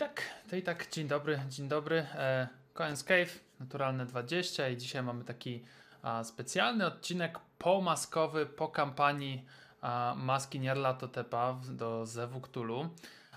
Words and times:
tak, 0.00 0.22
to 0.50 0.56
i 0.56 0.62
tak, 0.62 0.90
dzień 0.90 1.08
dobry, 1.08 1.40
dzień 1.48 1.68
dobry. 1.68 2.06
E, 2.14 2.48
Coins 2.74 3.04
Cave, 3.04 3.40
Naturalne 3.60 4.06
20 4.06 4.68
i 4.68 4.76
dzisiaj 4.76 5.02
mamy 5.02 5.24
taki 5.24 5.62
a, 6.02 6.24
specjalny 6.24 6.86
odcinek 6.86 7.38
pomaskowy 7.58 8.46
po 8.46 8.68
kampanii 8.68 9.44
a, 9.80 10.14
maski 10.16 10.60
Nyarlathotepa 10.60 11.60
do 11.68 12.06
Zewu 12.06 12.40
Cthulhu. 12.40 12.88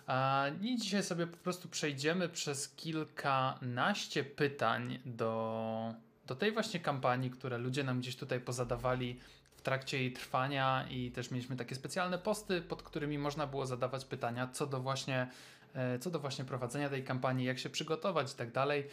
A, 0.07 0.45
I 0.61 0.77
dzisiaj 0.77 1.03
sobie 1.03 1.27
po 1.27 1.37
prostu 1.37 1.69
przejdziemy 1.69 2.29
przez 2.29 2.69
kilkanaście 2.75 4.23
pytań 4.23 4.99
do, 5.05 5.93
do 6.25 6.35
tej 6.35 6.51
właśnie 6.51 6.79
kampanii, 6.79 7.29
które 7.29 7.57
ludzie 7.57 7.83
nam 7.83 7.99
gdzieś 7.99 8.15
tutaj 8.15 8.39
pozadawali 8.39 9.19
w 9.55 9.61
trakcie 9.61 9.97
jej 9.97 10.13
trwania 10.13 10.87
i 10.89 11.11
też 11.11 11.31
mieliśmy 11.31 11.55
takie 11.55 11.75
specjalne 11.75 12.17
posty, 12.17 12.61
pod 12.61 12.83
którymi 12.83 13.17
można 13.17 13.47
było 13.47 13.65
zadawać 13.65 14.05
pytania 14.05 14.47
co 14.47 14.67
do 14.67 14.79
właśnie 14.79 15.27
co 15.99 16.11
do 16.11 16.19
właśnie 16.19 16.45
prowadzenia 16.45 16.89
tej 16.89 17.03
kampanii, 17.03 17.45
jak 17.45 17.59
się 17.59 17.69
przygotować 17.69 18.33
i 18.33 18.35
tak 18.35 18.51
dalej. 18.51 18.87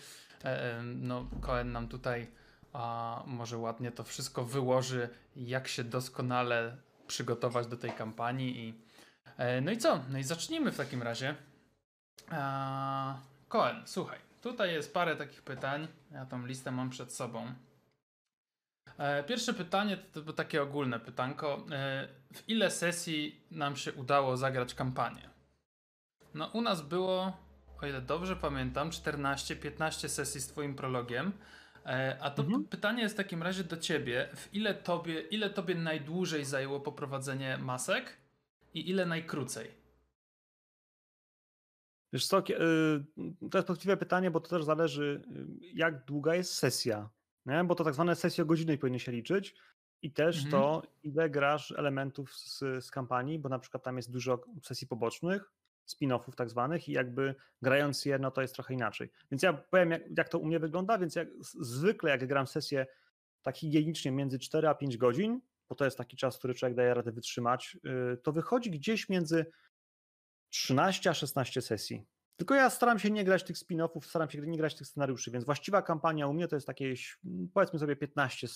E, 0.44 0.78
e, 0.78 0.82
no, 0.82 1.26
Cohen 1.40 1.72
nam 1.72 1.88
tutaj 1.88 2.26
a, 2.72 3.22
może 3.26 3.58
ładnie 3.58 3.92
to 3.92 4.04
wszystko 4.04 4.44
wyłoży, 4.44 5.08
jak 5.36 5.68
się 5.68 5.84
doskonale 5.84 6.76
przygotować 7.06 7.66
do 7.66 7.76
tej 7.76 7.92
kampanii. 7.92 8.68
I, 8.68 8.74
no 9.62 9.70
i 9.70 9.76
co? 9.76 10.04
No 10.08 10.18
i 10.18 10.22
zacznijmy 10.22 10.72
w 10.72 10.76
takim 10.76 11.02
razie. 11.02 11.34
A, 12.30 13.18
słuchaj, 13.84 14.18
tutaj 14.42 14.72
jest 14.72 14.94
parę 14.94 15.16
takich 15.16 15.42
pytań. 15.42 15.88
Ja 16.10 16.26
tą 16.26 16.46
listę 16.46 16.70
mam 16.70 16.90
przed 16.90 17.12
sobą. 17.12 17.52
Pierwsze 19.26 19.54
pytanie 19.54 19.96
to, 19.96 20.22
to 20.22 20.32
takie 20.32 20.62
ogólne 20.62 21.00
pytanko. 21.00 21.64
W 22.34 22.48
ile 22.48 22.70
sesji 22.70 23.44
nam 23.50 23.76
się 23.76 23.92
udało 23.92 24.36
zagrać 24.36 24.74
kampanię? 24.74 25.29
No 26.34 26.50
u 26.52 26.62
nas 26.62 26.82
było, 26.82 27.32
o 27.82 27.86
ile 27.86 28.00
dobrze 28.00 28.36
pamiętam, 28.36 28.90
14-15 28.90 30.08
sesji 30.08 30.40
z 30.40 30.46
twoim 30.46 30.74
prologiem. 30.74 31.32
E, 31.86 32.18
a 32.20 32.30
to 32.30 32.42
mhm. 32.42 32.64
pytanie 32.64 33.02
jest 33.02 33.14
w 33.14 33.16
takim 33.16 33.42
razie 33.42 33.64
do 33.64 33.76
ciebie. 33.76 34.28
W 34.36 34.54
ile 34.54 34.74
tobie, 34.74 35.20
ile 35.20 35.50
tobie 35.50 35.74
najdłużej 35.74 36.44
zajęło 36.44 36.80
poprowadzenie 36.80 37.58
masek 37.58 38.16
i 38.74 38.90
ile 38.90 39.06
najkrócej? 39.06 39.80
Wiesz 42.12 42.26
co, 42.26 42.38
y, 42.38 42.42
to 43.50 43.58
jest 43.58 43.66
właściwe 43.66 43.96
pytanie, 43.96 44.30
bo 44.30 44.40
to 44.40 44.48
też 44.48 44.64
zależy, 44.64 45.22
y, 45.62 45.66
jak 45.74 46.04
długa 46.04 46.34
jest 46.34 46.54
sesja. 46.54 47.10
Nie? 47.46 47.64
Bo 47.64 47.74
to 47.74 47.84
tak 47.84 47.94
zwane 47.94 48.16
sesje 48.16 48.44
godzinnej 48.44 48.78
powinny 48.78 49.00
się 49.00 49.12
liczyć. 49.12 49.54
I 50.02 50.12
też 50.12 50.36
mhm. 50.36 50.50
to, 50.50 50.82
ile 51.02 51.30
grasz 51.30 51.72
elementów 51.72 52.34
z, 52.34 52.58
z 52.84 52.90
kampanii, 52.90 53.38
bo 53.38 53.48
na 53.48 53.58
przykład 53.58 53.82
tam 53.82 53.96
jest 53.96 54.10
dużo 54.10 54.44
sesji 54.62 54.86
pobocznych, 54.86 55.52
spin-offów 55.94 56.34
tak 56.34 56.50
zwanych 56.50 56.88
i 56.88 56.92
jakby 56.92 57.34
grając 57.62 58.04
je, 58.04 58.18
no 58.18 58.30
to 58.30 58.42
jest 58.42 58.54
trochę 58.54 58.74
inaczej. 58.74 59.10
Więc 59.30 59.42
ja 59.42 59.52
powiem, 59.52 59.90
jak, 59.90 60.02
jak 60.16 60.28
to 60.28 60.38
u 60.38 60.46
mnie 60.46 60.58
wygląda, 60.58 60.98
więc 60.98 61.14
jak, 61.14 61.28
zwykle 61.60 62.10
jak 62.10 62.26
gram 62.26 62.46
sesję 62.46 62.86
tak 63.42 63.56
higienicznie 63.56 64.10
między 64.10 64.38
4 64.38 64.68
a 64.68 64.74
5 64.74 64.96
godzin, 64.96 65.40
bo 65.68 65.74
to 65.74 65.84
jest 65.84 65.98
taki 65.98 66.16
czas, 66.16 66.38
który 66.38 66.54
człowiek 66.54 66.76
daje 66.76 66.94
radę 66.94 67.12
wytrzymać, 67.12 67.78
yy, 67.84 68.16
to 68.22 68.32
wychodzi 68.32 68.70
gdzieś 68.70 69.08
między 69.08 69.46
13 70.48 71.10
a 71.10 71.14
16 71.14 71.62
sesji. 71.62 72.06
Tylko 72.36 72.54
ja 72.54 72.70
staram 72.70 72.98
się 72.98 73.10
nie 73.10 73.24
grać 73.24 73.44
tych 73.44 73.56
spin-offów, 73.56 74.04
staram 74.04 74.30
się 74.30 74.40
nie 74.40 74.58
grać 74.58 74.74
tych 74.74 74.86
scenariuszy, 74.86 75.30
więc 75.30 75.44
właściwa 75.44 75.82
kampania 75.82 76.26
u 76.26 76.32
mnie 76.32 76.48
to 76.48 76.56
jest 76.56 76.68
jakieś, 76.68 77.18
powiedzmy 77.54 77.78
sobie 77.78 77.96
15 77.96 78.48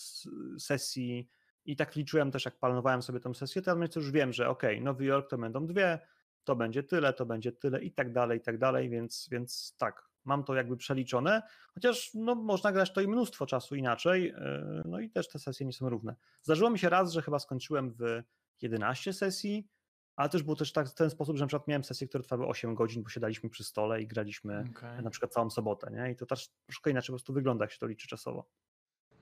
sesji 0.59 1.29
i 1.65 1.77
tak 1.77 1.97
liczyłem 1.97 2.31
też, 2.31 2.45
jak 2.45 2.59
planowałem 2.59 3.03
sobie 3.03 3.21
tę 3.21 3.35
sesję, 3.35 3.63
to 3.63 3.79
ja 3.79 3.87
już 3.97 4.11
wiem, 4.11 4.33
że 4.33 4.49
ok, 4.49 4.63
Nowy 4.81 5.05
Jork 5.05 5.31
to 5.31 5.39
będą 5.39 5.67
dwie, 5.67 5.99
to 6.45 6.57
będzie 6.57 6.83
tyle, 6.83 7.13
to 7.13 7.27
będzie 7.27 7.53
tyle 7.53 7.83
i 7.83 7.93
tak 7.93 8.13
dalej, 8.13 8.39
i 8.39 8.43
tak 8.43 8.59
dalej, 8.59 8.89
więc, 8.89 9.29
więc 9.31 9.77
tak, 9.79 10.09
mam 10.25 10.45
to 10.45 10.55
jakby 10.55 10.77
przeliczone, 10.77 11.43
chociaż 11.75 12.11
no, 12.15 12.35
można 12.35 12.73
grać 12.73 12.93
to 12.93 13.01
i 13.01 13.09
mnóstwo 13.09 13.47
czasu 13.47 13.75
inaczej, 13.75 14.29
e, 14.29 14.83
no 14.85 15.01
i 15.01 15.11
też 15.11 15.29
te 15.29 15.39
sesje 15.39 15.67
nie 15.67 15.73
są 15.73 15.89
równe. 15.89 16.17
Zdarzyło 16.43 16.71
mi 16.71 16.79
się 16.79 16.89
raz, 16.89 17.13
że 17.13 17.23
chyba 17.23 17.39
skończyłem 17.39 17.93
w 17.93 18.23
11 18.63 19.13
sesji, 19.13 19.69
ale 20.17 20.29
też 20.29 20.43
było 20.43 20.57
też 20.57 20.73
tak, 20.73 20.89
w 20.89 20.95
ten 20.95 21.11
sposób, 21.11 21.37
że 21.37 21.45
na 21.45 21.49
przykład 21.49 21.69
miałem 21.69 21.85
sesje, 21.85 22.09
które 22.09 22.25
trwały 22.25 22.47
8 22.47 22.75
godzin, 22.75 23.03
bo 23.03 23.09
siadaliśmy 23.09 23.51
przy 23.51 23.65
stole 23.65 24.03
i 24.03 24.07
graliśmy 24.07 24.65
okay. 24.71 25.03
na 25.03 25.11
przykład 25.11 25.33
całą 25.33 25.51
sobotę, 25.51 25.91
nie? 25.91 26.11
I 26.11 26.17
to 26.17 26.27
też 26.27 26.49
troszkę 26.67 26.91
inaczej 26.91 27.07
po 27.07 27.13
prostu 27.13 27.33
wygląda, 27.33 27.65
jak 27.65 27.73
się 27.73 27.79
to 27.79 27.87
liczy 27.87 28.09
czasowo. 28.09 28.49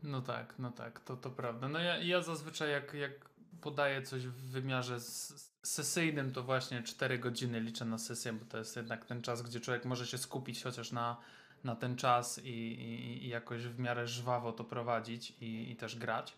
No 0.02 0.22
tak, 0.22 0.54
no 0.58 0.70
tak, 0.70 1.00
to, 1.00 1.16
to 1.16 1.30
prawda. 1.30 1.68
No 1.68 1.78
ja, 1.78 1.96
ja 1.98 2.20
zazwyczaj 2.20 2.70
jak, 2.70 2.94
jak 2.94 3.31
podaję 3.62 4.02
coś 4.02 4.26
w 4.26 4.50
wymiarze 4.50 5.00
sesyjnym, 5.62 6.32
to 6.32 6.42
właśnie 6.42 6.82
4 6.82 7.18
godziny 7.18 7.60
liczę 7.60 7.84
na 7.84 7.98
sesję, 7.98 8.32
bo 8.32 8.44
to 8.44 8.58
jest 8.58 8.76
jednak 8.76 9.04
ten 9.04 9.22
czas, 9.22 9.42
gdzie 9.42 9.60
człowiek 9.60 9.84
może 9.84 10.06
się 10.06 10.18
skupić 10.18 10.62
chociaż 10.62 10.92
na, 10.92 11.16
na 11.64 11.76
ten 11.76 11.96
czas 11.96 12.38
i, 12.38 12.48
i, 12.48 13.24
i 13.24 13.28
jakoś 13.28 13.62
w 13.62 13.78
miarę 13.78 14.06
żwawo 14.06 14.52
to 14.52 14.64
prowadzić 14.64 15.30
i, 15.40 15.70
i 15.70 15.76
też 15.76 15.96
grać. 15.96 16.34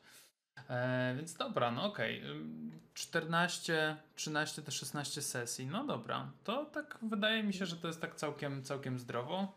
E, 0.71 1.15
więc 1.17 1.35
dobra, 1.35 1.71
no 1.71 1.85
okej. 1.85 2.21
Okay. 2.21 2.81
14, 2.95 3.97
13 4.15 4.63
do 4.63 4.71
16 4.71 5.23
sesji. 5.23 5.67
No 5.67 5.85
dobra. 5.85 6.31
To 6.45 6.65
tak 6.65 6.99
wydaje 7.03 7.43
mi 7.43 7.55
się, 7.55 7.67
że 7.67 7.77
to 7.77 7.87
jest 7.87 8.01
tak 8.01 8.15
całkiem, 8.15 8.63
całkiem 8.63 8.99
zdrowo. 8.99 9.53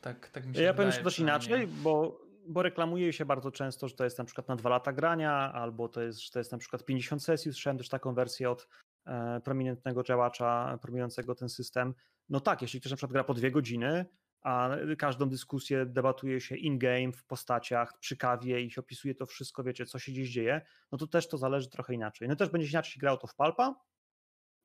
Tak, 0.00 0.28
tak 0.28 0.46
mi 0.46 0.54
się 0.54 0.62
ja 0.62 0.74
powiem 0.74 0.92
coś 1.04 1.18
inaczej, 1.18 1.66
bo 1.66 2.20
bo 2.48 2.62
reklamuje 2.62 3.12
się 3.12 3.24
bardzo 3.24 3.50
często, 3.50 3.88
że 3.88 3.94
to 3.94 4.04
jest 4.04 4.18
na 4.18 4.24
przykład 4.24 4.48
na 4.48 4.56
dwa 4.56 4.70
lata 4.70 4.92
grania, 4.92 5.52
albo 5.52 5.88
to 5.88 6.02
jest, 6.02 6.20
że 6.20 6.30
to 6.30 6.38
jest 6.38 6.52
na 6.52 6.58
przykład 6.58 6.84
50 6.84 7.24
sesji. 7.24 7.52
Słyszałem 7.52 7.78
też 7.78 7.88
taką 7.88 8.14
wersję 8.14 8.50
od 8.50 8.68
e, 9.06 9.40
prominentnego 9.40 10.02
działacza 10.02 10.78
promującego 10.82 11.34
ten 11.34 11.48
system. 11.48 11.94
No 12.28 12.40
tak, 12.40 12.62
jeśli 12.62 12.80
ktoś 12.80 12.90
na 12.90 12.96
przykład 12.96 13.12
gra 13.12 13.24
po 13.24 13.34
dwie 13.34 13.50
godziny, 13.50 14.06
a 14.42 14.70
każdą 14.98 15.28
dyskusję 15.28 15.86
debatuje 15.86 16.40
się 16.40 16.56
in-game, 16.56 17.12
w 17.12 17.24
postaciach, 17.24 17.98
przy 17.98 18.16
kawie 18.16 18.60
i 18.60 18.70
się 18.70 18.80
opisuje 18.80 19.14
to 19.14 19.26
wszystko, 19.26 19.64
wiecie, 19.64 19.86
co 19.86 19.98
się 19.98 20.12
gdzieś 20.12 20.30
dzieje, 20.30 20.60
no 20.92 20.98
to 20.98 21.06
też 21.06 21.28
to 21.28 21.38
zależy 21.38 21.70
trochę 21.70 21.94
inaczej. 21.94 22.28
No 22.28 22.36
też 22.36 22.48
będzie 22.48 22.68
się 22.68 22.72
inaczej 22.72 23.00
grał 23.00 23.18
to 23.18 23.26
w 23.26 23.34
Palpa, 23.34 23.74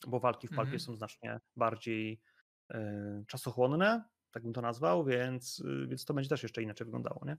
bo 0.08 0.20
walki 0.20 0.48
w 0.48 0.50
Palpie 0.50 0.64
mhm. 0.64 0.80
są 0.80 0.96
znacznie 0.96 1.40
bardziej 1.56 2.22
y, 2.74 2.78
czasochłonne, 3.28 4.04
tak 4.32 4.44
bym 4.44 4.54
to 4.54 4.62
nazwał, 4.62 5.06
więc, 5.06 5.60
y, 5.60 5.88
więc 5.88 6.06
to 6.06 6.14
będzie 6.14 6.30
też 6.30 6.44
jeszcze 6.44 6.62
inaczej 6.62 6.86
wyglądało, 6.86 7.22
nie? 7.26 7.38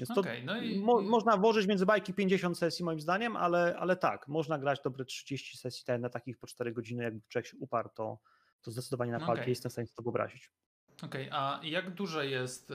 Więc 0.00 0.14
to 0.14 0.20
okay, 0.20 0.42
no 0.44 0.56
i... 0.56 0.78
mo 0.78 1.00
można 1.00 1.36
włożyć 1.36 1.66
między 1.66 1.86
bajki 1.86 2.14
50 2.14 2.58
sesji 2.58 2.84
moim 2.84 3.00
zdaniem, 3.00 3.36
ale, 3.36 3.76
ale 3.78 3.96
tak, 3.96 4.28
można 4.28 4.58
grać 4.58 4.80
dobre 4.84 5.04
30 5.04 5.58
sesji 5.58 5.84
tak, 5.84 6.00
na 6.00 6.08
takich 6.08 6.38
po 6.38 6.46
4 6.46 6.72
godziny, 6.72 7.04
jakby 7.04 7.20
człowiek 7.28 7.46
się 7.46 7.56
uparł, 7.60 7.88
to, 7.94 8.18
to 8.62 8.70
zdecydowanie 8.70 9.12
na 9.12 9.26
okay. 9.26 9.48
jestem 9.48 9.70
w 9.70 9.72
stanie 9.72 9.88
to 9.96 10.02
wyobrazić. 10.02 10.50
Okej, 11.02 11.28
okay, 11.28 11.40
a 11.40 11.60
jak 11.62 11.94
dużo 11.94 12.22
jest 12.22 12.70
y, 12.70 12.74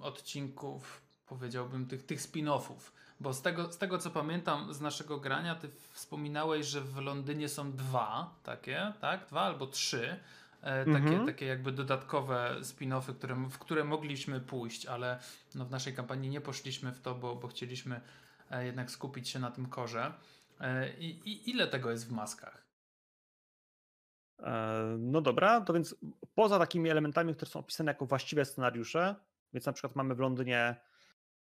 odcinków, 0.00 1.02
powiedziałbym, 1.26 1.86
tych, 1.86 2.06
tych 2.06 2.20
spin-offów? 2.20 2.92
Bo 3.20 3.32
z 3.32 3.42
tego, 3.42 3.72
z 3.72 3.78
tego, 3.78 3.98
co 3.98 4.10
pamiętam 4.10 4.74
z 4.74 4.80
naszego 4.80 5.20
grania, 5.20 5.54
ty 5.54 5.68
wspominałeś, 5.92 6.66
że 6.66 6.80
w 6.80 6.96
Londynie 6.96 7.48
są 7.48 7.72
dwa 7.72 8.34
takie, 8.42 8.92
tak? 9.00 9.26
Dwa 9.26 9.40
albo 9.40 9.66
trzy. 9.66 10.20
E, 10.62 10.84
takie, 10.84 10.96
mhm. 10.96 11.26
takie 11.26 11.46
jakby 11.46 11.72
dodatkowe 11.72 12.56
spin-offy, 12.60 13.14
które, 13.14 13.34
w 13.34 13.58
które 13.58 13.84
mogliśmy 13.84 14.40
pójść, 14.40 14.86
ale 14.86 15.18
no 15.54 15.64
w 15.64 15.70
naszej 15.70 15.94
kampanii 15.94 16.30
nie 16.30 16.40
poszliśmy 16.40 16.92
w 16.92 17.00
to, 17.00 17.14
bo, 17.14 17.36
bo 17.36 17.48
chcieliśmy 17.48 18.00
e, 18.50 18.66
jednak 18.66 18.90
skupić 18.90 19.28
się 19.28 19.38
na 19.38 19.50
tym 19.50 19.66
korze. 19.66 20.12
E, 20.60 20.92
I, 20.98 21.30
I, 21.30 21.50
ile 21.50 21.66
tego 21.66 21.90
jest 21.90 22.08
w 22.08 22.12
maskach? 22.12 22.68
No 24.98 25.20
dobra, 25.20 25.60
to 25.60 25.72
więc 25.72 25.96
poza 26.34 26.58
takimi 26.58 26.90
elementami, 26.90 27.34
które 27.34 27.50
są 27.50 27.60
opisane 27.60 27.90
jako 27.90 28.06
właściwe 28.06 28.44
scenariusze, 28.44 29.14
więc 29.52 29.66
na 29.66 29.72
przykład 29.72 29.96
mamy 29.96 30.14
w 30.14 30.18
Londynie 30.18 30.76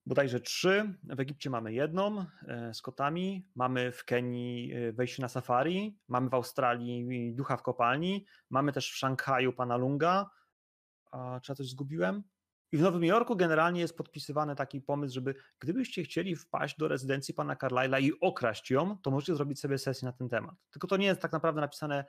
bodajże 0.09 0.41
trzy. 0.41 0.95
W 1.03 1.21
Egipcie 1.21 1.51
mamy 1.51 1.73
jedną 1.73 2.25
e, 2.47 2.75
z 2.75 2.83
kotami, 2.83 3.49
mamy 3.55 3.93
w 3.93 4.05
Kenii 4.05 4.73
e, 4.73 4.93
wejście 4.93 5.23
na 5.23 5.29
safari, 5.29 5.99
mamy 6.09 6.31
w 6.31 6.35
Australii 6.35 7.35
ducha 7.35 7.57
w 7.57 7.63
kopalni, 7.63 8.27
mamy 8.51 8.73
też 8.73 8.91
w 8.91 8.97
Szanghaju 8.97 9.53
pana 9.53 9.77
Lunga. 9.77 10.31
A, 11.11 11.41
czy 11.41 11.53
ja 11.53 11.57
coś 11.57 11.69
zgubiłem? 11.69 12.23
I 12.73 12.77
w 12.77 12.81
Nowym 12.81 13.05
Jorku 13.05 13.37
generalnie 13.37 13.81
jest 13.81 13.97
podpisywany 13.97 14.57
taki 14.57 14.81
pomysł, 14.81 15.15
żeby 15.15 15.35
gdybyście 15.59 16.03
chcieli 16.03 16.37
wpaść 16.37 16.79
do 16.79 16.89
rezydencji 16.89 17.35
pana 17.35 17.55
Carlyle'a 17.55 18.03
i 18.03 18.13
okraść 18.21 18.71
ją, 18.71 18.99
to 18.99 19.11
możecie 19.11 19.35
zrobić 19.35 19.61
sobie 19.61 19.79
sesję 19.79 20.07
na 20.07 20.13
ten 20.13 20.29
temat. 20.29 20.55
Tylko 20.71 20.87
to 20.87 20.97
nie 20.97 21.07
jest 21.07 21.21
tak 21.21 21.33
naprawdę 21.33 21.61
napisane, 21.61 22.05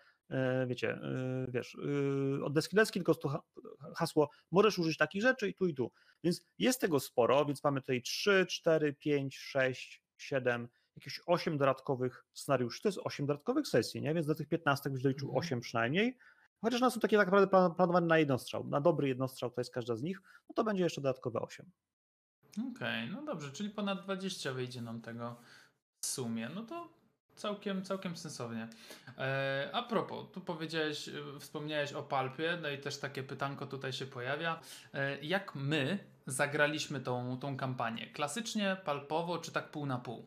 wiecie, 0.67 0.91
e, 0.91 1.45
wiesz, 1.51 1.77
e, 2.39 2.43
od 2.43 2.53
deski 2.53 2.75
deski, 2.75 2.99
tylko 2.99 3.15
to 3.15 3.43
hasło, 3.95 4.29
możesz 4.51 4.79
użyć 4.79 4.97
takich 4.97 5.21
rzeczy 5.21 5.49
i 5.49 5.53
tu 5.53 5.67
i 5.67 5.73
tu. 5.73 5.91
Więc 6.23 6.41
jest 6.57 6.81
tego 6.81 6.99
sporo, 6.99 7.45
więc 7.45 7.63
mamy 7.63 7.81
tutaj 7.81 8.01
3, 8.01 8.45
4, 8.49 8.93
5, 8.93 9.37
6, 9.37 10.03
7, 10.17 10.67
jakieś 10.95 11.21
8 11.25 11.57
dodatkowych 11.57 12.25
scenariuszy. 12.33 12.81
To 12.81 12.87
jest 12.87 12.99
8 13.03 13.25
dodatkowych 13.25 13.67
sesji, 13.67 14.01
nie? 14.01 14.13
Więc 14.13 14.27
do 14.27 14.35
tych 14.35 14.47
15 14.47 14.89
byś 14.89 15.01
doliczył 15.03 15.29
8 15.29 15.43
mhm. 15.43 15.61
przynajmniej. 15.61 16.17
Chociaż 16.61 16.81
one 16.81 16.91
są 16.91 16.99
takie 16.99 17.17
tak 17.17 17.27
naprawdę 17.27 17.75
planowane 17.75 18.07
na 18.07 18.17
jednostrzał. 18.17 18.67
Na 18.67 18.81
dobry 18.81 19.07
jednostrzał 19.07 19.51
to 19.51 19.61
jest 19.61 19.73
każda 19.73 19.95
z 19.95 20.01
nich, 20.01 20.21
no 20.49 20.53
to 20.55 20.63
będzie 20.63 20.83
jeszcze 20.83 21.01
dodatkowe 21.01 21.39
8. 21.39 21.71
Okej, 22.51 22.69
okay, 22.71 23.07
no 23.07 23.25
dobrze, 23.25 23.51
czyli 23.51 23.69
ponad 23.69 24.03
20 24.03 24.53
wyjdzie 24.53 24.81
nam 24.81 25.01
tego 25.01 25.41
w 26.01 26.05
sumie. 26.05 26.49
No 26.55 26.63
to 26.63 26.98
całkiem, 27.39 27.83
całkiem 27.83 28.17
sensownie. 28.17 28.67
E, 29.17 29.69
a 29.73 29.83
propos, 29.83 30.31
tu 30.31 30.41
powiedziałeś, 30.41 31.07
e, 31.07 31.39
wspomniałeś 31.39 31.93
o 31.93 32.03
Palpie, 32.03 32.57
no 32.61 32.69
i 32.69 32.77
też 32.77 32.97
takie 32.97 33.23
pytanko 33.23 33.67
tutaj 33.67 33.93
się 33.93 34.05
pojawia. 34.05 34.59
E, 34.93 35.21
jak 35.21 35.55
my 35.55 35.99
zagraliśmy 36.25 36.99
tą, 36.99 37.39
tą 37.39 37.57
kampanię? 37.57 38.07
Klasycznie, 38.07 38.77
palpowo, 38.85 39.37
czy 39.37 39.51
tak 39.51 39.71
pół 39.71 39.85
na 39.85 39.97
pół? 39.97 40.25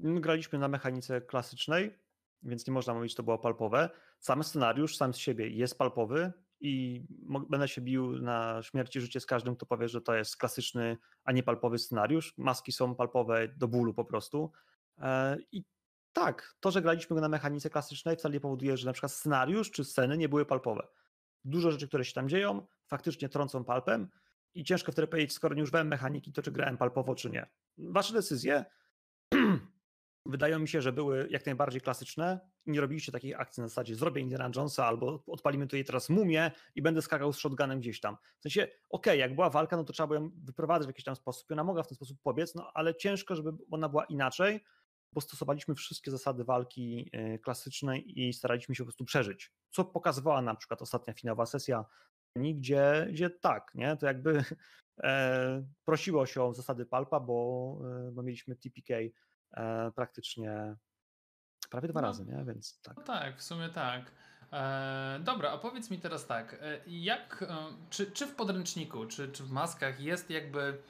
Graliśmy 0.00 0.58
na 0.58 0.68
mechanice 0.68 1.20
klasycznej, 1.20 1.98
więc 2.42 2.66
nie 2.66 2.72
można 2.72 2.94
mówić, 2.94 3.12
że 3.12 3.16
to 3.16 3.22
było 3.22 3.38
palpowe. 3.38 3.90
Sam 4.20 4.44
scenariusz 4.44 4.96
sam 4.96 5.14
z 5.14 5.16
siebie 5.16 5.48
jest 5.48 5.78
palpowy 5.78 6.32
i 6.60 7.04
będę 7.50 7.68
się 7.68 7.80
bił 7.80 8.12
na 8.22 8.62
śmierć 8.62 8.96
i 8.96 9.00
życie 9.00 9.20
z 9.20 9.26
każdym, 9.26 9.56
kto 9.56 9.66
powie, 9.66 9.88
że 9.88 10.00
to 10.00 10.14
jest 10.14 10.36
klasyczny, 10.36 10.96
a 11.24 11.32
nie 11.32 11.42
palpowy 11.42 11.78
scenariusz. 11.78 12.34
Maski 12.38 12.72
są 12.72 12.94
palpowe 12.94 13.48
do 13.48 13.68
bólu 13.68 13.94
po 13.94 14.04
prostu. 14.04 14.52
E, 15.00 15.36
I 15.52 15.64
tak, 16.12 16.54
to, 16.60 16.70
że 16.70 16.82
graliśmy 16.82 17.14
go 17.14 17.20
na 17.20 17.28
mechanice 17.28 17.70
klasycznej 17.70 18.16
wcale 18.16 18.34
nie 18.34 18.40
powoduje, 18.40 18.76
że 18.76 18.86
na 18.86 18.92
przykład 18.92 19.12
scenariusz 19.12 19.70
czy 19.70 19.84
sceny 19.84 20.18
nie 20.18 20.28
były 20.28 20.46
palpowe. 20.46 20.88
Dużo 21.44 21.70
rzeczy, 21.70 21.88
które 21.88 22.04
się 22.04 22.12
tam 22.12 22.28
dzieją, 22.28 22.66
faktycznie 22.86 23.28
trącą 23.28 23.64
palpem 23.64 24.08
i 24.54 24.64
ciężko 24.64 24.92
wtedy 24.92 25.08
powiedzieć, 25.08 25.32
skoro 25.32 25.54
nie 25.54 25.62
używałem 25.62 25.88
mechaniki, 25.88 26.32
to 26.32 26.42
czy 26.42 26.52
grałem 26.52 26.76
palpowo, 26.76 27.14
czy 27.14 27.30
nie. 27.30 27.46
Wasze 27.78 28.12
decyzje 28.12 28.64
wydają 30.26 30.58
mi 30.58 30.68
się, 30.68 30.82
że 30.82 30.92
były 30.92 31.28
jak 31.30 31.46
najbardziej 31.46 31.80
klasyczne 31.80 32.40
nie 32.66 32.80
robiliście 32.80 33.12
takich 33.12 33.40
akcji 33.40 33.60
na 33.60 33.68
zasadzie 33.68 33.94
zrobię 33.94 34.22
Indiana 34.22 34.50
Jonesa 34.56 34.86
albo 34.86 35.24
odpalimy 35.26 35.66
tutaj 35.66 35.84
teraz 35.84 36.08
mumię 36.08 36.50
i 36.74 36.82
będę 36.82 37.02
skakał 37.02 37.32
z 37.32 37.38
shotgunem 37.38 37.80
gdzieś 37.80 38.00
tam. 38.00 38.16
W 38.38 38.42
sensie, 38.42 38.62
okej, 38.62 38.78
okay, 38.90 39.16
jak 39.16 39.34
była 39.34 39.50
walka, 39.50 39.76
no 39.76 39.84
to 39.84 39.92
trzeba 39.92 40.06
było 40.06 40.20
ją 40.20 40.30
wyprowadzać 40.44 40.86
w 40.86 40.90
jakiś 40.90 41.04
tam 41.04 41.16
sposób 41.16 41.50
i 41.50 41.52
ona 41.52 41.64
mogła 41.64 41.82
w 41.82 41.88
ten 41.88 41.96
sposób 41.96 42.18
pobiec, 42.22 42.54
no 42.54 42.70
ale 42.74 42.94
ciężko, 42.94 43.34
żeby 43.34 43.50
ona 43.70 43.88
była 43.88 44.04
inaczej, 44.04 44.64
bo 45.12 45.20
stosowaliśmy 45.20 45.74
wszystkie 45.74 46.10
zasady 46.10 46.44
walki 46.44 47.10
y, 47.14 47.38
klasycznej 47.38 48.20
i 48.20 48.32
staraliśmy 48.32 48.74
się 48.74 48.82
po 48.82 48.86
prostu 48.86 49.04
przeżyć. 49.04 49.52
Co 49.70 49.84
pokazywała 49.84 50.42
na 50.42 50.54
przykład 50.54 50.82
ostatnia 50.82 51.14
finałowa 51.14 51.46
sesja, 51.46 51.84
gdzie, 52.36 53.06
gdzie 53.10 53.30
tak, 53.30 53.70
nie? 53.74 53.96
To 53.96 54.06
jakby 54.06 54.44
e, 55.02 55.66
prosiło 55.84 56.26
się 56.26 56.42
o 56.42 56.54
zasady 56.54 56.86
palpa, 56.86 57.20
bo, 57.20 57.78
e, 58.08 58.12
bo 58.12 58.22
mieliśmy 58.22 58.56
TPK 58.56 58.94
e, 59.52 59.92
praktycznie 59.94 60.76
prawie 61.70 61.88
dwa 61.88 62.00
no, 62.00 62.06
razy, 62.06 62.24
nie? 62.24 62.44
Więc 62.44 62.80
tak. 62.80 62.96
No 62.96 63.02
tak, 63.02 63.38
w 63.38 63.42
sumie 63.42 63.68
tak. 63.68 64.12
E, 64.52 65.20
dobra, 65.24 65.50
a 65.50 65.58
powiedz 65.58 65.90
mi 65.90 65.98
teraz 65.98 66.26
tak, 66.26 66.54
e, 66.62 66.80
jak, 66.86 67.44
e, 67.48 67.56
czy, 67.90 68.10
czy 68.10 68.26
w 68.26 68.34
podręczniku, 68.34 69.06
czy, 69.06 69.28
czy 69.28 69.44
w 69.44 69.50
maskach 69.50 70.00
jest 70.00 70.30
jakby 70.30 70.82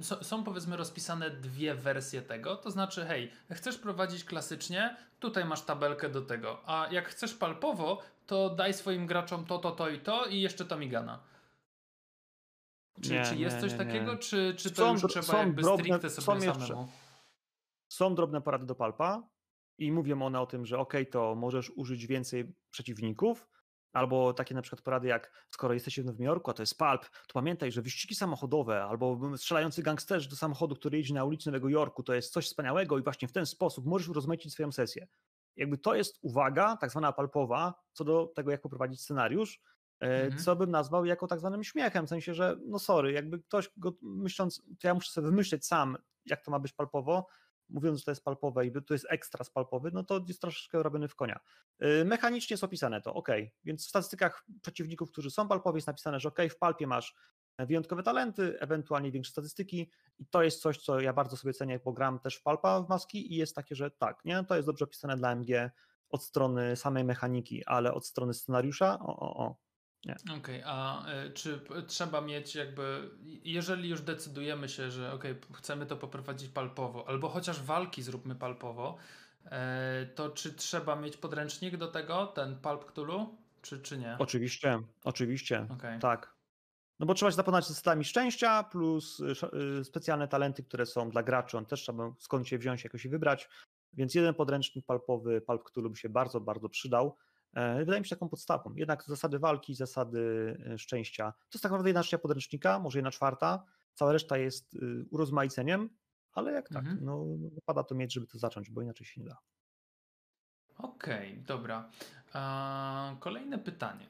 są, 0.00 0.16
są, 0.22 0.44
powiedzmy 0.44 0.76
rozpisane 0.76 1.30
dwie 1.30 1.74
wersje 1.74 2.22
tego, 2.22 2.56
to 2.56 2.70
znaczy 2.70 3.04
hej, 3.04 3.32
chcesz 3.52 3.78
prowadzić 3.78 4.24
klasycznie, 4.24 4.96
tutaj 5.20 5.44
masz 5.44 5.62
tabelkę 5.62 6.08
do 6.08 6.22
tego, 6.22 6.60
a 6.66 6.88
jak 6.90 7.08
chcesz 7.08 7.34
palpowo, 7.34 8.02
to 8.26 8.50
daj 8.50 8.74
swoim 8.74 9.06
graczom 9.06 9.44
to, 9.44 9.58
to, 9.58 9.70
to 9.70 9.88
i 9.88 10.00
to 10.00 10.26
i 10.26 10.40
jeszcze 10.40 10.64
to 10.64 10.78
migana. 10.78 11.18
Czy, 13.02 13.12
nie, 13.12 13.24
czy 13.24 13.36
jest 13.36 13.56
nie, 13.56 13.62
coś 13.62 13.72
nie, 13.72 13.78
takiego, 13.78 14.16
czy, 14.16 14.54
czy 14.58 14.70
to 14.70 14.76
są, 14.76 14.92
już 14.92 15.02
trzeba 15.02 15.26
są 15.26 15.38
jakby 15.38 15.62
drobne, 15.62 15.84
stricte 15.84 16.10
sobie 16.10 16.40
są 16.40 16.52
samemu? 16.54 16.60
Jeszcze, 16.60 16.86
są 17.88 18.14
drobne 18.14 18.40
porady 18.40 18.66
do 18.66 18.74
palpa 18.74 19.28
i 19.78 19.92
mówią 19.92 20.22
one 20.22 20.40
o 20.40 20.46
tym, 20.46 20.66
że 20.66 20.78
ok, 20.78 20.94
to 21.10 21.34
możesz 21.34 21.70
użyć 21.70 22.06
więcej 22.06 22.54
przeciwników, 22.70 23.48
Albo 23.96 24.32
takie 24.32 24.54
na 24.54 24.62
przykład 24.62 24.82
porady 24.82 25.08
jak 25.08 25.46
skoro 25.50 25.74
jesteście 25.74 26.02
w 26.02 26.06
Nowym 26.06 26.26
Jorku, 26.26 26.50
a 26.50 26.54
to 26.54 26.62
jest 26.62 26.78
palp, 26.78 27.02
to 27.02 27.34
pamiętaj, 27.34 27.72
że 27.72 27.82
wyścigi 27.82 28.14
samochodowe 28.14 28.82
albo 28.82 29.20
strzelający 29.36 29.82
gangsterzy 29.82 30.28
do 30.28 30.36
samochodu, 30.36 30.74
który 30.76 30.98
jedzie 30.98 31.14
na 31.14 31.24
ulicy 31.24 31.50
Nowego 31.50 31.68
Jorku, 31.68 32.02
to 32.02 32.14
jest 32.14 32.32
coś 32.32 32.46
wspaniałego 32.46 32.98
i 32.98 33.02
właśnie 33.02 33.28
w 33.28 33.32
ten 33.32 33.46
sposób 33.46 33.86
możesz 33.86 34.08
rozmaicić 34.08 34.52
swoją 34.52 34.72
sesję. 34.72 35.06
Jakby 35.56 35.78
to 35.78 35.94
jest 35.94 36.18
uwaga, 36.22 36.76
tak 36.76 36.90
zwana 36.90 37.12
palpowa, 37.12 37.74
co 37.92 38.04
do 38.04 38.32
tego, 38.34 38.50
jak 38.50 38.60
poprowadzić 38.60 39.02
scenariusz, 39.02 39.60
e, 40.00 40.24
mhm. 40.24 40.42
co 40.42 40.56
bym 40.56 40.70
nazwał 40.70 41.04
jako 41.04 41.26
tak 41.26 41.38
zwanym 41.38 41.64
śmiechem, 41.64 42.06
w 42.06 42.08
sensie, 42.08 42.34
że 42.34 42.56
no 42.66 42.78
sorry, 42.78 43.12
jakby 43.12 43.38
ktoś 43.38 43.70
go 43.76 43.92
myśląc, 44.02 44.62
to 44.80 44.88
ja 44.88 44.94
muszę 44.94 45.10
sobie 45.10 45.26
wymyśleć 45.26 45.66
sam, 45.66 45.96
jak 46.26 46.44
to 46.44 46.50
ma 46.50 46.58
być 46.58 46.72
palpowo, 46.72 47.26
mówiąc, 47.68 47.98
że 47.98 48.04
to 48.04 48.10
jest 48.10 48.24
palpowe 48.24 48.66
i 48.66 48.72
to 48.72 48.94
jest 48.94 49.06
ekstra 49.10 49.44
spalpowy, 49.44 49.90
no 49.94 50.04
to 50.04 50.24
jest 50.28 50.40
troszeczkę 50.40 50.82
robiony 50.82 51.08
w 51.08 51.14
konia. 51.14 51.40
Y, 51.84 52.04
mechanicznie 52.04 52.54
jest 52.54 52.64
opisane 52.64 53.02
to, 53.02 53.14
ok, 53.14 53.28
więc 53.64 53.86
w 53.86 53.88
statystykach 53.88 54.44
przeciwników, 54.62 55.10
którzy 55.10 55.30
są 55.30 55.48
palpowi 55.48 55.76
jest 55.76 55.86
napisane, 55.86 56.20
że 56.20 56.28
ok, 56.28 56.38
w 56.50 56.58
palpie 56.58 56.86
masz 56.86 57.14
wyjątkowe 57.58 58.02
talenty, 58.02 58.60
ewentualnie 58.60 59.12
większe 59.12 59.32
statystyki 59.32 59.90
i 60.18 60.26
to 60.26 60.42
jest 60.42 60.60
coś, 60.60 60.78
co 60.78 61.00
ja 61.00 61.12
bardzo 61.12 61.36
sobie 61.36 61.54
cenię, 61.54 61.80
bo 61.84 61.92
gram 61.92 62.18
też 62.18 62.36
w 62.36 62.42
palpa 62.42 62.80
w 62.80 62.88
maski 62.88 63.32
i 63.32 63.36
jest 63.36 63.54
takie, 63.54 63.74
że 63.74 63.90
tak, 63.90 64.24
nie, 64.24 64.44
to 64.44 64.56
jest 64.56 64.68
dobrze 64.68 64.84
opisane 64.84 65.16
dla 65.16 65.32
MG 65.32 65.70
od 66.08 66.24
strony 66.24 66.76
samej 66.76 67.04
mechaniki, 67.04 67.64
ale 67.64 67.94
od 67.94 68.06
strony 68.06 68.34
scenariusza, 68.34 68.98
o, 69.00 69.16
o, 69.16 69.46
o, 69.46 69.56
Okej, 70.14 70.36
okay, 70.36 70.62
a 70.64 71.06
y, 71.26 71.30
czy 71.30 71.60
trzeba 71.86 72.20
mieć 72.20 72.54
jakby, 72.54 73.10
jeżeli 73.44 73.88
już 73.88 74.00
decydujemy 74.00 74.68
się, 74.68 74.90
że 74.90 75.12
ok, 75.12 75.24
chcemy 75.52 75.86
to 75.86 75.96
poprowadzić 75.96 76.48
palpowo, 76.50 77.08
albo 77.08 77.28
chociaż 77.28 77.62
walki 77.62 78.02
zróbmy 78.02 78.34
palpowo, 78.34 78.96
e, 79.44 80.06
to 80.14 80.30
czy 80.30 80.54
trzeba 80.54 80.96
mieć 80.96 81.16
podręcznik 81.16 81.76
do 81.76 81.88
tego, 81.88 82.26
ten 82.26 82.56
Palp 82.56 82.84
Cthulhu, 82.84 83.36
czy, 83.62 83.80
czy 83.80 83.98
nie? 83.98 84.16
Oczywiście, 84.18 84.82
oczywiście, 85.04 85.66
okay. 85.70 85.98
tak. 85.98 86.36
No 86.98 87.06
bo 87.06 87.14
trzeba 87.14 87.30
się 87.30 87.36
zapoznać 87.36 87.64
z 87.64 87.68
zasadami 87.68 88.04
szczęścia, 88.04 88.64
plus 88.64 89.20
y, 89.20 89.84
specjalne 89.84 90.28
talenty, 90.28 90.62
które 90.62 90.86
są 90.86 91.10
dla 91.10 91.22
graczy, 91.22 91.58
on 91.58 91.66
też 91.66 91.82
trzeba 91.82 92.12
skąd 92.18 92.48
się 92.48 92.58
wziąć, 92.58 92.84
jakoś 92.84 93.04
i 93.04 93.08
wybrać, 93.08 93.48
więc 93.92 94.14
jeden 94.14 94.34
podręcznik 94.34 94.86
palpowy, 94.86 95.40
Palp 95.40 95.62
Cthulhu 95.64 95.90
by 95.90 95.96
się 95.96 96.08
bardzo, 96.08 96.40
bardzo 96.40 96.68
przydał. 96.68 97.16
E, 97.56 97.78
wydaje 97.78 98.00
mi 98.00 98.06
się 98.06 98.16
taką 98.16 98.28
podstawą. 98.28 98.74
Jednak 98.74 99.04
zasady 99.04 99.38
walki, 99.38 99.74
zasady 99.74 100.56
e, 100.66 100.78
szczęścia. 100.78 101.32
To 101.32 101.56
jest 101.56 101.62
tak 101.62 101.72
naprawdę 101.72 101.88
jedna 101.88 102.02
trzecia 102.02 102.18
podręcznika, 102.18 102.78
może 102.78 102.98
jedna 102.98 103.10
czwarta. 103.10 103.64
Cała 103.94 104.12
reszta 104.12 104.38
jest 104.38 104.74
y, 104.74 105.06
urozmaiceniem, 105.10 105.90
ale 106.32 106.52
jak 106.52 106.68
tak, 106.68 106.78
mhm. 106.78 106.98
no 107.04 107.24
pada 107.64 107.82
to 107.82 107.94
mieć, 107.94 108.12
żeby 108.14 108.26
to 108.26 108.38
zacząć, 108.38 108.70
bo 108.70 108.82
inaczej 108.82 109.06
się 109.06 109.20
nie 109.20 109.26
da. 109.26 109.38
Okej, 110.78 111.32
okay, 111.32 111.44
dobra. 111.46 111.90
kolejne 113.20 113.58
pytanie. 113.58 114.06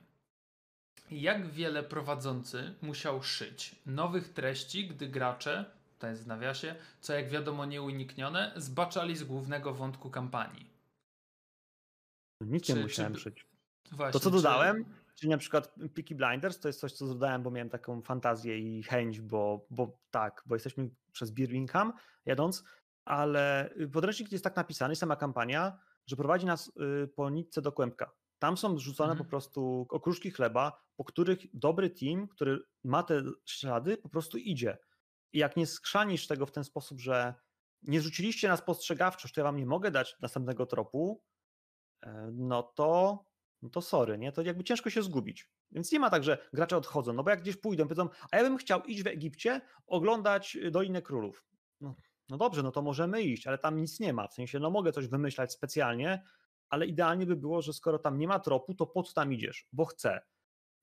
Jak 1.11 1.47
wiele 1.47 1.83
prowadzący 1.83 2.75
musiał 2.83 3.23
szyć 3.23 3.77
nowych 3.87 4.33
treści, 4.33 4.88
gdy 4.88 5.09
gracze, 5.09 5.65
to 5.99 6.07
jest 6.07 6.25
w 6.25 6.26
nawiasie, 6.26 6.75
co 7.00 7.12
jak 7.12 7.29
wiadomo 7.29 7.65
nieuniknione, 7.65 8.53
zbaczali 8.57 9.17
z 9.17 9.25
głównego 9.25 9.75
wątku 9.75 10.11
kampanii? 10.11 10.75
Nic 12.40 12.69
nie 12.69 12.76
musiałem 12.76 13.14
czy... 13.14 13.21
szyć. 13.21 13.47
Właśnie, 13.93 14.12
to, 14.12 14.21
co 14.21 14.31
dodałem, 14.31 14.85
czy... 14.85 15.14
czyli 15.14 15.31
na 15.31 15.38
przykład 15.38 15.75
Peaky 15.95 16.14
Blinders, 16.14 16.61
to 16.61 16.69
jest 16.69 16.81
coś, 16.81 16.93
co 16.93 17.07
dodałem, 17.07 17.43
bo 17.43 17.50
miałem 17.50 17.71
taką 17.71 18.02
fantazję 18.02 18.59
i 18.59 18.83
chęć, 18.83 19.21
bo, 19.21 19.66
bo 19.71 19.99
tak, 20.11 20.43
bo 20.47 20.55
jesteśmy 20.55 20.90
przez 21.12 21.31
Birmingham 21.31 21.93
jadąc, 22.26 22.64
ale 23.05 23.75
podręcznik 23.93 24.33
jest 24.33 24.45
tak 24.45 24.57
napisany, 24.57 24.97
sama 24.97 25.16
kampania, 25.16 25.78
że 26.07 26.16
prowadzi 26.16 26.47
nas 26.47 26.73
y, 27.05 27.09
po 27.09 27.31
nitce 27.31 27.62
do 27.62 27.73
kłębka. 27.73 28.12
Tam 28.38 28.57
są 28.57 28.78
rzucone 28.78 29.12
mhm. 29.12 29.25
po 29.25 29.31
prostu 29.31 29.87
okruszki 29.90 30.31
chleba, 30.31 30.83
po 30.97 31.05
których 31.05 31.38
dobry 31.55 31.90
team, 31.90 32.28
który 32.28 32.59
ma 32.85 33.02
te 33.02 33.23
ślady, 33.45 33.97
po 33.97 34.09
prostu 34.09 34.38
idzie. 34.38 34.78
I 35.33 35.38
jak 35.38 35.57
nie 35.57 35.66
skrzanisz 35.66 36.26
tego 36.26 36.47
w 36.47 36.52
ten 36.52 36.64
sposób, 36.64 37.00
że 37.00 37.35
nie 37.83 38.00
rzuciliście 38.00 38.49
na 38.49 38.57
spostrzegawczość, 38.57 39.35
to 39.35 39.40
ja 39.40 39.45
wam 39.45 39.57
nie 39.57 39.66
mogę 39.66 39.90
dać 39.90 40.16
następnego 40.21 40.66
tropu, 40.66 41.23
no 42.33 42.62
to, 42.62 43.25
no 43.62 43.69
to 43.69 43.81
sorry, 43.81 44.19
nie? 44.19 44.33
To 44.33 44.43
jakby 44.43 44.65
ciężko 44.65 44.91
się 44.91 45.03
zgubić. 45.03 45.50
Więc 45.73 45.93
nie 45.93 46.00
ma 46.00 46.11
tak, 46.11 46.25
że 46.25 46.49
gracze 46.53 46.76
odchodzą, 46.76 47.12
no 47.12 47.25
bo 47.25 47.31
jak 47.31 47.43
gdzieś 47.43 47.57
pójdą, 47.57 47.85
powiedzą, 47.85 48.09
a 48.31 48.37
ja 48.37 48.43
bym 48.43 48.57
chciał 48.57 48.83
iść 48.83 49.03
w 49.03 49.07
Egipcie, 49.07 49.61
oglądać 49.87 50.57
y, 50.57 50.71
Dolinę 50.71 51.03
Królów. 51.03 51.45
No, 51.81 51.95
no 52.29 52.37
dobrze, 52.37 52.62
no 52.62 52.71
to 52.73 52.83
możemy 52.83 53.23
iść, 53.23 53.47
ale 53.47 53.59
tam 53.59 53.81
nic 53.81 54.00
nie 54.00 54.12
ma. 54.12 54.29
W 54.29 54.35
sensie, 54.35 54.59
no 54.59 54.71
mogę 54.71 54.93
coś 54.93 55.09
wymyślać 55.09 55.53
specjalnie, 55.53 56.23
ale 56.69 56.87
idealnie 56.87 57.26
by 57.26 57.37
było, 57.37 57.62
że 57.62 57.73
skoro 57.73 57.99
tam 57.99 58.19
nie 58.19 58.29
ma 58.29 58.38
tropu, 58.41 58.75
to 58.75 58.87
po 58.87 59.03
co 59.03 59.12
tam 59.12 59.33
idziesz? 59.33 59.69
Bo 59.73 59.85
chcę. 59.85 60.21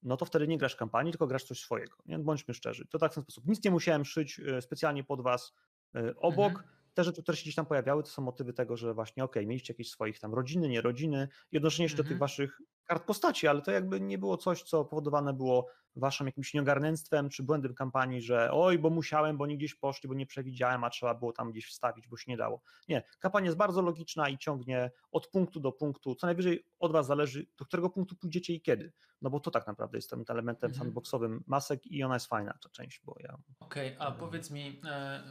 No 0.04 0.18
to 0.18 0.26
wtedy 0.26 0.48
nie 0.48 0.58
grasz 0.58 0.76
kampanii, 0.76 1.12
tylko 1.12 1.28
grasz 1.28 1.44
coś 1.44 1.60
swojego. 1.60 1.98
Nie? 2.06 2.20
Bądźmy 2.20 2.54
szczerzy. 2.54 2.88
To 2.90 3.00
tak 3.00 3.12
w 3.12 3.16
ten 3.16 3.24
sposób. 3.24 3.48
Nic 3.48 3.64
nie 3.64 3.72
musiałem 3.72 4.06
szyć 4.06 4.40
y, 4.40 4.62
specjalnie 4.62 5.04
pod 5.04 5.22
was 5.22 5.54
y, 5.96 6.16
obok. 6.16 6.52
Mhm 6.52 6.83
te 6.94 7.04
rzeczy, 7.04 7.24
które 7.24 7.38
się 7.38 7.42
gdzieś 7.42 7.56
tam 7.56 7.66
pojawiały, 7.66 8.04
to 8.04 8.10
są 8.10 8.22
motywy 8.22 8.54
tego, 8.54 8.78
że 8.78 8.94
właśnie 8.94 9.24
okej, 9.24 9.42
okay, 9.42 9.48
mieliście 9.48 9.74
jakieś 9.74 9.90
swoich 9.90 10.20
tam 10.20 10.34
rodziny, 10.34 10.70
nie 10.70 10.82
rodziny 10.82 11.28
i 11.52 11.58
odnoszenie 11.58 11.90
się 11.90 11.94
mhm. 11.94 12.06
do 12.06 12.10
tych 12.10 12.18
waszych 12.18 12.60
kart 12.86 13.06
postaci, 13.06 13.48
ale 13.48 13.62
to 13.62 13.72
jakby 13.72 14.02
nie 14.02 14.18
było 14.18 14.38
coś, 14.38 14.64
co 14.64 14.86
powodowane 14.86 15.34
było 15.34 15.68
waszym 15.96 16.28
jakimś 16.28 16.54
nieogarnęctwem 16.54 17.30
czy 17.30 17.44
błędem 17.44 17.74
kampanii, 17.74 18.22
że 18.22 18.50
oj, 18.52 18.80
bo 18.80 18.90
musiałem, 18.90 19.38
bo 19.38 19.48
nie 19.48 19.58
gdzieś 19.58 19.76
poszli, 19.76 20.10
bo 20.10 20.16
nie 20.16 20.26
przewidziałem, 20.26 20.84
a 20.84 20.90
trzeba 20.90 21.16
było 21.16 21.34
tam 21.34 21.52
gdzieś 21.52 21.66
wstawić, 21.66 22.08
bo 22.08 22.18
się 22.18 22.32
nie 22.32 22.38
dało. 22.38 22.62
Nie, 22.88 23.04
kampania 23.20 23.46
jest 23.46 23.58
bardzo 23.58 23.82
logiczna 23.82 24.30
i 24.30 24.38
ciągnie 24.38 24.92
od 25.12 25.28
punktu 25.28 25.60
do 25.60 25.72
punktu, 25.72 26.16
co 26.16 26.28
najwyżej 26.28 26.66
od 26.80 26.92
was 26.92 27.08
zależy, 27.08 27.48
do 27.58 27.66
którego 27.66 27.90
punktu 27.90 28.16
pójdziecie 28.16 28.54
i 28.54 28.62
kiedy, 28.62 28.94
no 29.22 29.30
bo 29.30 29.40
to 29.40 29.52
tak 29.52 29.68
naprawdę 29.68 29.98
jest 29.98 30.10
tym 30.10 30.24
elementem 30.28 30.70
mhm. 30.70 30.86
sandboxowym 30.86 31.44
masek 31.48 31.88
i 31.88 32.04
ona 32.04 32.14
jest 32.14 32.28
fajna, 32.28 32.58
ta 32.64 32.70
część, 32.70 33.02
bo 33.06 33.16
ja... 33.20 33.38
Okej, 33.60 33.96
okay, 33.96 34.08
a 34.08 34.12
powiedz 34.12 34.52
mi, 34.52 34.82
e, 34.86 35.24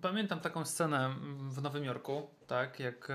pamiętam 0.00 0.40
taką 0.40 0.64
scenę 0.64 1.14
w 1.48 1.62
Nowym 1.62 1.84
Jorku, 1.84 2.30
tak, 2.46 2.80
jak 2.80 3.12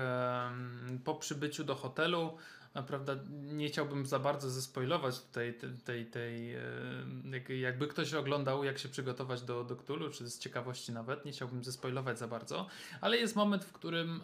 po 1.04 1.14
przybyciu 1.14 1.64
do 1.64 1.74
hotelu 1.74 2.38
prawda, 2.86 3.16
nie 3.30 3.68
chciałbym 3.68 4.06
za 4.06 4.18
bardzo 4.18 4.50
zespoilować 4.50 5.20
tutaj 5.20 5.54
tej, 5.54 6.06
tej, 6.06 6.06
tej 6.06 7.60
jakby 7.60 7.88
ktoś 7.88 8.14
oglądał, 8.14 8.64
jak 8.64 8.78
się 8.78 8.88
przygotować 8.88 9.42
do, 9.42 9.64
do 9.64 9.76
Cthulhu, 9.76 10.10
czy 10.10 10.30
z 10.30 10.38
ciekawości 10.38 10.92
nawet, 10.92 11.24
nie 11.24 11.32
chciałbym 11.32 11.64
zespoilować 11.64 12.18
za 12.18 12.28
bardzo, 12.28 12.66
ale 13.00 13.16
jest 13.16 13.36
moment, 13.36 13.64
w 13.64 13.72
którym 13.72 14.22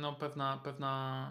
no, 0.00 0.12
pewna, 0.12 0.60
pewna, 0.64 1.30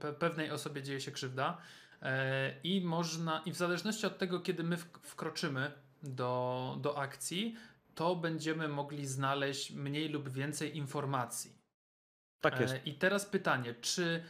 pe, 0.00 0.12
pewnej 0.12 0.50
osobie 0.50 0.82
dzieje 0.82 1.00
się 1.00 1.12
krzywda 1.12 1.58
e, 2.02 2.54
i 2.64 2.80
można, 2.80 3.42
i 3.46 3.52
w 3.52 3.56
zależności 3.56 4.06
od 4.06 4.18
tego, 4.18 4.40
kiedy 4.40 4.62
my 4.62 4.76
wkroczymy 5.02 5.72
do, 6.02 6.76
do 6.80 6.98
akcji, 6.98 7.56
to 7.98 8.16
będziemy 8.16 8.68
mogli 8.68 9.06
znaleźć 9.06 9.70
mniej 9.70 10.08
lub 10.08 10.28
więcej 10.28 10.76
informacji. 10.76 11.52
Tak 12.40 12.60
jest. 12.60 12.74
E, 12.74 12.78
I 12.84 12.94
teraz 12.94 13.26
pytanie, 13.26 13.74
czy 13.80 14.22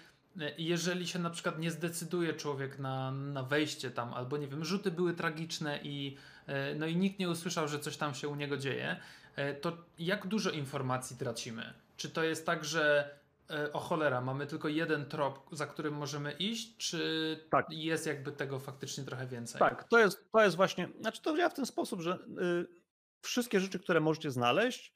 jeżeli 0.58 1.06
się 1.06 1.18
na 1.18 1.30
przykład 1.30 1.58
nie 1.58 1.70
zdecyduje 1.70 2.34
człowiek 2.34 2.78
na, 2.78 3.10
na 3.10 3.42
wejście 3.42 3.90
tam, 3.90 4.14
albo 4.14 4.36
nie 4.36 4.48
wiem, 4.48 4.64
rzuty 4.64 4.90
były 4.90 5.14
tragiczne 5.14 5.78
i, 5.82 6.16
e, 6.46 6.74
no 6.74 6.86
i 6.86 6.96
nikt 6.96 7.18
nie 7.18 7.30
usłyszał, 7.30 7.68
że 7.68 7.78
coś 7.78 7.96
tam 7.96 8.14
się 8.14 8.28
u 8.28 8.34
niego 8.34 8.56
dzieje, 8.56 8.96
e, 9.36 9.54
to 9.54 9.76
jak 9.98 10.26
dużo 10.26 10.50
informacji 10.50 11.16
tracimy? 11.16 11.74
Czy 11.96 12.10
to 12.10 12.22
jest 12.22 12.46
tak, 12.46 12.64
że 12.64 13.10
e, 13.50 13.72
o 13.72 13.78
cholera, 13.78 14.20
mamy 14.20 14.46
tylko 14.46 14.68
jeden 14.68 15.06
trop, 15.06 15.48
za 15.52 15.66
którym 15.66 15.94
możemy 15.94 16.32
iść, 16.32 16.76
czy 16.76 17.40
tak. 17.50 17.66
jest 17.70 18.06
jakby 18.06 18.32
tego 18.32 18.58
faktycznie 18.58 19.04
trochę 19.04 19.26
więcej? 19.26 19.58
Tak, 19.58 19.84
to 19.84 19.98
jest, 19.98 20.30
to 20.32 20.44
jest 20.44 20.56
właśnie, 20.56 20.88
znaczy 21.00 21.22
to 21.22 21.36
działa 21.36 21.48
w 21.48 21.54
ten 21.54 21.66
sposób, 21.66 22.00
że 22.00 22.14
y, 22.14 22.77
wszystkie 23.20 23.60
rzeczy, 23.60 23.78
które 23.78 24.00
możecie 24.00 24.30
znaleźć, 24.30 24.94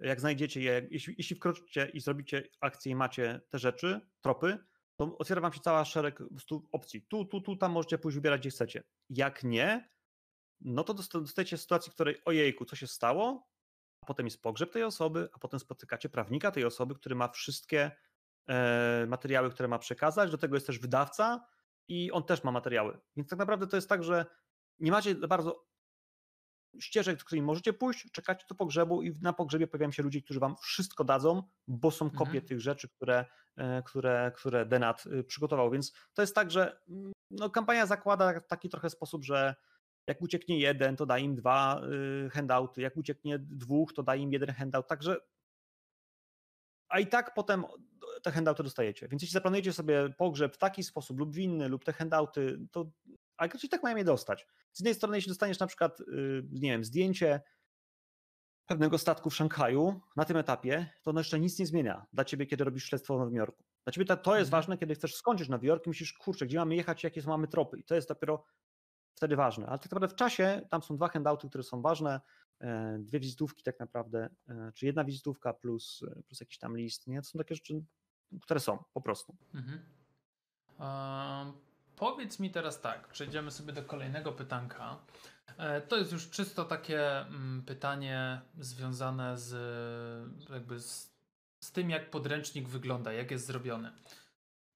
jak 0.00 0.20
znajdziecie 0.20 0.60
je, 0.60 0.86
jeśli, 0.90 1.14
jeśli 1.18 1.36
wkroczycie 1.36 1.90
i 1.94 2.00
zrobicie 2.00 2.48
akcję 2.60 2.92
i 2.92 2.94
macie 2.94 3.40
te 3.50 3.58
rzeczy, 3.58 4.00
tropy, 4.20 4.58
to 4.96 5.18
otwiera 5.18 5.40
wam 5.40 5.52
się 5.52 5.60
cała 5.60 5.84
szereg 5.84 6.22
opcji. 6.72 7.06
Tu, 7.08 7.24
tu, 7.24 7.40
tu, 7.40 7.56
tam 7.56 7.72
możecie 7.72 7.98
pójść 7.98 8.14
wybierać 8.14 8.40
gdzie 8.40 8.50
chcecie. 8.50 8.82
Jak 9.10 9.44
nie, 9.44 9.90
no 10.60 10.84
to 10.84 10.94
dostajecie 10.94 11.58
sytuacji, 11.58 11.92
w 11.92 11.94
której 11.94 12.22
ojejku, 12.24 12.64
co 12.64 12.76
się 12.76 12.86
stało, 12.86 13.48
a 14.00 14.06
potem 14.06 14.26
jest 14.26 14.42
pogrzeb 14.42 14.72
tej 14.72 14.82
osoby, 14.82 15.28
a 15.32 15.38
potem 15.38 15.60
spotykacie 15.60 16.08
prawnika 16.08 16.50
tej 16.50 16.64
osoby, 16.64 16.94
który 16.94 17.14
ma 17.14 17.28
wszystkie 17.28 17.90
e, 18.48 19.06
materiały, 19.08 19.50
które 19.50 19.68
ma 19.68 19.78
przekazać, 19.78 20.30
do 20.30 20.38
tego 20.38 20.56
jest 20.56 20.66
też 20.66 20.78
wydawca 20.78 21.46
i 21.88 22.12
on 22.12 22.24
też 22.24 22.44
ma 22.44 22.52
materiały. 22.52 23.00
Więc 23.16 23.28
tak 23.28 23.38
naprawdę 23.38 23.66
to 23.66 23.76
jest 23.76 23.88
tak, 23.88 24.04
że 24.04 24.26
nie 24.78 24.90
macie 24.90 25.14
bardzo 25.14 25.66
ścieżek, 26.80 27.20
z 27.20 27.24
którymi 27.24 27.46
możecie 27.46 27.72
pójść, 27.72 28.10
czekacie 28.12 28.46
do 28.48 28.54
pogrzebu 28.54 29.02
i 29.02 29.12
na 29.22 29.32
pogrzebie 29.32 29.66
pojawiają 29.66 29.92
się 29.92 30.02
ludzie, 30.02 30.22
którzy 30.22 30.40
wam 30.40 30.56
wszystko 30.56 31.04
dadzą, 31.04 31.42
bo 31.68 31.90
są 31.90 32.10
kopie 32.10 32.24
mhm. 32.24 32.46
tych 32.46 32.60
rzeczy, 32.60 32.88
które, 32.88 33.24
e, 33.56 33.82
które, 33.82 34.32
które 34.34 34.66
Denat 34.66 35.06
y, 35.06 35.24
przygotował. 35.24 35.70
Więc 35.70 35.92
to 36.14 36.22
jest 36.22 36.34
tak, 36.34 36.50
że 36.50 36.80
mm, 36.88 37.12
no, 37.30 37.50
kampania 37.50 37.86
zakłada 37.86 38.40
taki 38.40 38.68
trochę 38.68 38.90
sposób, 38.90 39.24
że 39.24 39.54
jak 40.06 40.22
ucieknie 40.22 40.58
jeden, 40.58 40.96
to 40.96 41.06
da 41.06 41.18
im 41.18 41.34
dwa 41.34 41.80
y, 42.26 42.30
handouty, 42.30 42.82
jak 42.82 42.96
ucieknie 42.96 43.38
dwóch, 43.38 43.92
to 43.92 44.02
da 44.02 44.16
im 44.16 44.32
jeden 44.32 44.50
handout, 44.50 44.88
także 44.88 45.16
a 46.88 47.00
i 47.00 47.06
tak 47.06 47.34
potem 47.34 47.64
te 48.22 48.30
handouty 48.30 48.62
dostajecie. 48.62 49.08
Więc 49.08 49.22
jeśli 49.22 49.32
zaplanujecie 49.32 49.72
sobie 49.72 50.08
pogrzeb 50.18 50.54
w 50.54 50.58
taki 50.58 50.82
sposób 50.82 51.18
lub 51.18 51.32
w 51.32 51.38
inny, 51.38 51.68
lub 51.68 51.84
te 51.84 51.92
handouty, 51.92 52.58
to 52.70 52.90
a 53.36 53.46
i 53.46 53.68
tak 53.68 53.82
mają 53.82 53.96
je 53.96 54.04
dostać. 54.04 54.46
Z 54.72 54.80
jednej 54.80 54.94
strony, 54.94 55.16
jeśli 55.16 55.30
dostaniesz 55.30 55.58
na 55.58 55.66
przykład, 55.66 56.00
y, 56.00 56.04
nie 56.52 56.70
wiem, 56.70 56.84
zdjęcie 56.84 57.40
pewnego 58.66 58.98
statku 58.98 59.30
w 59.30 59.36
Szanghaju 59.36 60.00
na 60.16 60.24
tym 60.24 60.36
etapie, 60.36 60.90
to 61.02 61.10
ono 61.10 61.20
jeszcze 61.20 61.40
nic 61.40 61.58
nie 61.58 61.66
zmienia 61.66 62.06
dla 62.12 62.24
ciebie, 62.24 62.46
kiedy 62.46 62.64
robisz 62.64 62.84
śledztwo 62.84 63.16
w 63.16 63.18
Nowym 63.18 63.34
Jorku. 63.34 63.64
Dla 63.84 63.92
ciebie 63.92 64.04
to, 64.04 64.16
to 64.16 64.36
jest 64.36 64.48
mhm. 64.48 64.62
ważne, 64.62 64.78
kiedy 64.78 64.94
chcesz 64.94 65.14
skończyć 65.14 65.48
Nowy 65.48 65.66
Jork 65.66 65.86
i 65.86 65.88
myślisz, 65.88 66.12
kurczę, 66.12 66.46
gdzie 66.46 66.58
mamy 66.58 66.74
jechać, 66.74 67.04
jakie 67.04 67.22
mamy 67.26 67.48
tropy. 67.48 67.78
I 67.78 67.84
to 67.84 67.94
jest 67.94 68.08
dopiero 68.08 68.44
wtedy 69.14 69.36
ważne. 69.36 69.66
Ale 69.66 69.78
tak 69.78 69.92
naprawdę 69.92 70.08
w 70.08 70.14
czasie 70.14 70.66
tam 70.70 70.82
są 70.82 70.96
dwa 70.96 71.08
handouty, 71.08 71.48
które 71.48 71.64
są 71.64 71.82
ważne, 71.82 72.20
e, 72.60 72.98
dwie 72.98 73.20
wizytówki 73.20 73.62
tak 73.62 73.80
naprawdę, 73.80 74.28
e, 74.48 74.72
czy 74.74 74.86
jedna 74.86 75.04
wizytówka 75.04 75.54
plus, 75.54 76.02
e, 76.10 76.22
plus 76.22 76.40
jakiś 76.40 76.58
tam 76.58 76.76
list. 76.76 77.06
Nie? 77.06 77.22
To 77.22 77.28
są 77.28 77.38
takie 77.38 77.54
rzeczy, 77.54 77.84
które 78.42 78.60
są 78.60 78.84
po 78.92 79.00
prostu. 79.00 79.36
Mhm. 79.54 79.86
Um 80.78 81.73
Powiedz 81.96 82.40
mi 82.40 82.50
teraz 82.50 82.80
tak, 82.80 83.08
przejdziemy 83.08 83.50
sobie 83.50 83.72
do 83.72 83.82
kolejnego 83.82 84.32
pytanka. 84.32 84.98
E, 85.58 85.80
to 85.80 85.96
jest 85.96 86.12
już 86.12 86.30
czysto 86.30 86.64
takie 86.64 87.20
mm, 87.20 87.62
pytanie 87.62 88.40
związane 88.58 89.38
z 89.38 89.52
jakby 90.50 90.80
z, 90.80 91.14
z 91.60 91.72
tym, 91.72 91.90
jak 91.90 92.10
podręcznik 92.10 92.68
wygląda, 92.68 93.12
jak 93.12 93.30
jest 93.30 93.46
zrobiony. 93.46 93.92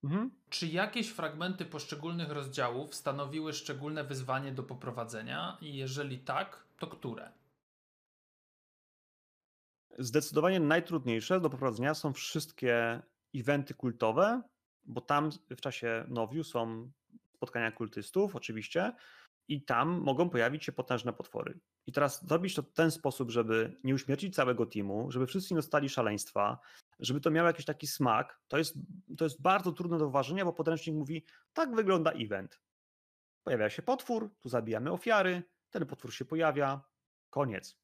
Mhm. 0.05 0.31
Czy 0.49 0.67
jakieś 0.67 1.09
fragmenty 1.09 1.65
poszczególnych 1.65 2.31
rozdziałów 2.31 2.95
stanowiły 2.95 3.53
szczególne 3.53 4.05
wyzwanie 4.05 4.53
do 4.53 4.63
poprowadzenia? 4.63 5.59
I 5.61 5.75
jeżeli 5.75 6.19
tak, 6.19 6.65
to 6.79 6.87
które? 6.87 7.33
Zdecydowanie 9.99 10.61
najtrudniejsze 10.61 11.41
do 11.41 11.51
poprowadzenia 11.51 11.95
są 11.95 12.13
wszystkie 12.13 13.03
eventy 13.35 13.75
kultowe, 13.75 14.43
bo 14.85 15.01
tam 15.01 15.31
w 15.51 15.61
czasie 15.61 16.05
Nowiu 16.09 16.45
są 16.45 16.91
spotkania 17.39 17.73
kultystów, 17.73 18.37
oczywiście, 18.37 18.93
i 19.49 19.65
tam 19.65 19.89
mogą 19.89 20.31
pojawić 20.31 20.65
się 20.65 20.73
potężne 20.73 21.13
potwory. 21.13 21.59
I 21.87 21.93
teraz 21.93 22.27
zrobić 22.27 22.55
to 22.55 22.63
w 22.63 22.73
ten 22.73 22.91
sposób, 22.91 23.31
żeby 23.31 23.77
nie 23.85 23.95
uśmiercić 23.95 24.35
całego 24.35 24.67
teamu, 24.67 25.11
żeby 25.11 25.27
wszyscy 25.27 25.55
nie 25.55 25.59
dostali 25.59 25.89
szaleństwa, 25.89 26.59
żeby 26.99 27.21
to 27.21 27.31
miało 27.31 27.47
jakiś 27.47 27.65
taki 27.65 27.87
smak, 27.87 28.41
to 28.49 28.59
jest, 28.59 28.79
to 29.19 29.25
jest 29.25 29.43
bardzo 29.43 29.73
trudne 29.73 29.99
do 29.99 30.07
uważania, 30.07 30.45
bo 30.45 30.53
podręcznik 30.53 30.97
mówi, 30.97 31.25
tak 31.53 31.75
wygląda 31.75 32.13
event. 32.13 32.61
Pojawia 33.45 33.71
się 33.71 33.83
potwór, 33.83 34.31
tu 34.41 34.49
zabijamy 34.49 34.93
ofiary, 34.93 35.43
ten 35.71 35.87
potwór 35.87 36.15
się 36.15 36.25
pojawia, 36.25 36.81
koniec. 37.31 37.79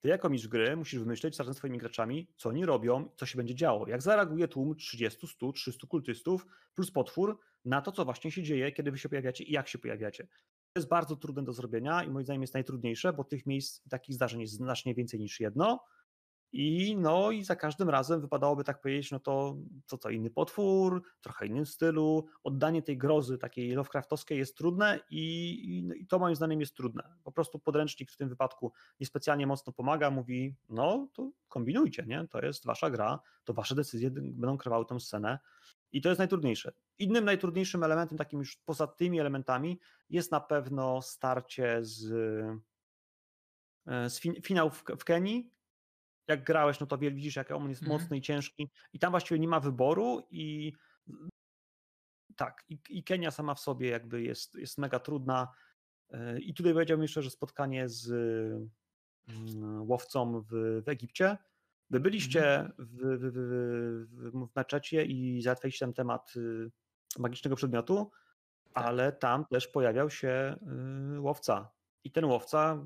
Ty 0.00 0.08
jako 0.08 0.30
mistrz 0.30 0.48
gry 0.48 0.76
musisz 0.76 1.00
wymyśleć 1.00 1.38
razem 1.38 1.54
z 1.54 1.56
swoimi 1.56 1.78
graczami, 1.78 2.28
co 2.36 2.48
oni 2.48 2.66
robią, 2.66 3.10
co 3.16 3.26
się 3.26 3.36
będzie 3.36 3.54
działo. 3.54 3.88
Jak 3.88 4.02
zareaguje 4.02 4.48
tłum 4.48 4.76
30, 4.76 5.26
100, 5.26 5.52
300 5.52 5.86
kultystów 5.86 6.46
plus 6.74 6.90
potwór 6.90 7.38
na 7.64 7.82
to, 7.82 7.92
co 7.92 8.04
właśnie 8.04 8.30
się 8.30 8.42
dzieje, 8.42 8.72
kiedy 8.72 8.90
wy 8.90 8.98
się 8.98 9.08
pojawiacie 9.08 9.44
i 9.44 9.52
jak 9.52 9.68
się 9.68 9.78
pojawiacie. 9.78 10.28
To 10.72 10.80
jest 10.80 10.88
bardzo 10.88 11.16
trudne 11.16 11.44
do 11.44 11.52
zrobienia 11.52 12.04
i 12.04 12.10
moim 12.10 12.24
zdaniem 12.24 12.42
jest 12.42 12.54
najtrudniejsze, 12.54 13.12
bo 13.12 13.24
tych 13.24 13.46
miejsc, 13.46 13.88
takich 13.88 14.14
zdarzeń 14.14 14.40
jest 14.40 14.52
znacznie 14.52 14.94
więcej 14.94 15.20
niż 15.20 15.40
jedno. 15.40 15.84
I 16.52 16.96
no 16.96 17.30
i 17.30 17.44
za 17.44 17.56
każdym 17.56 17.90
razem 17.90 18.20
wypadałoby 18.20 18.64
tak 18.64 18.80
powiedzieć, 18.80 19.10
no 19.10 19.20
to 19.20 19.56
co 19.86 19.98
co 19.98 20.10
inny 20.10 20.30
potwór, 20.30 21.02
trochę 21.20 21.46
innym 21.46 21.66
stylu, 21.66 22.26
oddanie 22.44 22.82
tej 22.82 22.98
grozy 22.98 23.38
takiej 23.38 23.70
Lovecraftowskiej 23.70 24.38
jest 24.38 24.56
trudne 24.56 25.00
i, 25.10 25.52
i, 25.64 25.82
no 25.82 25.94
i, 25.94 26.06
to 26.06 26.18
moim 26.18 26.36
zdaniem 26.36 26.60
jest 26.60 26.76
trudne. 26.76 27.02
Po 27.24 27.32
prostu 27.32 27.58
podręcznik 27.58 28.10
w 28.10 28.16
tym 28.16 28.28
wypadku 28.28 28.72
niespecjalnie 29.00 29.46
mocno 29.46 29.72
pomaga, 29.72 30.10
mówi 30.10 30.54
no 30.68 31.08
to 31.12 31.30
kombinujcie, 31.48 32.04
nie? 32.06 32.28
to 32.30 32.40
jest 32.40 32.66
wasza 32.66 32.90
gra, 32.90 33.20
to 33.44 33.54
wasze 33.54 33.74
decyzje 33.74 34.10
będą 34.10 34.58
kreowały 34.58 34.86
tę 34.86 35.00
scenę 35.00 35.38
i 35.92 36.00
to 36.00 36.08
jest 36.08 36.18
najtrudniejsze. 36.18 36.72
Innym 36.98 37.24
najtrudniejszym 37.24 37.84
elementem, 37.84 38.18
takim 38.18 38.38
już 38.38 38.56
poza 38.56 38.86
tymi 38.86 39.20
elementami 39.20 39.80
jest 40.10 40.32
na 40.32 40.40
pewno 40.40 41.02
starcie 41.02 41.78
z, 41.80 42.12
e, 43.86 44.10
z 44.10 44.20
fin 44.20 44.34
finał 44.42 44.70
w, 44.70 44.84
w 44.98 45.04
Kenii, 45.04 45.57
jak 46.28 46.44
grałeś, 46.44 46.80
no 46.80 46.86
to 46.86 46.98
widzisz, 46.98 47.36
jak 47.36 47.50
on 47.50 47.68
jest 47.68 47.82
mhm. 47.82 48.00
mocny 48.00 48.16
i 48.16 48.20
ciężki. 48.20 48.70
I 48.92 48.98
tam 48.98 49.10
właściwie 49.10 49.40
nie 49.40 49.48
ma 49.48 49.60
wyboru 49.60 50.22
i 50.30 50.72
tak, 52.36 52.64
i, 52.68 52.78
i 52.88 53.04
Kenia 53.04 53.30
sama 53.30 53.54
w 53.54 53.60
sobie 53.60 53.88
jakby 53.88 54.22
jest, 54.22 54.54
jest 54.54 54.78
mega 54.78 54.98
trudna. 54.98 55.48
E, 56.10 56.38
I 56.38 56.54
tutaj 56.54 56.72
powiedziałbym 56.72 57.02
jeszcze, 57.02 57.22
że 57.22 57.30
spotkanie 57.30 57.88
z 57.88 58.10
mm, 59.28 59.90
łowcą 59.90 60.40
w, 60.40 60.82
w 60.84 60.88
Egipcie. 60.88 61.36
Wy 61.90 62.00
byliście 62.00 62.58
mhm. 62.58 62.74
w, 62.78 62.96
w, 62.98 63.32
w, 64.12 64.48
w 64.48 64.56
meczecie 64.56 65.04
i 65.04 65.42
załatwiliście 65.42 65.86
tam 65.86 65.92
temat 65.92 66.32
y, 66.36 66.70
magicznego 67.18 67.56
przedmiotu, 67.56 68.10
tak. 68.74 68.84
ale 68.84 69.12
tam 69.12 69.46
też 69.46 69.68
pojawiał 69.68 70.10
się 70.10 70.56
y, 71.16 71.20
łowca. 71.20 71.70
I 72.04 72.10
ten 72.10 72.24
łowca 72.24 72.84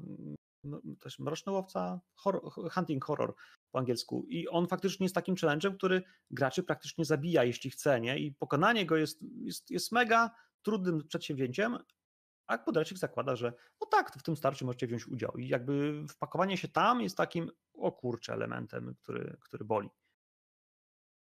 też 1.00 1.18
mroczny 1.18 1.52
łowca, 1.52 2.00
horror, 2.14 2.42
hunting 2.72 3.04
horror 3.04 3.34
po 3.70 3.78
angielsku. 3.78 4.26
I 4.28 4.48
on 4.48 4.66
faktycznie 4.66 5.04
jest 5.04 5.14
takim 5.14 5.34
challenge'em, 5.34 5.76
który 5.76 6.02
graczy 6.30 6.62
praktycznie 6.62 7.04
zabija, 7.04 7.44
jeśli 7.44 7.70
chce, 7.70 8.00
nie? 8.00 8.18
I 8.18 8.32
pokonanie 8.32 8.86
go 8.86 8.96
jest, 8.96 9.22
jest, 9.22 9.70
jest 9.70 9.92
mega 9.92 10.30
trudnym 10.62 11.06
przedsięwzięciem, 11.08 11.78
a 12.46 12.58
podręcznik 12.58 12.98
zakłada, 12.98 13.36
że 13.36 13.52
no 13.80 13.86
tak, 13.86 14.12
w 14.18 14.22
tym 14.22 14.36
starciu 14.36 14.66
możecie 14.66 14.86
wziąć 14.86 15.08
udział. 15.08 15.36
I 15.36 15.48
jakby 15.48 16.04
wpakowanie 16.08 16.56
się 16.56 16.68
tam 16.68 17.00
jest 17.00 17.16
takim, 17.16 17.50
o 17.74 17.92
kurczę, 17.92 18.32
elementem, 18.32 18.94
który, 18.94 19.36
który 19.40 19.64
boli. 19.64 19.90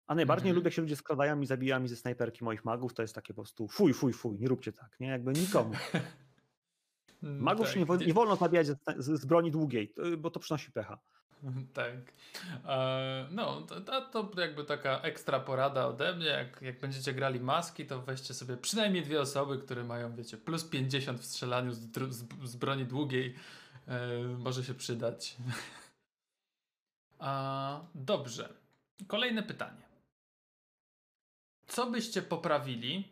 A 0.06 0.14
najbardziej 0.14 0.50
mhm. 0.50 0.56
lubię, 0.56 0.66
jak 0.66 0.74
się 0.74 0.82
ludzie 0.82 0.96
skradają 0.96 1.40
i 1.40 1.46
zabijają 1.46 1.82
mi 1.82 1.88
ze 1.88 1.96
snajperki 1.96 2.44
moich 2.44 2.64
magów, 2.64 2.94
to 2.94 3.02
jest 3.02 3.14
takie 3.14 3.34
po 3.34 3.42
prostu 3.42 3.68
fuj, 3.68 3.94
fuj, 3.94 4.12
fuj, 4.12 4.38
nie 4.38 4.48
róbcie 4.48 4.72
tak, 4.72 5.00
nie? 5.00 5.08
Jakby 5.08 5.32
nikomu. 5.32 5.74
Mm, 7.22 7.42
Magów 7.42 7.66
tak. 7.66 7.76
nie, 8.00 8.06
nie 8.06 8.14
wolno 8.14 8.36
zabijać 8.36 8.66
z, 8.66 8.76
z, 8.96 9.24
broni 9.24 9.50
długiej, 9.50 9.94
bo 10.18 10.30
to 10.30 10.40
przynosi 10.40 10.72
pecha. 10.72 10.98
tak. 11.74 11.94
E, 12.66 13.26
no, 13.30 13.62
to, 13.62 14.00
to 14.00 14.40
jakby 14.40 14.64
taka 14.64 15.00
ekstra 15.00 15.40
porada 15.40 15.86
ode 15.86 16.14
mnie. 16.14 16.26
Jak, 16.26 16.62
jak 16.62 16.80
będziecie 16.80 17.12
grali 17.12 17.40
maski, 17.40 17.86
to 17.86 18.02
weźcie 18.02 18.34
sobie 18.34 18.56
przynajmniej 18.56 19.02
dwie 19.02 19.20
osoby, 19.20 19.58
które 19.58 19.84
mają, 19.84 20.14
wiecie, 20.14 20.36
plus 20.36 20.64
50 20.64 21.20
w 21.20 21.24
strzelaniu 21.24 21.72
z, 21.72 21.78
z, 22.10 22.24
z 22.44 22.56
broni 22.56 22.84
długiej. 22.84 23.34
E, 23.88 24.22
może 24.38 24.64
się 24.64 24.74
przydać. 24.74 25.36
A, 27.18 27.80
dobrze. 27.94 28.48
Kolejne 29.06 29.42
pytanie. 29.42 29.82
Co 31.66 31.90
byście 31.90 32.22
poprawili, 32.22 33.08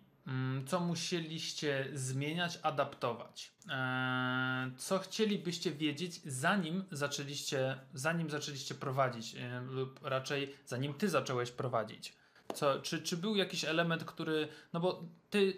co 0.67 0.81
musieliście 0.81 1.89
zmieniać, 1.95 2.59
adaptować? 2.63 3.53
Eee, 3.71 4.71
co 4.77 4.99
chcielibyście 4.99 5.73
wiedzieć, 5.73 6.21
zanim 6.25 6.85
zaczęliście, 6.91 7.79
zanim 7.95 8.31
zaczęliście 8.31 8.75
prowadzić, 8.75 9.35
e, 9.35 9.61
lub 9.61 10.01
raczej 10.03 10.55
zanim 10.67 10.95
ty 10.95 11.09
zacząłeś 11.09 11.51
prowadzić? 11.51 12.13
Co, 12.55 12.81
czy, 12.81 13.03
czy 13.03 13.17
był 13.17 13.37
jakiś 13.37 13.65
element, 13.65 14.05
który. 14.05 14.49
No 14.73 14.81
bo 14.81 15.05
ty, 15.31 15.57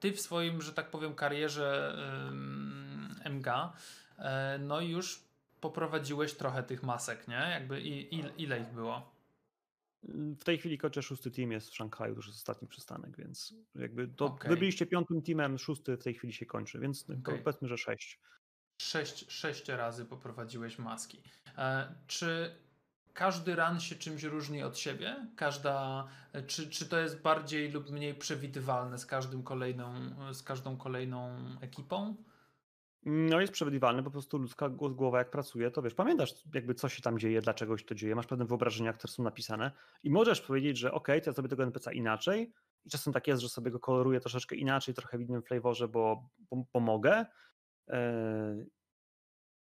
ty 0.00 0.12
w 0.12 0.20
swoim, 0.20 0.62
że 0.62 0.72
tak 0.72 0.90
powiem, 0.90 1.14
karierze 1.14 1.96
MG, 3.24 3.46
e, 4.18 4.58
no 4.58 4.80
już 4.80 5.20
poprowadziłeś 5.60 6.34
trochę 6.34 6.62
tych 6.62 6.82
masek, 6.82 7.28
nie? 7.28 7.48
Jakby 7.50 7.80
i, 7.80 8.22
ile 8.38 8.60
ich 8.60 8.68
było? 8.68 9.15
W 10.40 10.44
tej 10.44 10.58
chwili 10.58 10.78
kończę 10.78 11.02
szósty 11.02 11.30
team 11.30 11.52
jest 11.52 11.70
w 11.70 11.74
Szanghaju, 11.74 12.14
to 12.14 12.18
już 12.18 12.26
jest 12.26 12.38
ostatni 12.38 12.68
przystanek, 12.68 13.16
więc 13.16 13.54
jakby 13.74 14.08
to 14.08 14.24
okay. 14.24 14.50
wy 14.50 14.56
byliście 14.56 14.86
piątym 14.86 15.22
teamem, 15.22 15.58
szósty 15.58 15.96
w 15.96 16.04
tej 16.04 16.14
chwili 16.14 16.32
się 16.32 16.46
kończy, 16.46 16.78
więc 16.78 17.06
okay. 17.20 17.38
powiedzmy, 17.38 17.68
że 17.68 17.78
sześć. 17.78 18.20
Sześć, 18.82 19.32
sześć 19.32 19.68
razy 19.68 20.04
poprowadziłeś 20.04 20.78
maski. 20.78 21.22
E, 21.58 21.94
czy 22.06 22.54
każdy 23.14 23.56
run 23.56 23.80
się 23.80 23.96
czymś 23.96 24.22
różni 24.22 24.62
od 24.62 24.78
siebie? 24.78 25.26
Każda, 25.36 26.06
czy, 26.46 26.70
czy 26.70 26.88
to 26.88 26.98
jest 26.98 27.22
bardziej 27.22 27.70
lub 27.70 27.90
mniej 27.90 28.14
przewidywalne 28.14 28.98
z, 28.98 29.06
każdym 29.06 29.42
kolejną, 29.42 29.94
z 30.34 30.42
każdą 30.42 30.76
kolejną 30.76 31.36
ekipą? 31.60 32.16
No 33.08 33.40
jest 33.40 33.52
przewidywalny, 33.52 34.02
po 34.02 34.10
prostu 34.10 34.38
ludzka 34.38 34.68
głowa 34.68 35.18
jak 35.18 35.30
pracuje, 35.30 35.70
to 35.70 35.82
wiesz, 35.82 35.94
pamiętasz 35.94 36.34
jakby 36.54 36.74
co 36.74 36.88
się 36.88 37.02
tam 37.02 37.18
dzieje, 37.18 37.40
dlaczego 37.40 37.78
się 37.78 37.84
to 37.84 37.94
dzieje, 37.94 38.14
masz 38.14 38.26
pewne 38.26 38.44
wyobrażenia, 38.44 38.92
które 38.92 39.12
są 39.12 39.22
napisane 39.22 39.72
i 40.02 40.10
możesz 40.10 40.40
powiedzieć, 40.40 40.78
że 40.78 40.92
ok, 40.92 41.06
to 41.06 41.30
ja 41.30 41.32
sobie 41.32 41.48
tego 41.48 41.62
NPC 41.62 41.94
inaczej. 41.94 42.52
I 42.84 42.90
czasem 42.90 43.12
tak 43.12 43.26
jest, 43.26 43.42
że 43.42 43.48
sobie 43.48 43.70
go 43.70 43.80
koloruję 43.80 44.20
troszeczkę 44.20 44.56
inaczej, 44.56 44.94
trochę 44.94 45.18
w 45.18 45.20
innym 45.20 45.42
flavorze, 45.42 45.88
bo, 45.88 46.28
pomogę, 46.72 47.26
yy, 47.88 47.96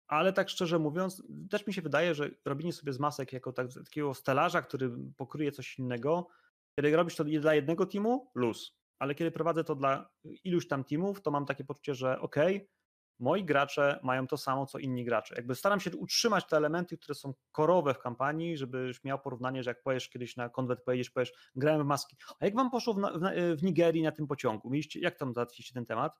ale 0.07 0.33
tak 0.33 0.49
szczerze 0.49 0.79
mówiąc, 0.79 1.23
też 1.49 1.67
mi 1.67 1.73
się 1.73 1.81
wydaje, 1.81 2.15
że 2.15 2.29
robienie 2.45 2.73
sobie 2.73 2.93
z 2.93 2.99
masek 2.99 3.33
jako 3.33 3.53
tak, 3.53 3.67
takiego 3.73 4.13
stelarza, 4.13 4.61
który 4.61 4.91
pokryje 5.17 5.51
coś 5.51 5.79
innego, 5.79 6.27
kiedy 6.75 6.95
robisz 6.95 7.15
to 7.15 7.23
dla 7.23 7.53
jednego 7.53 7.85
teamu, 7.85 8.31
luz, 8.35 8.77
ale 8.99 9.15
kiedy 9.15 9.31
prowadzę 9.31 9.63
to 9.63 9.75
dla 9.75 10.09
iluś 10.43 10.67
tam 10.67 10.83
teamów, 10.83 11.21
to 11.21 11.31
mam 11.31 11.45
takie 11.45 11.63
poczucie, 11.63 11.95
że 11.95 12.19
ok, 12.19 12.35
moi 13.21 13.45
gracze 13.45 13.99
mają 14.03 14.27
to 14.27 14.37
samo, 14.37 14.65
co 14.65 14.77
inni 14.77 15.05
gracze. 15.05 15.35
Jakby 15.35 15.55
staram 15.55 15.79
się 15.79 15.97
utrzymać 15.97 16.47
te 16.47 16.57
elementy, 16.57 16.97
które 16.97 17.15
są 17.15 17.33
korowe 17.51 17.93
w 17.93 17.99
kampanii, 17.99 18.57
żebyś 18.57 19.03
miał 19.03 19.19
porównanie, 19.19 19.63
że 19.63 19.69
jak 19.69 19.83
pojedziesz 19.83 20.09
kiedyś 20.09 20.35
na 20.35 20.49
konwent, 20.49 20.81
pojedziesz, 20.83 21.09
powiesz, 21.09 21.33
grałem 21.55 21.83
w 21.83 21.85
maski. 21.85 22.15
A 22.39 22.45
jak 22.45 22.55
wam 22.55 22.71
poszło 22.71 22.93
w, 22.93 22.97
w, 22.97 23.59
w 23.59 23.63
Nigerii 23.63 24.03
na 24.03 24.11
tym 24.11 24.27
pociągu? 24.27 24.69
Mieliście, 24.69 24.99
jak 24.99 25.17
tam 25.17 25.33
załatwiliście 25.33 25.73
ten 25.73 25.85
temat? 25.85 26.19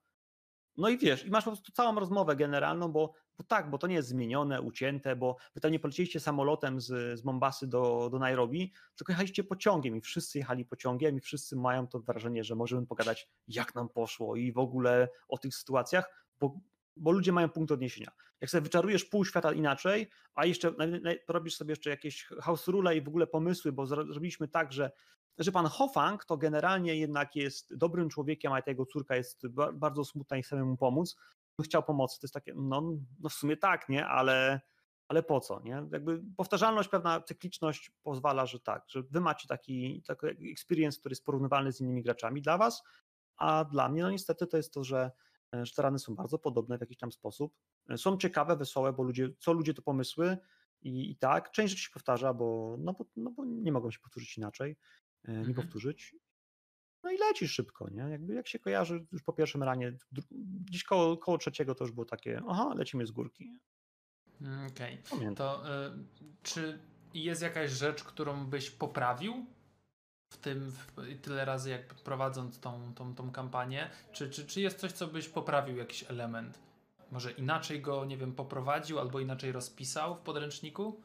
No 0.78 0.90
i 0.90 0.98
wiesz, 0.98 1.26
i 1.26 1.30
masz 1.30 1.44
po 1.44 1.52
prostu 1.52 1.72
całą 1.72 2.00
rozmowę 2.00 2.36
generalną, 2.36 2.92
bo, 2.92 3.14
bo 3.38 3.44
tak, 3.44 3.70
bo 3.70 3.78
to 3.78 3.88
nie 3.88 3.96
jest 3.96 4.10
zmienione, 4.10 4.62
ucięte, 4.62 5.16
bo 5.16 5.36
wy 5.56 5.62
tam 5.62 5.72
nie 5.72 5.80
poleciliście 5.80 6.20
samolotem 6.20 6.82
z, 6.82 7.20
z 7.20 7.24
Mombasy 7.24 7.68
do, 7.68 8.10
do 8.12 8.20
Nairobi, 8.20 8.74
tylko 8.96 9.12
jechaliście 9.12 9.44
pociągiem 9.44 9.96
i 9.96 10.02
wszyscy 10.02 10.38
jechali 10.38 10.66
pociągiem 10.66 11.18
i 11.18 11.22
wszyscy 11.22 11.56
mają 11.56 11.88
to 11.88 12.00
wrażenie, 12.00 12.44
że 12.44 12.56
możemy 12.56 12.88
pogadać, 12.88 13.30
jak 13.48 13.76
nam 13.76 13.90
poszło 13.90 14.36
i 14.36 14.52
w 14.52 14.58
ogóle 14.58 15.10
o 15.28 15.38
tych 15.38 15.56
sytuacjach, 15.56 16.28
bo 16.40 16.60
bo 16.98 17.12
ludzie 17.12 17.32
mają 17.32 17.50
punkt 17.50 17.72
odniesienia. 17.72 18.12
Jak 18.42 18.50
sobie 18.50 18.62
wyczarujesz 18.62 19.06
pół 19.06 19.26
świata 19.26 19.54
inaczej, 19.54 20.10
a 20.36 20.46
jeszcze 20.46 20.74
robisz 21.28 21.56
sobie 21.56 21.72
jeszcze 21.72 21.90
jakieś 21.90 22.26
house 22.26 22.68
rule 22.68 22.98
i 22.98 23.02
w 23.02 23.08
ogóle 23.08 23.28
pomysły, 23.28 23.72
bo 23.72 23.86
zrobiliśmy 23.86 24.48
tak, 24.48 24.74
że, 24.74 24.92
że 25.38 25.52
pan 25.52 25.66
Hofang 25.66 26.26
to 26.26 26.38
generalnie 26.38 26.96
jednak 26.96 27.36
jest 27.36 27.78
dobrym 27.78 28.10
człowiekiem, 28.10 28.54
a 28.54 28.62
ta 28.62 28.72
jego 28.72 28.86
córka 28.86 29.16
jest 29.16 29.48
bardzo 29.74 30.06
smutna 30.06 30.38
i 30.38 30.44
chce 30.44 30.64
mu 30.64 30.78
pomóc, 30.78 31.16
chciał 31.64 31.84
pomocy. 31.84 32.20
To 32.20 32.26
jest 32.26 32.34
takie, 32.34 32.54
no, 32.56 32.82
no 33.20 33.30
w 33.30 33.34
sumie 33.34 33.58
tak, 33.58 33.90
nie, 33.90 34.08
ale, 34.08 34.62
ale 35.08 35.24
po 35.24 35.40
co, 35.40 35.60
nie? 35.60 35.84
Jakby 35.92 36.24
powtarzalność, 36.38 36.90
pewna 36.90 37.22
cykliczność 37.22 37.92
pozwala, 38.04 38.46
że 38.46 38.60
tak, 38.60 38.84
że 38.88 39.04
wy 39.04 39.22
macie 39.22 39.48
taki, 39.48 40.04
taki 40.08 40.52
experience, 40.52 41.00
który 41.00 41.14
jest 41.14 41.26
porównywalny 41.26 41.72
z 41.72 41.82
innymi 41.82 42.04
graczami 42.04 42.42
dla 42.42 42.58
was, 42.58 42.84
a 43.38 43.66
dla 43.66 43.90
mnie, 43.90 44.02
no 44.02 44.12
niestety 44.12 44.48
to 44.48 44.58
jest 44.58 44.74
to, 44.74 44.84
że 44.84 45.12
że 45.54 45.74
te 45.74 45.82
rany 45.82 46.00
są 46.00 46.16
bardzo 46.16 46.40
podobne 46.40 46.78
w 46.78 46.82
jakiś 46.82 46.98
tam 46.98 47.12
sposób. 47.12 47.54
E, 47.90 47.98
są 47.98 48.18
ciekawe, 48.18 48.56
wesołe, 48.56 48.94
bo 48.94 49.04
ludzie, 49.04 49.30
co 49.40 49.54
ludzie 49.54 49.74
to 49.74 49.82
pomysły 49.82 50.38
i, 50.82 51.12
i 51.12 51.16
tak. 51.16 51.52
Część 51.52 51.72
rzeczy 51.72 51.84
się 51.84 51.90
powtarza, 51.94 52.34
bo, 52.34 52.76
no 52.80 52.94
bo, 52.94 53.06
no 53.16 53.32
bo 53.32 53.46
nie 53.46 53.72
mogą 53.72 53.92
się 53.92 54.00
powtórzyć 54.00 54.38
inaczej, 54.38 54.78
e, 55.24 55.32
nie 55.32 55.38
mhm. 55.38 55.56
powtórzyć. 55.56 56.16
No 57.04 57.12
i 57.12 57.18
leci 57.18 57.48
szybko, 57.48 57.90
nie? 57.90 58.02
Jakby 58.02 58.34
jak 58.34 58.48
się 58.48 58.60
kojarzy 58.60 59.06
już 59.12 59.24
po 59.24 59.34
pierwszym 59.34 59.64
ranie, 59.64 59.98
gdzieś 60.40 60.84
koło, 60.84 61.18
koło 61.18 61.38
trzeciego 61.38 61.76
to 61.76 61.84
już 61.84 61.92
było 61.92 62.06
takie, 62.06 62.42
aha, 62.48 62.74
lecimy 62.76 63.06
z 63.06 63.12
górki. 63.12 63.60
Mm, 64.42 64.68
okej. 64.68 65.04
Okay. 65.12 65.36
To 65.36 65.64
y, 65.88 65.92
czy 66.44 66.80
jest 67.14 67.42
jakaś 67.42 67.72
rzecz, 67.72 68.04
którą 68.04 68.46
byś 68.46 68.72
poprawił 68.72 69.46
w 70.32 70.38
tym 70.38 70.72
w, 70.72 71.22
tyle 71.22 71.46
razy, 71.46 71.70
jak 71.70 71.96
prowadząc 71.96 72.60
tą, 72.60 72.94
tą, 72.94 73.16
tą 73.16 73.32
kampanię? 73.32 73.90
Czy, 74.12 74.30
czy, 74.30 74.46
czy 74.46 74.62
jest 74.62 74.80
coś, 74.80 74.92
co 74.92 75.08
byś 75.08 75.30
poprawił, 75.30 75.78
jakiś 75.78 76.12
element? 76.12 76.60
Może 77.12 77.32
inaczej 77.32 77.82
go, 77.82 78.06
nie 78.06 78.18
wiem, 78.18 78.36
poprowadził 78.36 79.00
albo 79.00 79.20
inaczej 79.20 79.52
rozpisał 79.52 80.16
w 80.16 80.22
podręczniku? 80.22 81.02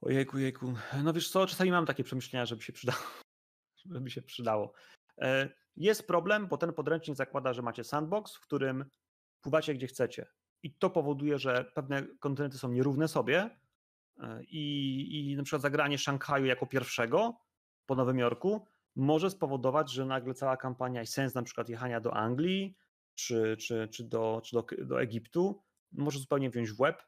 Ojejku, 0.00 0.38
jejku. 0.38 0.74
No 1.04 1.12
wiesz 1.12 1.30
co, 1.30 1.46
czasami 1.46 1.70
mam 1.70 1.86
takie 1.86 2.04
przemyślenia, 2.04 2.46
żeby 2.46 2.62
się 2.62 2.72
przydało. 2.72 2.98
Żeby 3.92 4.10
się 4.10 4.22
przydało. 4.22 4.72
E, 5.18 5.48
jest 5.76 6.06
problem, 6.06 6.46
bo 6.46 6.56
ten 6.56 6.72
podręcznik 6.72 7.16
zakłada, 7.16 7.52
że 7.52 7.62
macie 7.62 7.84
sandbox, 7.84 8.34
w 8.34 8.40
którym 8.40 8.84
pływacie 9.40 9.74
gdzie 9.74 9.86
chcecie. 9.86 10.26
I 10.62 10.74
to 10.74 10.90
powoduje, 10.90 11.38
że 11.38 11.64
pewne 11.74 12.06
kontynenty 12.20 12.58
są 12.58 12.68
nierówne 12.68 13.08
sobie, 13.08 13.58
i, 14.48 15.30
i 15.30 15.36
na 15.36 15.42
przykład 15.42 15.62
zagranie 15.62 15.98
Szanghaju 15.98 16.46
jako 16.46 16.66
pierwszego 16.66 17.40
po 17.86 17.94
Nowym 17.94 18.18
Jorku 18.18 18.66
może 18.96 19.30
spowodować, 19.30 19.92
że 19.92 20.04
nagle 20.04 20.34
cała 20.34 20.56
kampania 20.56 21.02
i 21.02 21.06
sens 21.06 21.34
na 21.34 21.42
przykład 21.42 21.68
jechania 21.68 22.00
do 22.00 22.14
Anglii 22.14 22.76
czy, 23.14 23.56
czy, 23.56 23.88
czy, 23.88 24.04
do, 24.04 24.42
czy 24.44 24.56
do, 24.56 24.64
do 24.84 25.02
Egiptu 25.02 25.62
może 25.92 26.18
zupełnie 26.18 26.50
wziąć 26.50 26.72
w 26.72 26.80
łeb. 26.80 27.02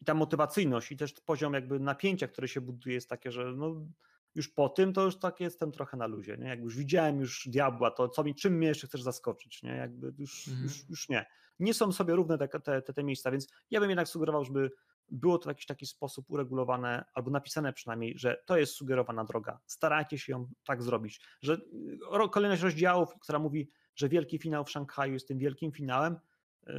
I 0.00 0.04
ta 0.04 0.14
motywacyjność 0.14 0.92
i 0.92 0.96
też 0.96 1.12
poziom 1.12 1.54
jakby 1.54 1.80
napięcia, 1.80 2.28
które 2.28 2.48
się 2.48 2.60
buduje 2.60 2.94
jest 2.94 3.08
takie, 3.08 3.32
że 3.32 3.52
no, 3.56 3.86
już 4.34 4.48
po 4.48 4.68
tym 4.68 4.92
to 4.92 5.04
już 5.04 5.18
tak 5.18 5.40
jestem 5.40 5.72
trochę 5.72 5.96
na 5.96 6.06
luzie, 6.06 6.36
nie? 6.36 6.48
Jakby 6.48 6.64
już 6.64 6.76
widziałem 6.76 7.20
już 7.20 7.48
diabła, 7.48 7.90
to 7.90 8.08
co 8.08 8.24
mi, 8.24 8.34
czym 8.34 8.54
mnie 8.54 8.68
jeszcze 8.68 8.86
chcesz 8.86 9.02
zaskoczyć, 9.02 9.62
nie? 9.62 9.70
Jakby 9.70 10.12
już, 10.18 10.48
mhm. 10.48 10.64
już, 10.64 10.88
już 10.88 11.08
nie. 11.08 11.26
Nie 11.58 11.74
są 11.74 11.92
sobie 11.92 12.14
równe 12.14 12.38
te, 12.38 12.48
te, 12.48 12.82
te, 12.82 12.92
te 12.92 13.04
miejsca, 13.04 13.30
więc 13.30 13.48
ja 13.70 13.80
bym 13.80 13.90
jednak 13.90 14.08
sugerował, 14.08 14.44
żeby 14.44 14.70
było 15.10 15.38
to 15.38 15.44
w 15.44 15.46
jakiś 15.46 15.66
taki 15.66 15.86
sposób 15.86 16.30
uregulowane, 16.30 17.04
albo 17.14 17.30
napisane 17.30 17.72
przynajmniej, 17.72 18.18
że 18.18 18.42
to 18.46 18.56
jest 18.56 18.74
sugerowana 18.74 19.24
droga. 19.24 19.60
Starajcie 19.66 20.18
się 20.18 20.32
ją 20.32 20.50
tak 20.64 20.82
zrobić, 20.82 21.20
że 21.42 21.60
kolejność 22.30 22.62
rozdziałów, 22.62 23.08
która 23.20 23.38
mówi, 23.38 23.70
że 23.94 24.08
wielki 24.08 24.38
finał 24.38 24.64
w 24.64 24.70
Szanghaju 24.70 25.12
jest 25.12 25.28
tym 25.28 25.38
wielkim 25.38 25.72
finałem, 25.72 26.16
y, 26.68 26.72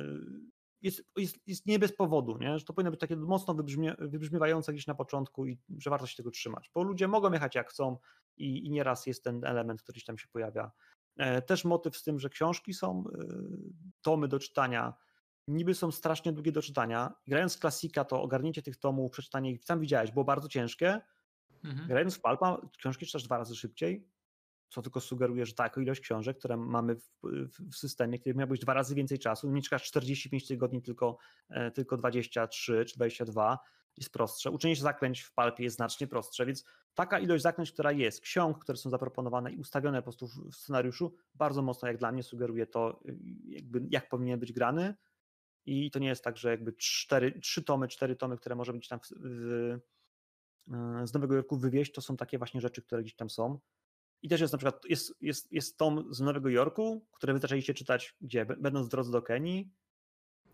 jest, 0.82 1.04
jest, 1.18 1.48
jest 1.48 1.66
nie 1.66 1.80
bez 1.80 1.96
powodu, 1.96 2.38
nie? 2.38 2.60
że 2.60 2.66
to 2.66 2.74
powinno 2.74 2.92
być 2.92 3.00
takie 3.00 3.16
mocno 3.16 3.54
wybrzmie, 3.54 3.96
wybrzmiewające 4.00 4.74
gdzieś 4.74 4.88
na 4.88 4.96
początku 4.96 5.48
i 5.48 5.60
że 5.78 5.90
warto 5.90 6.08
się 6.08 6.16
tego 6.16 6.32
trzymać, 6.32 6.72
bo 6.74 6.84
ludzie 6.84 7.08
mogą 7.08 7.32
jechać 7.32 7.56
jak 7.56 7.70
chcą 7.70 7.98
i, 8.38 8.66
i 8.66 8.72
nieraz 8.72 9.06
jest 9.06 9.24
ten 9.24 9.46
element, 9.46 9.82
który 9.82 10.02
tam 10.02 10.18
się 10.18 10.28
pojawia. 10.28 10.72
E, 11.18 11.42
też 11.42 11.66
motyw 11.66 11.98
z 11.98 12.04
tym, 12.04 12.20
że 12.20 12.30
książki 12.30 12.74
są, 12.74 13.04
tomy 14.02 14.28
do 14.28 14.40
czytania, 14.40 14.94
niby 15.52 15.76
są 15.76 15.92
strasznie 15.92 16.34
długie 16.34 16.52
do 16.52 16.62
czytania. 16.62 17.14
Grając 17.28 17.58
klasika, 17.58 18.06
to 18.06 18.22
ogarnięcie 18.22 18.62
tych 18.62 18.78
tomów, 18.78 19.12
przeczytanie 19.12 19.52
ich, 19.52 19.66
sam 19.66 19.80
widziałeś, 19.80 20.12
było 20.12 20.26
bardzo 20.26 20.48
ciężkie. 20.48 21.02
Mhm. 21.64 21.88
Grając 21.88 22.16
w 22.16 22.22
Palpa, 22.22 22.62
książki 22.78 23.06
czytasz 23.06 23.24
dwa 23.24 23.38
razy 23.38 23.56
szybciej, 23.56 24.08
co 24.70 24.82
tylko 24.82 25.02
sugeruje, 25.02 25.46
że 25.46 25.54
taką 25.54 25.82
ilość 25.82 26.02
książek, 26.02 26.38
które 26.38 26.58
mamy 26.58 26.96
w, 26.96 27.10
w, 27.24 27.72
w 27.72 27.76
systemie, 27.76 28.20
kiedy 28.20 28.40
miałbyś 28.40 28.60
dwa 28.60 28.74
razy 28.74 28.96
więcej 28.96 29.20
czasu, 29.20 29.52
nie 29.52 29.62
czekasz 29.62 29.84
45 29.84 30.48
tygodni, 30.48 30.82
tylko, 30.82 31.18
e, 31.50 31.72
tylko 31.72 31.98
23 31.98 32.86
czy 32.86 32.96
22, 32.96 33.60
jest 33.98 34.14
prostsze. 34.14 34.52
Uczenie 34.52 34.76
zaklęć 34.76 35.22
w 35.22 35.34
Palpie 35.34 35.64
jest 35.64 35.76
znacznie 35.76 36.08
prostsze, 36.08 36.46
więc 36.46 36.66
taka 36.94 37.20
ilość 37.20 37.44
zaklęć, 37.44 37.72
która 37.72 37.92
jest, 37.92 38.22
ksiąg, 38.22 38.60
które 38.60 38.78
są 38.78 38.90
zaproponowane 38.90 39.52
i 39.52 39.58
ustawione 39.58 39.98
po 39.98 40.04
prostu 40.04 40.28
w 40.28 40.56
scenariuszu, 40.56 41.14
bardzo 41.36 41.62
mocno 41.62 41.88
jak 41.88 41.98
dla 41.98 42.12
mnie 42.12 42.24
sugeruje 42.24 42.68
to, 42.68 43.00
jakby, 43.46 43.82
jak 43.90 44.10
powinien 44.10 44.40
być 44.40 44.54
grany 44.54 44.96
i 45.66 45.92
to 45.92 46.00
nie 46.00 46.08
jest 46.08 46.24
tak, 46.24 46.38
że 46.38 46.50
jakby 46.50 46.74
cztery, 46.74 47.40
trzy 47.40 47.64
tomy, 47.64 47.88
cztery 47.88 48.16
tomy, 48.16 48.38
które 48.38 48.56
może 48.56 48.74
być 48.74 48.88
tam 48.88 49.00
w, 49.00 49.08
w, 49.10 49.80
e, 50.74 51.08
z 51.08 51.14
Nowego 51.14 51.36
Jorku 51.36 51.58
wywieźć, 51.58 51.92
to 51.92 52.02
są 52.02 52.18
takie 52.18 52.38
właśnie 52.38 52.62
rzeczy, 52.62 52.82
które 52.82 53.02
gdzieś 53.02 53.16
tam 53.16 53.30
są. 53.30 53.60
I 54.22 54.30
też 54.30 54.42
jest 54.42 54.54
na 54.54 54.58
przykład, 54.58 54.86
jest, 54.86 55.16
jest, 55.22 55.52
jest 55.52 55.78
tom 55.78 56.14
z 56.14 56.22
Nowego 56.22 56.50
Jorku, 56.50 57.06
które 57.12 57.34
wy 57.34 57.40
zaczęliście 57.40 57.74
czytać 57.74 58.16
gdzie? 58.22 58.46
Będąc 58.46 58.88
w 58.88 58.90
drodze 58.90 59.12
do 59.12 59.22
Kenii. 59.22 59.72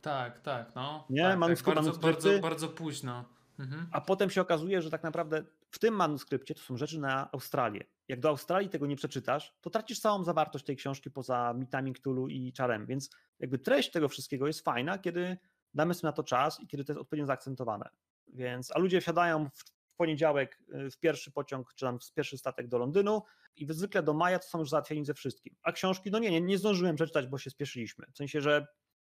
Tak, 0.02 0.42
tak, 0.42 0.76
no. 0.76 1.06
Nie, 1.10 1.22
tak, 1.22 1.40
manuskrypt, 1.40 1.76
tak. 1.76 1.86
Bardzo, 1.86 2.00
bardzo, 2.02 2.40
bardzo 2.40 2.70
późno. 2.70 3.26
Mhm. 3.60 3.88
A 3.92 4.02
potem 4.02 4.30
się 4.30 4.42
okazuje, 4.42 4.82
że 4.82 4.90
tak 4.90 5.04
naprawdę 5.04 5.44
w 5.72 5.80
tym 5.80 5.94
manuskrypcie 5.94 6.56
to 6.56 6.62
są 6.62 6.78
rzeczy 6.78 7.00
na 7.00 7.32
Australię. 7.32 7.86
Jak 8.08 8.20
do 8.20 8.30
Australii 8.30 8.70
tego 8.70 8.86
nie 8.86 8.96
przeczytasz, 8.96 9.54
to 9.62 9.70
tracisz 9.70 10.00
całą 10.00 10.24
zawartość 10.24 10.66
tej 10.66 10.76
książki 10.76 11.12
poza 11.12 11.54
mitami 11.54 11.94
Cthulhu 11.94 12.28
i 12.28 12.54
czarem. 12.54 12.86
Więc 12.86 13.10
jakby 13.40 13.60
treść 13.60 13.92
tego 13.92 14.10
wszystkiego 14.10 14.48
jest 14.48 14.62
fajna, 14.62 14.98
kiedy 14.98 15.38
damy 15.74 15.94
sobie 15.94 16.08
na 16.08 16.14
to 16.14 16.24
czas 16.24 16.60
i 16.60 16.68
kiedy 16.68 16.84
to 16.84 16.94
jest 16.94 17.02
odpowiednio 17.02 17.26
zaakcentowane. 17.26 17.90
Więc, 18.28 18.72
a 18.76 18.80
ludzie 18.80 19.02
wsiadają 19.02 19.50
w 19.50 19.96
poniedziałek 19.98 20.64
y, 20.74 20.92
w 20.92 21.00
pierwszy 21.00 21.32
pociąg, 21.32 21.74
czy 21.74 21.86
tam 21.86 22.00
w 22.00 22.14
pierwszy 22.14 22.38
statek 22.38 22.68
do 22.68 22.78
Londynu 22.78 23.22
i 23.56 23.74
zwykle 23.74 24.04
do 24.04 24.14
maja 24.14 24.40
to 24.40 24.48
są 24.48 24.60
już 24.60 24.70
załatwieni 24.70 25.06
ze 25.06 25.14
wszystkim. 25.14 25.56
A 25.64 25.72
książki, 25.72 26.12
no 26.12 26.20
nie, 26.20 26.32
nie, 26.32 26.42
nie 26.42 26.58
zdążyłem 26.58 26.96
przeczytać, 26.96 27.28
bo 27.28 27.38
się 27.38 27.50
spieszyliśmy. 27.50 28.06
W 28.14 28.18
sensie, 28.18 28.42
że 28.42 28.68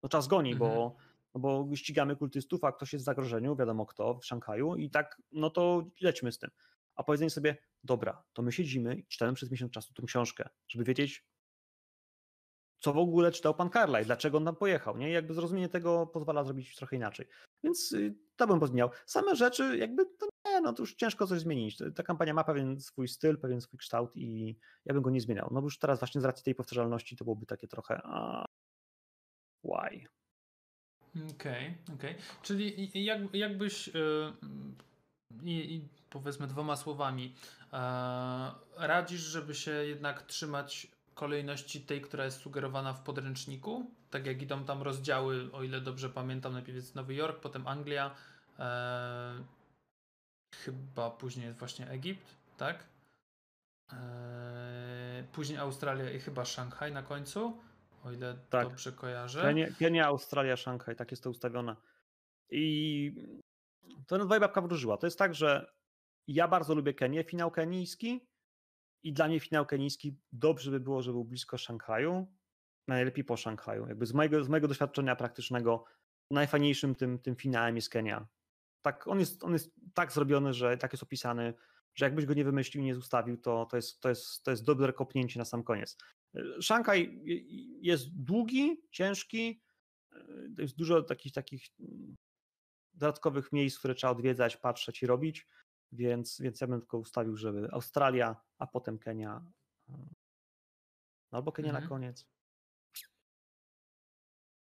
no 0.02 0.09
czas 0.09 0.28
goni, 0.28 0.52
mhm. 0.52 0.70
bo 0.70 0.96
no 1.35 1.40
bo 1.40 1.76
ścigamy 1.76 2.16
kultystów, 2.16 2.64
a 2.64 2.72
ktoś 2.72 2.92
jest 2.92 3.05
w 3.05 3.07
zagrożeniu, 3.07 3.57
wiadomo 3.57 3.87
kto, 3.87 4.18
w 4.18 4.26
Szanghaju 4.26 4.76
i 4.76 4.90
tak, 4.90 5.22
no 5.33 5.50
to 5.50 5.90
lećmy 6.00 6.33
z 6.33 6.38
tym. 6.38 6.50
A 6.96 7.05
powiedzenie 7.05 7.31
sobie, 7.31 7.57
dobra, 7.85 8.24
to 8.33 8.42
my 8.42 8.52
siedzimy 8.52 8.94
i 8.94 9.07
czytamy 9.07 9.35
przez 9.35 9.50
miesiąc 9.50 9.72
czasu 9.72 9.94
tą 9.94 10.07
książkę, 10.07 10.48
żeby 10.68 10.85
wiedzieć, 10.85 11.26
co 12.83 12.92
w 12.92 12.98
ogóle 12.98 13.33
czytał 13.33 13.55
pan 13.55 13.70
Carlyle, 13.70 14.05
dlaczego 14.05 14.38
on 14.38 14.44
tam 14.44 14.57
pojechał, 14.57 14.98
nie? 14.98 15.11
Jakby 15.11 15.35
zrozumienie 15.35 15.68
tego 15.68 16.07
pozwala 16.07 16.44
zrobić 16.44 16.76
trochę 16.76 16.96
inaczej. 16.96 17.26
Więc 17.64 17.92
y, 17.92 18.14
to 18.37 18.46
bym 18.46 18.61
pozmieniał. 18.61 18.90
Same 19.07 19.37
rzeczy, 19.37 19.76
jakby 19.78 20.07
to 20.07 20.28
nie, 20.46 20.61
no 20.61 20.72
to 20.72 20.83
już 20.83 20.94
ciężko 20.94 21.26
coś 21.26 21.40
zmienić. 21.40 21.78
Ta 21.94 22.02
kampania 22.02 22.35
ma 22.35 22.44
pewien 22.44 22.81
swój 22.81 23.09
styl, 23.09 23.38
pewien 23.38 23.61
swój 23.61 23.78
kształt 23.78 24.16
i 24.16 24.59
ja 24.85 24.94
bym 24.94 25.02
go 25.02 25.11
nie 25.11 25.20
zmieniał. 25.20 25.48
No 25.52 25.61
bo 25.61 25.66
już 25.66 25.78
teraz 25.78 25.98
właśnie 25.98 26.20
z 26.20 26.24
racji 26.24 26.44
tej 26.44 26.55
powtarzalności 26.55 27.16
to 27.16 27.24
byłoby 27.24 27.46
takie 27.46 27.68
trochę 27.68 28.00
a, 28.05 28.44
why? 29.64 30.07
Okej, 31.11 31.35
okay, 31.35 31.94
okej. 31.94 32.11
Okay. 32.11 32.22
Czyli 32.42 32.90
jak, 33.05 33.35
jakbyś 33.35 33.88
yy, 33.88 34.33
powiedzmy 36.20 36.46
dwoma 36.46 36.77
słowami 36.77 37.35
yy, 37.72 37.79
radzisz, 38.87 39.20
żeby 39.20 39.55
się 39.55 39.70
jednak 39.70 40.22
trzymać 40.22 40.87
kolejności 41.14 41.81
tej, 41.81 42.01
która 42.01 42.25
jest 42.25 42.40
sugerowana 42.40 42.92
w 42.92 43.03
podręczniku? 43.03 43.90
Tak 44.11 44.27
jak 44.27 44.42
idą 44.42 44.64
tam 44.64 44.83
rozdziały, 44.83 45.53
o 45.53 45.62
ile 45.62 45.81
dobrze 45.81 46.11
pamiętam, 46.11 46.53
najpierw 46.53 46.77
jest 46.77 46.94
Nowy 46.94 47.14
Jork, 47.14 47.40
potem 47.40 47.66
Anglia, 47.66 48.14
yy, 48.59 48.64
chyba 50.55 51.11
później 51.11 51.46
jest 51.46 51.59
właśnie 51.59 51.88
Egipt, 51.88 52.37
tak? 52.57 52.92
Później 55.33 55.59
Australia 55.59 56.11
i 56.11 56.20
chyba 56.20 56.44
Szanghaj 56.44 56.92
na 56.92 57.03
końcu 57.03 57.59
o 58.05 58.12
ile 58.12 58.37
tak. 58.51 58.68
dobrze 58.68 58.92
kojarzę. 58.92 59.42
Kenia, 59.42 59.66
Kenia, 59.79 60.07
Australia, 60.07 60.57
Szanghaj, 60.57 60.96
tak 60.96 61.11
jest 61.11 61.22
to 61.22 61.31
ustawione. 61.31 61.77
I 62.51 63.14
to 64.07 64.18
no, 64.18 64.27
babka 64.27 64.61
wróżyła. 64.61 64.96
To 64.96 65.07
jest 65.07 65.18
tak, 65.18 65.35
że 65.35 65.72
ja 66.27 66.49
bardzo 66.49 66.75
lubię 66.75 66.95
Kenię, 66.95 67.25
finał 67.25 67.51
kenijski 67.51 68.29
i 69.03 69.13
dla 69.13 69.29
mnie 69.29 69.41
finał 69.41 69.67
kenijski 69.67 70.17
dobrze 70.33 70.71
by 70.71 70.81
było, 70.81 71.03
żeby 71.03 71.13
był 71.13 71.25
blisko 71.25 71.59
Szanghaju, 71.59 72.27
najlepiej 72.89 73.25
po 73.25 73.37
Szanghaju. 73.37 73.87
Jakby 73.87 74.07
z 74.07 74.13
mojego, 74.15 74.45
z 74.45 74.49
mojego 74.49 74.69
doświadczenia 74.69 75.17
praktycznego 75.17 75.85
najfajniejszym 76.31 76.95
tym, 76.95 77.19
tym 77.19 77.37
finałem 77.37 77.77
jest 77.77 77.89
Kenia. 77.89 78.29
Tak, 78.83 79.07
on, 79.07 79.21
jest, 79.21 79.45
on 79.45 79.53
jest 79.53 79.75
tak 79.95 80.13
zrobiony, 80.13 80.55
że 80.55 80.77
tak 80.77 80.93
jest 80.93 81.03
opisany, 81.03 81.55
że 81.95 82.05
jakbyś 82.05 82.27
go 82.27 82.35
nie 82.35 82.45
wymyślił, 82.45 82.85
nie 82.85 82.95
zostawił, 82.95 83.37
to, 83.37 83.67
to, 83.71 83.77
jest, 83.77 84.01
to, 84.01 84.09
jest, 84.09 84.43
to 84.43 84.51
jest 84.51 84.65
dobre 84.65 84.93
kopnięcie 84.93 85.39
na 85.39 85.45
sam 85.45 85.65
koniec. 85.65 85.97
Szanghaj 86.61 87.23
jest 87.81 88.23
długi, 88.25 88.83
ciężki, 88.91 89.63
jest 90.59 90.77
dużo 90.77 91.03
takich, 91.03 91.33
takich 91.33 91.67
mm, 91.81 92.17
dodatkowych 92.95 93.53
miejsc, 93.53 93.79
które 93.79 93.95
trzeba 93.95 94.11
odwiedzać, 94.11 94.57
patrzeć 94.57 95.03
i 95.03 95.07
robić, 95.07 95.47
więc, 95.92 96.40
więc 96.40 96.61
ja 96.61 96.66
bym 96.66 96.81
tylko 96.81 96.98
ustawił, 96.98 97.37
żeby 97.37 97.68
Australia, 97.72 98.37
a 98.59 98.66
potem 98.66 98.98
Kenia, 98.98 99.44
no 99.88 101.38
albo 101.38 101.52
Kenia 101.52 101.68
mhm. 101.68 101.85
na 101.85 101.88
koniec. 101.88 102.26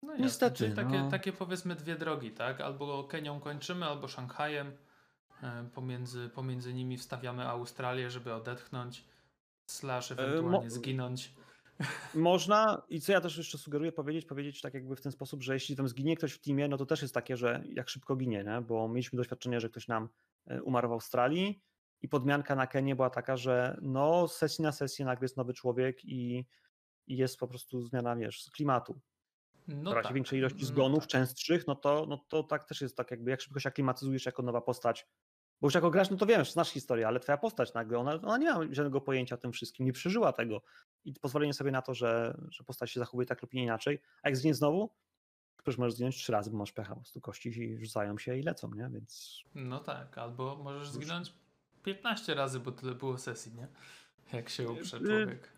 No 0.04 0.18
Niestety. 0.18 0.58
Czyli 0.58 0.76
takie, 0.76 1.00
no. 1.00 1.10
takie 1.10 1.34
powiedzmy 1.34 1.76
dwie 1.76 1.96
drogi, 1.96 2.32
tak? 2.32 2.62
Albo 2.62 3.04
Kenią 3.04 3.40
kończymy, 3.40 3.86
albo 3.86 4.08
Szanghajem. 4.08 4.78
E, 5.44 5.70
pomiędzy, 5.74 6.30
pomiędzy 6.30 6.74
nimi 6.74 6.98
wstawiamy 6.98 7.48
Australię, 7.48 8.10
żeby 8.10 8.34
odetchnąć, 8.34 9.06
slash 9.66 10.12
e, 10.12 10.14
ewentualnie 10.14 10.70
Mo 10.70 10.70
zginąć. 10.70 11.34
Można 12.16 12.82
i 12.90 13.02
co 13.02 13.12
ja 13.12 13.22
też 13.22 13.38
jeszcze 13.38 13.58
sugeruję 13.58 13.92
powiedzieć, 13.92 14.26
powiedzieć 14.26 14.62
tak 14.62 14.74
jakby 14.74 14.96
w 14.96 15.02
ten 15.02 15.12
sposób, 15.12 15.44
że 15.44 15.54
jeśli 15.54 15.76
tam 15.76 15.88
zginie 15.88 16.18
ktoś 16.18 16.34
w 16.34 16.40
teamie, 16.40 16.68
no 16.68 16.78
to 16.78 16.86
też 16.86 17.02
jest 17.02 17.14
takie, 17.14 17.38
że 17.38 17.64
jak 17.70 17.90
szybko 17.90 18.16
ginie, 18.16 18.44
nie? 18.44 18.62
bo 18.62 18.88
mieliśmy 18.88 19.18
doświadczenie, 19.18 19.60
że 19.60 19.70
ktoś 19.70 19.88
nam 19.88 20.10
umarł 20.64 20.90
w 20.90 20.92
Australii 20.92 21.62
i 22.02 22.10
podmianka 22.10 22.56
na 22.56 22.68
Kenię 22.68 22.96
była 22.96 23.10
taka, 23.10 23.38
że 23.38 23.78
no 23.82 24.28
z 24.28 24.38
sesji 24.38 24.64
na 24.64 24.72
sesję 24.72 25.06
nagle 25.06 25.26
jest 25.26 25.38
nowy 25.38 25.54
człowiek 25.54 26.06
i, 26.06 26.48
i 27.08 27.18
jest 27.18 27.38
po 27.38 27.48
prostu 27.48 27.82
zmiana, 27.82 28.16
wiesz, 28.16 28.44
z 28.44 28.52
klimatu. 28.52 29.02
No 29.68 29.94
tak. 29.94 30.14
większej 30.14 30.40
ilości 30.40 30.62
no 30.62 30.68
zgonów, 30.68 30.96
no 30.96 31.02
tak. 31.02 31.10
częstszych, 31.10 31.68
no 31.68 31.76
to, 31.76 32.06
no 32.10 32.18
to 32.18 32.44
tak 32.44 32.64
też 32.64 32.82
jest 32.82 32.98
tak 32.98 33.12
jakby, 33.12 33.32
jak 33.32 33.42
szybko 33.42 33.60
się 33.60 33.70
aklimatyzujesz 33.70 34.26
jako 34.26 34.44
nowa 34.44 34.62
postać, 34.62 35.08
bo 35.62 35.68
już 35.68 35.76
jako 35.76 35.92
gracz, 35.92 36.10
no 36.10 36.18
to 36.18 36.26
wiesz, 36.26 36.52
znasz 36.52 36.70
historię, 36.70 37.08
ale 37.08 37.20
twoja 37.20 37.38
postać 37.38 37.74
nagle, 37.74 37.98
ona, 37.98 38.14
ona 38.14 38.38
nie 38.38 38.54
ma 38.54 38.60
żadnego 38.72 39.02
pojęcia 39.02 39.36
o 39.36 39.38
tym 39.38 39.52
wszystkim, 39.52 39.86
nie 39.86 39.94
przeżyła 39.94 40.34
tego. 40.34 40.62
I 41.06 41.14
pozwolenie 41.14 41.54
sobie 41.54 41.72
na 41.72 41.82
to, 41.82 41.94
że, 41.94 42.38
że 42.50 42.64
postać 42.64 42.92
się 42.92 43.00
zachowuje 43.00 43.28
tak 43.28 43.42
lub 43.42 43.54
nie 43.54 43.64
inaczej. 43.64 44.02
A 44.24 44.30
jak 44.30 44.38
zginie 44.38 44.54
znowu, 44.54 44.94
już 45.68 45.78
możesz 45.78 45.94
zginąć 45.94 46.16
trzy 46.16 46.32
razy, 46.32 46.52
bo 46.52 46.58
masz 46.58 46.72
pecha, 46.72 46.90
po 46.90 47.02
prostu 47.02 47.22
kości 47.22 47.78
rzucają 47.78 48.18
się 48.18 48.38
i 48.38 48.44
lecą, 48.44 48.74
nie? 48.74 48.90
Więc... 48.90 49.40
No 49.56 49.80
tak, 49.80 50.18
albo 50.18 50.56
możesz 50.56 50.90
zginąć 50.90 51.34
15 51.84 52.34
razy, 52.34 52.60
bo 52.60 52.72
tyle 52.72 52.96
było 52.96 53.18
sesji, 53.18 53.54
nie? 53.54 53.68
Jak 54.34 54.50
się 54.50 54.70
uprze 54.70 54.98
y, 54.98 55.00
człowiek. 55.00 55.54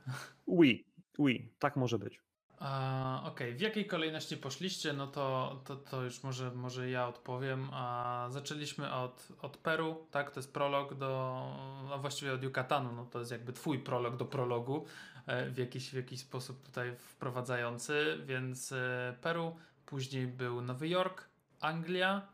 Oui, 0.46 0.86
oui, 1.18 1.50
tak 1.60 1.76
może 1.76 2.00
być. 2.00 2.22
Okej, 2.62 3.32
okay. 3.32 3.54
w 3.54 3.62
jakiej 3.62 3.88
kolejności 3.88 4.38
poszliście? 4.38 4.94
No 4.94 5.08
to, 5.08 5.62
to, 5.66 5.76
to 5.76 6.04
już 6.04 6.24
może, 6.24 6.52
może 6.52 6.90
ja 6.90 7.08
odpowiem. 7.08 7.70
A 7.72 8.28
zaczęliśmy 8.30 8.94
od, 8.94 9.28
od 9.42 9.58
Peru, 9.58 10.08
tak? 10.12 10.32
To 10.32 10.40
jest 10.40 10.54
prolog 10.54 10.94
do, 10.94 11.42
a 11.94 11.98
właściwie 11.98 12.34
od 12.34 12.44
Yucatanu, 12.44 12.92
no 12.92 13.06
to 13.06 13.20
jest 13.20 13.32
jakby 13.32 13.54
twój 13.54 13.80
prolog 13.80 14.18
do 14.18 14.26
prologu 14.26 14.86
e, 15.28 15.50
w 15.50 15.58
jakiś, 15.58 15.90
w 15.90 15.94
jakiś 15.94 16.20
sposób 16.20 16.64
tutaj 16.64 16.96
wprowadzający, 16.96 18.18
więc 18.26 18.72
e, 18.72 19.18
Peru, 19.22 19.56
później 19.92 20.28
był 20.28 20.62
Nowy 20.62 20.88
Jork, 20.88 21.30
Anglia. 21.60 22.28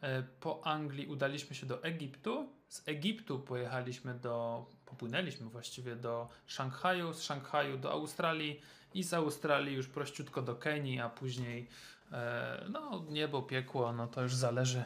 E, 0.00 0.22
po 0.22 0.66
Anglii 0.66 1.06
udaliśmy 1.06 1.56
się 1.56 1.66
do 1.66 1.82
Egiptu. 1.82 2.48
Z 2.68 2.88
Egiptu 2.88 3.38
pojechaliśmy 3.38 4.14
do, 4.14 4.66
popłynęliśmy 4.86 5.48
właściwie 5.48 5.96
do 5.96 6.28
Szanghaju, 6.46 7.12
z 7.12 7.22
Szanghaju 7.22 7.78
do 7.78 7.92
Australii 7.92 8.60
i 8.94 9.02
z 9.02 9.14
Australii 9.14 9.74
już 9.76 9.88
prościutko 9.88 10.42
do 10.42 10.54
Kenii, 10.54 11.00
a 11.00 11.08
później 11.08 11.68
e, 12.12 12.64
no 12.70 13.04
niebo, 13.08 13.42
piekło, 13.42 13.92
no 13.92 14.06
to 14.06 14.22
już 14.22 14.34
zależy, 14.34 14.84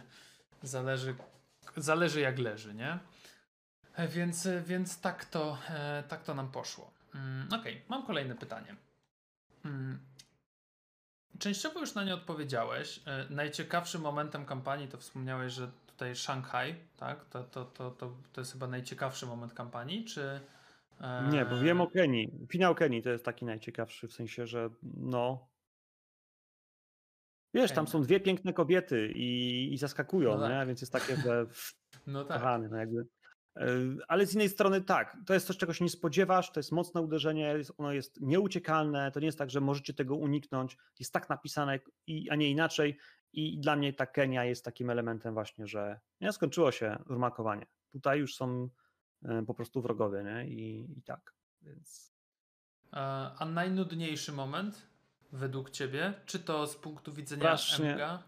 zależy, 0.63 1.15
zależy 1.77 2.21
jak 2.21 2.39
leży, 2.39 2.75
nie? 2.75 2.99
E, 3.95 4.09
więc, 4.09 4.49
więc 4.67 5.01
tak, 5.01 5.25
to, 5.25 5.59
tak 6.09 6.23
to 6.25 6.35
nam 6.35 6.51
poszło. 6.51 6.91
Mm, 7.15 7.47
Okej, 7.47 7.61
okay, 7.61 7.83
mam 7.89 8.07
kolejne 8.07 8.35
pytanie. 8.35 8.77
Częściowo 11.39 11.81
już 11.81 11.95
na 11.95 12.05
nie 12.05 12.15
odpowiedziałeś. 12.15 13.01
E, 13.07 13.27
najciekawszym 13.31 14.01
momentem 14.01 14.45
kampanii 14.45 14.89
to 14.89 14.99
wspomniałeś, 14.99 15.53
że 15.53 15.71
tutaj 15.87 16.17
Szanghaj, 16.17 16.75
tak? 16.97 17.25
To, 17.25 17.45
to, 17.45 17.65
to, 17.65 17.91
to, 17.91 18.17
to 18.33 18.41
jest 18.41 18.53
chyba 18.53 18.67
najciekawszy 18.67 19.27
moment 19.27 19.55
kampanii, 19.55 20.05
czy 20.05 20.41
nie, 21.31 21.45
bo 21.45 21.59
wiem 21.61 21.81
o 21.81 21.87
Kenii. 21.87 22.47
Finał 22.53 22.75
Kenii 22.75 23.03
to 23.03 23.11
jest 23.11 23.25
taki 23.25 23.45
najciekawszy, 23.45 24.09
w 24.09 24.13
sensie, 24.13 24.47
że 24.47 24.71
no. 24.97 25.49
Wiesz, 27.55 27.73
tam 27.73 27.89
są 27.89 28.03
dwie 28.03 28.21
piękne 28.21 28.53
kobiety 28.53 29.13
i, 29.15 29.73
i 29.73 29.79
zaskakują, 29.79 30.35
no 30.35 30.41
tak. 30.41 30.51
nie? 30.51 30.67
Więc 30.67 30.81
jest 30.81 30.93
takie, 30.93 31.17
że. 31.17 31.47
No 32.07 32.25
tak. 32.25 32.39
Kochany, 32.39 32.69
no 32.69 32.77
jakby. 32.77 33.07
E, 33.59 33.67
ale 34.09 34.27
z 34.27 34.35
innej 34.35 34.49
strony 34.49 34.81
tak, 34.81 35.17
to 35.27 35.35
jest 35.35 35.47
coś, 35.47 35.57
czego 35.57 35.73
się 35.73 35.85
nie 35.85 35.91
spodziewasz, 35.91 36.53
to 36.53 36.61
jest 36.61 36.73
mocne 36.73 37.01
uderzenie, 37.01 37.55
ono 37.79 37.93
jest 37.93 38.21
nieuciekalne, 38.21 39.13
to 39.13 39.21
nie 39.21 39.27
jest 39.27 39.39
tak, 39.39 39.51
że 39.51 39.61
możecie 39.61 39.95
tego 39.95 40.17
uniknąć, 40.17 40.77
jest 40.99 41.13
tak 41.13 41.29
napisane, 41.29 41.79
a 42.31 42.35
nie 42.35 42.51
inaczej. 42.51 42.99
I 43.33 43.61
dla 43.61 43.77
mnie 43.77 43.93
ta 43.93 44.07
Kenia 44.07 44.45
jest 44.45 44.65
takim 44.65 44.91
elementem 44.91 45.35
właśnie, 45.35 45.67
że 45.67 46.01
nie 46.21 46.33
skończyło 46.33 46.73
się 46.73 46.99
rumakowanie. 47.07 47.67
Tutaj 47.93 48.19
już 48.19 48.37
są 48.37 48.69
E, 49.25 49.43
po 49.43 49.55
prostu 49.55 49.83
wrogowie, 49.83 50.25
nie? 50.25 50.49
I, 50.49 50.99
i 50.99 51.03
tak, 51.03 51.35
więc... 51.63 52.15
A, 52.91 53.35
a 53.39 53.45
najnudniejszy 53.45 54.33
moment 54.33 54.87
według 55.33 55.71
ciebie? 55.71 56.15
Czy 56.27 56.39
to 56.39 56.67
z 56.67 56.77
punktu 56.77 57.13
widzenia 57.13 57.41
Strasznie. 57.41 57.95
MG? 57.95 58.23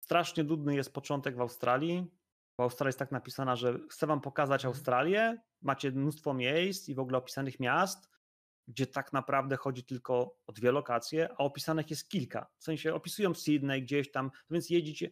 Strasznie 0.00 0.44
nudny 0.44 0.74
jest 0.74 0.94
początek 0.94 1.36
w 1.36 1.40
Australii. 1.40 2.10
Bo 2.58 2.64
Australia 2.64 2.88
jest 2.88 2.98
tak 2.98 3.12
napisana, 3.12 3.56
że 3.56 3.78
chcę 3.90 4.06
wam 4.06 4.20
pokazać 4.20 4.60
Mhm. 4.60 4.74
Australię, 4.74 5.38
macie 5.62 5.90
mnóstwo 5.90 6.34
miejsc 6.34 6.88
i 6.88 6.94
w 6.94 6.98
ogóle 6.98 7.18
opisanych 7.18 7.60
miast, 7.60 8.10
gdzie 8.68 8.86
tak 8.86 9.12
naprawdę 9.12 9.56
chodzi 9.56 9.84
tylko 9.84 10.38
o 10.46 10.52
dwie 10.52 10.72
lokacje, 10.72 11.28
a 11.32 11.36
opisanych 11.36 11.90
jest 11.90 12.08
kilka. 12.08 12.46
W 12.58 12.64
sensie 12.64 12.94
opisują 12.94 13.34
Sydney 13.34 13.82
gdzieś 13.82 14.10
tam, 14.10 14.30
więc 14.50 14.70
jedziecie. 14.70 15.10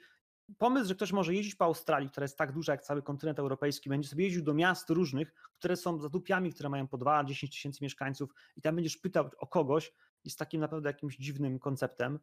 Pomysł, 0.58 0.88
że 0.88 0.94
ktoś 0.94 1.12
może 1.12 1.34
jeździć 1.34 1.54
po 1.54 1.64
Australii, 1.64 2.10
która 2.10 2.24
jest 2.24 2.38
tak 2.38 2.52
duża 2.52 2.72
jak 2.72 2.82
cały 2.82 3.02
kontynent 3.02 3.38
europejski, 3.38 3.88
będzie 3.88 4.08
sobie 4.08 4.24
jeździł 4.24 4.42
do 4.42 4.54
miast 4.54 4.90
różnych, 4.90 5.32
które 5.52 5.76
są 5.76 6.00
zadupiami, 6.00 6.52
które 6.52 6.68
mają 6.68 6.88
po 6.88 6.98
2-10 6.98 7.48
tysięcy 7.48 7.84
mieszkańców 7.84 8.30
i 8.56 8.62
tam 8.62 8.74
będziesz 8.74 8.96
pytał 8.96 9.30
o 9.38 9.46
kogoś, 9.46 9.92
jest 10.24 10.38
takim 10.38 10.60
naprawdę 10.60 10.88
jakimś 10.88 11.16
dziwnym 11.16 11.58
konceptem, 11.58 12.18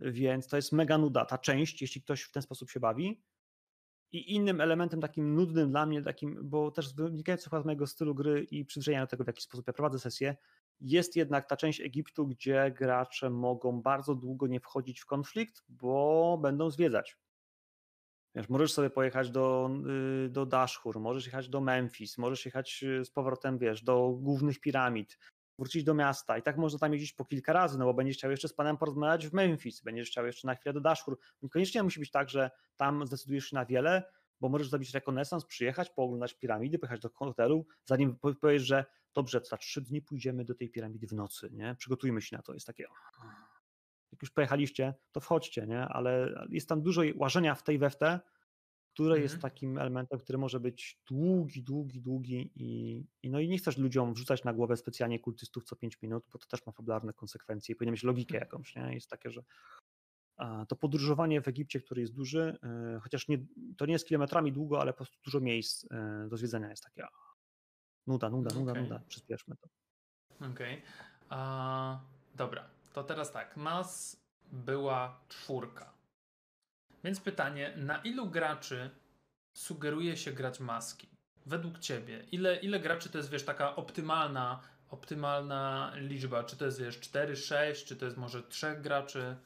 więc 0.00 0.48
to 0.48 0.56
jest 0.56 0.72
mega 0.72 0.98
nuda 0.98 1.24
ta 1.24 1.38
część, 1.38 1.82
jeśli 1.82 2.02
ktoś 2.02 2.22
w 2.22 2.32
ten 2.32 2.42
sposób 2.42 2.70
się 2.70 2.80
bawi. 2.80 3.22
I 4.12 4.34
innym 4.34 4.60
elementem 4.60 5.00
takim 5.00 5.34
nudnym 5.34 5.70
dla 5.70 5.86
mnie, 5.86 6.02
takim, 6.02 6.38
bo 6.42 6.70
też 6.70 6.94
wynikający 6.94 7.50
chyba 7.50 7.62
z 7.62 7.64
mojego 7.64 7.86
stylu 7.86 8.14
gry 8.14 8.46
i 8.50 8.64
przyzwyczajenia 8.64 9.04
do 9.04 9.10
tego, 9.10 9.24
w 9.24 9.26
jaki 9.26 9.42
sposób 9.42 9.66
ja 9.66 9.72
prowadzę 9.72 9.98
sesję, 9.98 10.36
jest 10.80 11.16
jednak 11.16 11.48
ta 11.48 11.56
część 11.56 11.80
Egiptu, 11.80 12.26
gdzie 12.26 12.74
gracze 12.78 13.30
mogą 13.30 13.82
bardzo 13.82 14.14
długo 14.14 14.46
nie 14.46 14.60
wchodzić 14.60 15.00
w 15.00 15.06
konflikt, 15.06 15.62
bo 15.68 16.38
będą 16.42 16.70
zwiedzać. 16.70 17.16
Wiesz, 18.34 18.48
możesz 18.48 18.72
sobie 18.72 18.90
pojechać 18.90 19.30
do, 19.30 19.70
y, 20.26 20.28
do 20.28 20.46
Dashur, 20.46 21.00
możesz 21.00 21.26
jechać 21.26 21.48
do 21.48 21.60
Memphis, 21.60 22.18
możesz 22.18 22.44
jechać 22.44 22.82
y, 22.82 23.04
z 23.04 23.10
powrotem, 23.10 23.58
wiesz, 23.58 23.82
do 23.82 24.10
głównych 24.10 24.60
piramid, 24.60 25.18
wrócić 25.60 25.84
do 25.84 25.94
miasta 25.94 26.38
i 26.38 26.42
tak 26.42 26.56
można 26.56 26.78
tam 26.78 26.92
jeździć 26.92 27.12
po 27.12 27.24
kilka 27.24 27.52
razy, 27.52 27.78
no 27.78 27.84
bo 27.84 27.94
będziesz 27.94 28.16
chciał 28.16 28.30
jeszcze 28.30 28.48
z 28.48 28.52
panem 28.52 28.76
porozmawiać 28.76 29.28
w 29.28 29.32
Memphis, 29.32 29.80
będziesz 29.80 30.08
chciał 30.08 30.26
jeszcze 30.26 30.46
na 30.46 30.54
chwilę 30.54 30.72
do 30.72 30.80
Dashur. 30.80 31.18
Niekoniecznie 31.42 31.82
musi 31.82 32.00
być 32.00 32.10
tak, 32.10 32.28
że 32.28 32.50
tam 32.76 33.06
zdecydujesz 33.06 33.44
się 33.46 33.56
na 33.56 33.66
wiele, 33.66 34.02
bo 34.40 34.48
możesz 34.48 34.70
zrobić 34.70 34.94
rekonesans, 34.94 35.44
przyjechać, 35.44 35.90
pooglądać 35.90 36.34
piramidy, 36.34 36.78
pojechać 36.78 37.00
do 37.00 37.08
hotelu, 37.08 37.66
zanim 37.84 38.16
powiesz, 38.40 38.62
że 38.62 38.84
dobrze, 39.14 39.40
za 39.44 39.56
trzy 39.56 39.80
dni 39.80 40.02
pójdziemy 40.02 40.44
do 40.44 40.54
tej 40.54 40.70
piramidy 40.70 41.06
w 41.06 41.12
nocy, 41.12 41.50
nie? 41.52 41.74
Przygotujmy 41.78 42.22
się 42.22 42.36
na 42.36 42.42
to. 42.42 42.54
Jest 42.54 42.66
takie, 42.66 42.86
jak 44.12 44.22
już 44.22 44.30
pojechaliście, 44.30 44.94
to 45.12 45.20
wchodźcie, 45.20 45.66
nie? 45.66 45.80
Ale 45.80 46.34
jest 46.50 46.68
tam 46.68 46.82
dużo 46.82 47.02
łażenia 47.14 47.54
w 47.54 47.62
tej 47.62 47.78
we 47.78 47.90
w 47.90 47.96
te, 47.96 48.20
które 48.94 49.14
Mhm. 49.14 49.22
jest 49.22 49.38
takim 49.42 49.78
elementem, 49.78 50.18
który 50.18 50.38
może 50.38 50.60
być 50.60 51.00
długi, 51.06 51.62
długi, 51.62 52.00
długi 52.00 52.52
i, 52.56 53.04
i 53.22 53.30
no 53.30 53.40
i 53.40 53.48
nie 53.48 53.58
chcesz 53.58 53.78
ludziom 53.78 54.14
wrzucać 54.14 54.44
na 54.44 54.52
głowę 54.52 54.76
specjalnie 54.76 55.18
kultystów 55.18 55.64
co 55.64 55.76
5 55.76 56.02
minut, 56.02 56.24
bo 56.32 56.38
to 56.38 56.46
też 56.46 56.66
ma 56.66 56.72
fabularne 56.72 57.12
konsekwencje 57.12 57.72
i 57.72 57.76
powinien 57.76 57.92
mieć 57.92 58.02
logikę 58.02 58.34
Mhm. 58.34 58.46
jakąś, 58.48 58.76
nie? 58.76 58.94
Jest 58.94 59.10
takie, 59.10 59.30
że 59.30 59.42
to 60.68 60.76
podróżowanie 60.76 61.40
w 61.42 61.48
Egipcie, 61.48 61.80
który 61.80 62.00
jest 62.00 62.14
duży, 62.14 62.58
y, 62.96 63.00
chociaż 63.00 63.28
nie, 63.28 63.38
to 63.76 63.86
nie 63.86 63.92
jest 63.92 64.06
kilometrami 64.06 64.52
długo, 64.52 64.80
ale 64.80 64.92
po 64.92 64.96
prostu 64.96 65.18
dużo 65.24 65.40
miejsc 65.40 65.84
y, 65.84 66.28
do 66.28 66.36
zwiedzenia 66.36 66.70
jest 66.70 66.82
takie 66.84 67.04
nuda, 68.06 68.30
nuda, 68.30 68.54
nuda, 68.54 68.72
Okej. 68.72 68.82
nuda, 68.82 69.00
przyspieszmy 69.08 69.56
to. 69.56 69.68
Okej. 70.52 70.82
A, 71.28 72.00
Dobra, 72.34 72.64
to 72.92 73.04
teraz 73.04 73.32
tak. 73.32 73.56
Nas 73.56 74.22
była 74.52 75.20
czwórka. 75.28 75.92
Więc 77.04 77.20
pytanie, 77.20 77.74
na 77.76 77.98
ilu 78.02 78.30
graczy 78.30 78.90
sugeruje 79.52 80.16
się 80.16 80.32
grać 80.32 80.60
maski? 80.60 81.08
Według 81.46 81.78
ciebie, 81.78 82.24
ile, 82.32 82.56
ile 82.56 82.80
graczy 82.80 83.08
to 83.10 83.18
jest, 83.18 83.30
wiesz, 83.30 83.44
taka 83.44 83.76
optymalna, 83.76 84.60
optymalna 84.88 85.92
liczba? 85.96 86.44
Czy 86.44 86.56
to 86.56 86.64
jest, 86.64 86.80
wiesz, 86.80 87.00
4, 87.00 87.36
6, 87.36 87.84
czy 87.84 87.96
to 87.96 88.04
jest 88.04 88.16
może 88.16 88.42
3 88.42 88.76
graczy? 88.76 89.36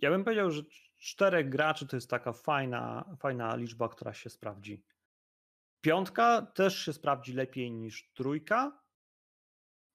Ja 0.00 0.10
bym 0.10 0.24
powiedział, 0.24 0.50
że 0.50 0.62
cz- 0.62 0.90
czterech 0.98 1.48
graczy 1.48 1.86
to 1.86 1.96
jest 1.96 2.10
taka 2.10 2.32
fajna, 2.32 3.04
fajna 3.18 3.56
liczba, 3.56 3.88
która 3.88 4.12
się 4.12 4.30
sprawdzi. 4.30 4.84
Piątka 5.80 6.42
też 6.42 6.78
się 6.78 6.92
sprawdzi 6.92 7.32
lepiej 7.32 7.72
niż 7.72 8.10
trójka. 8.14 8.80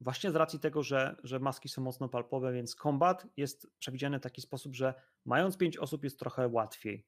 Właśnie 0.01 0.31
z 0.31 0.35
racji 0.35 0.59
tego, 0.59 0.83
że, 0.83 1.15
że 1.23 1.39
maski 1.39 1.69
są 1.69 1.81
mocno 1.81 2.09
palpowe, 2.09 2.53
więc 2.53 2.75
kombat 2.75 3.27
jest 3.37 3.67
przewidziany 3.79 4.19
w 4.19 4.21
taki 4.21 4.41
sposób, 4.41 4.75
że 4.75 4.93
mając 5.25 5.57
pięć 5.57 5.77
osób 5.77 6.03
jest 6.03 6.19
trochę 6.19 6.47
łatwiej. 6.47 7.07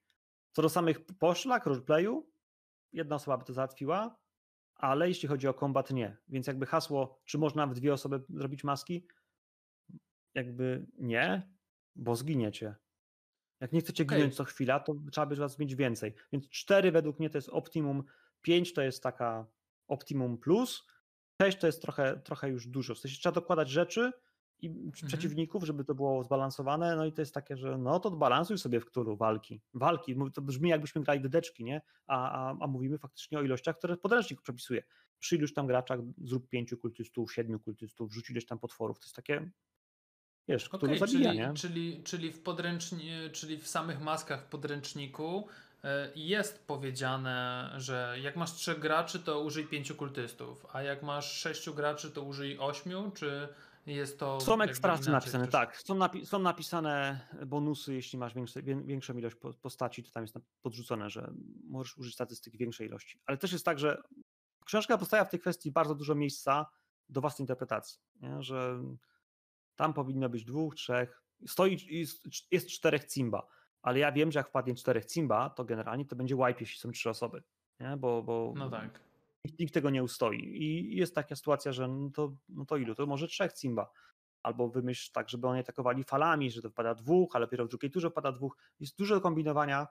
Co 0.51 0.61
do 0.61 0.69
samych 0.69 1.05
poszlak, 1.05 1.65
roleplayu, 1.65 2.31
jedna 2.93 3.15
osoba 3.15 3.37
by 3.37 3.45
to 3.45 3.53
załatwiła, 3.53 4.19
ale 4.75 5.07
jeśli 5.07 5.29
chodzi 5.29 5.47
o 5.47 5.53
kombat, 5.53 5.91
nie. 5.91 6.17
Więc 6.27 6.47
jakby 6.47 6.65
hasło, 6.65 7.21
czy 7.25 7.37
można 7.37 7.67
w 7.67 7.73
dwie 7.73 7.93
osoby 7.93 8.23
zrobić 8.29 8.63
maski, 8.63 9.07
jakby 10.35 10.87
nie, 10.97 11.55
bo 11.95 12.15
zginiecie. 12.15 12.75
Jak 13.59 13.73
nie 13.73 13.79
chcecie 13.79 14.03
Okej. 14.03 14.17
ginąć 14.17 14.35
co 14.35 14.43
chwila, 14.43 14.79
to 14.79 14.95
trzeba 15.11 15.27
by 15.27 15.35
was 15.35 15.59
mieć 15.59 15.75
więcej. 15.75 16.13
Więc 16.31 16.49
cztery 16.49 16.91
według 16.91 17.19
mnie 17.19 17.29
to 17.29 17.37
jest 17.37 17.49
optimum, 17.49 18.03
pięć 18.41 18.73
to 18.73 18.81
jest 18.81 19.03
taka 19.03 19.47
optimum 19.87 20.37
plus, 20.37 20.87
sześć 21.41 21.57
to 21.57 21.67
jest 21.67 21.81
trochę, 21.81 22.19
trochę 22.23 22.49
już 22.49 22.67
dużo. 22.67 22.95
W 22.95 22.99
sensie 22.99 23.17
trzeba 23.19 23.33
dokładać 23.33 23.69
rzeczy 23.69 24.11
i 24.59 24.91
przeciwników, 25.07 25.63
żeby 25.63 25.83
to 25.83 25.95
było 25.95 26.23
zbalansowane, 26.23 26.95
no 26.95 27.05
i 27.05 27.13
to 27.13 27.21
jest 27.21 27.33
takie, 27.33 27.57
że 27.57 27.77
no 27.77 27.99
to 27.99 28.11
balansuj 28.11 28.57
sobie 28.57 28.79
w 28.79 28.85
któlu 28.85 29.17
walki. 29.17 29.61
Walki, 29.73 30.15
to 30.33 30.41
brzmi 30.41 30.69
jakbyśmy 30.69 31.03
grali 31.03 31.21
dedeczki, 31.21 31.63
nie? 31.63 31.81
A, 32.07 32.31
a, 32.31 32.57
a 32.59 32.67
mówimy 32.67 32.97
faktycznie 32.97 33.39
o 33.39 33.41
ilościach, 33.41 33.77
które 33.77 33.97
podręcznik 33.97 34.41
przepisuje. 34.41 34.83
Przy 35.19 35.35
iluś 35.35 35.53
tam 35.53 35.67
graczach 35.67 35.99
zrób 36.23 36.49
pięciu 36.49 36.77
kultystów, 36.77 37.33
siedmiu 37.33 37.59
kultystów, 37.59 38.13
rzuć 38.13 38.29
ileś 38.29 38.45
tam 38.45 38.59
potworów. 38.59 38.99
To 38.99 39.05
jest 39.05 39.15
takie, 39.15 39.51
wiesz, 40.47 40.69
który 40.69 40.95
Okej, 40.95 40.99
zabija, 40.99 41.29
czyli, 41.29 41.39
nie? 41.39 41.53
czyli, 41.53 42.03
czyli, 42.03 42.31
w 42.31 42.43
podręczni, 42.43 43.09
czyli 43.31 43.57
w 43.57 43.67
samych 43.67 44.01
maskach 44.01 44.45
w 44.45 44.49
podręczniku 44.49 45.47
jest 46.15 46.67
powiedziane, 46.67 47.69
że 47.77 48.17
jak 48.21 48.35
masz 48.35 48.53
trzech 48.53 48.79
graczy, 48.79 49.19
to 49.19 49.41
użyj 49.41 49.67
pięciu 49.67 49.95
kultystów, 49.95 50.65
a 50.73 50.81
jak 50.81 51.03
masz 51.03 51.31
sześciu 51.31 51.73
graczy, 51.73 52.11
to 52.11 52.21
użyj 52.21 52.57
ośmiu, 52.59 53.11
czy 53.15 53.47
jest 53.85 54.19
to. 54.19 54.41
Są 54.41 54.55
inaczej 54.55 55.11
napisane, 55.11 55.45
też? 55.45 55.51
tak. 55.51 55.77
Są, 55.81 55.95
napi- 55.95 56.25
są 56.25 56.39
napisane 56.39 57.19
bonusy, 57.45 57.93
jeśli 57.93 58.19
masz 58.19 58.33
większe, 58.33 58.63
wię- 58.63 58.83
większą 58.85 59.17
ilość 59.17 59.35
po- 59.35 59.53
postaci, 59.53 60.03
to 60.03 60.11
tam 60.11 60.23
jest 60.23 60.35
podrzucone, 60.61 61.09
że 61.09 61.31
możesz 61.63 61.97
użyć 61.97 62.13
statystyk 62.13 62.57
większej 62.57 62.87
ilości. 62.87 63.19
Ale 63.25 63.37
też 63.37 63.51
jest 63.51 63.65
tak, 63.65 63.79
że 63.79 64.01
książka 64.65 64.97
postawia 64.97 65.25
w 65.25 65.29
tej 65.29 65.39
kwestii 65.39 65.71
bardzo 65.71 65.95
dużo 65.95 66.15
miejsca 66.15 66.65
do 67.09 67.21
własnej 67.21 67.43
interpretacji, 67.43 67.99
nie? 68.21 68.41
że 68.43 68.83
tam 69.75 69.93
powinno 69.93 70.29
być 70.29 70.45
dwóch, 70.45 70.75
trzech, 70.75 71.23
stoi, 71.47 71.77
jest, 71.99 72.23
jest 72.51 72.69
czterech 72.69 73.05
Cimba, 73.05 73.47
ale 73.87 73.99
ja 73.99 74.11
wiem, 74.11 74.31
że 74.31 74.39
jak 74.39 74.47
wpadnie 74.47 74.75
czterech 74.75 75.05
Cimba, 75.05 75.49
to 75.49 75.65
generalnie 75.65 76.05
to 76.05 76.15
będzie 76.15 76.35
wipe, 76.35 76.59
jeśli 76.59 76.79
są 76.79 76.91
trzy 76.91 77.09
osoby, 77.09 77.43
nie? 77.79 77.97
Bo, 77.97 78.23
bo 78.23 78.53
No 78.57 78.69
tak. 78.69 78.99
nikt, 79.45 79.59
nikt 79.59 79.73
tego 79.73 79.89
nie 79.89 80.03
ustoi. 80.03 80.63
I 80.63 80.95
jest 80.97 81.15
taka 81.15 81.35
sytuacja, 81.35 81.71
że 81.73 81.87
no 81.87 82.09
to, 82.09 82.35
no 82.49 82.65
to 82.65 82.77
ilu? 82.77 82.95
To 82.95 83.05
może 83.05 83.27
trzech 83.27 83.53
Cimba. 83.53 83.91
Albo 84.43 84.69
wymyśl 84.69 85.11
tak, 85.13 85.29
żeby 85.29 85.47
oni 85.47 85.59
atakowali 85.59 86.03
falami, 86.03 86.51
że 86.51 86.61
to 86.61 86.69
wpada 86.69 86.95
dwóch, 86.95 87.35
ale 87.35 87.45
dopiero 87.45 87.65
w 87.65 87.69
drugiej 87.69 87.91
turze 87.91 88.09
wpada 88.09 88.31
dwóch. 88.31 88.57
Jest 88.79 88.97
dużo 88.97 89.21
kombinowania. 89.21 89.87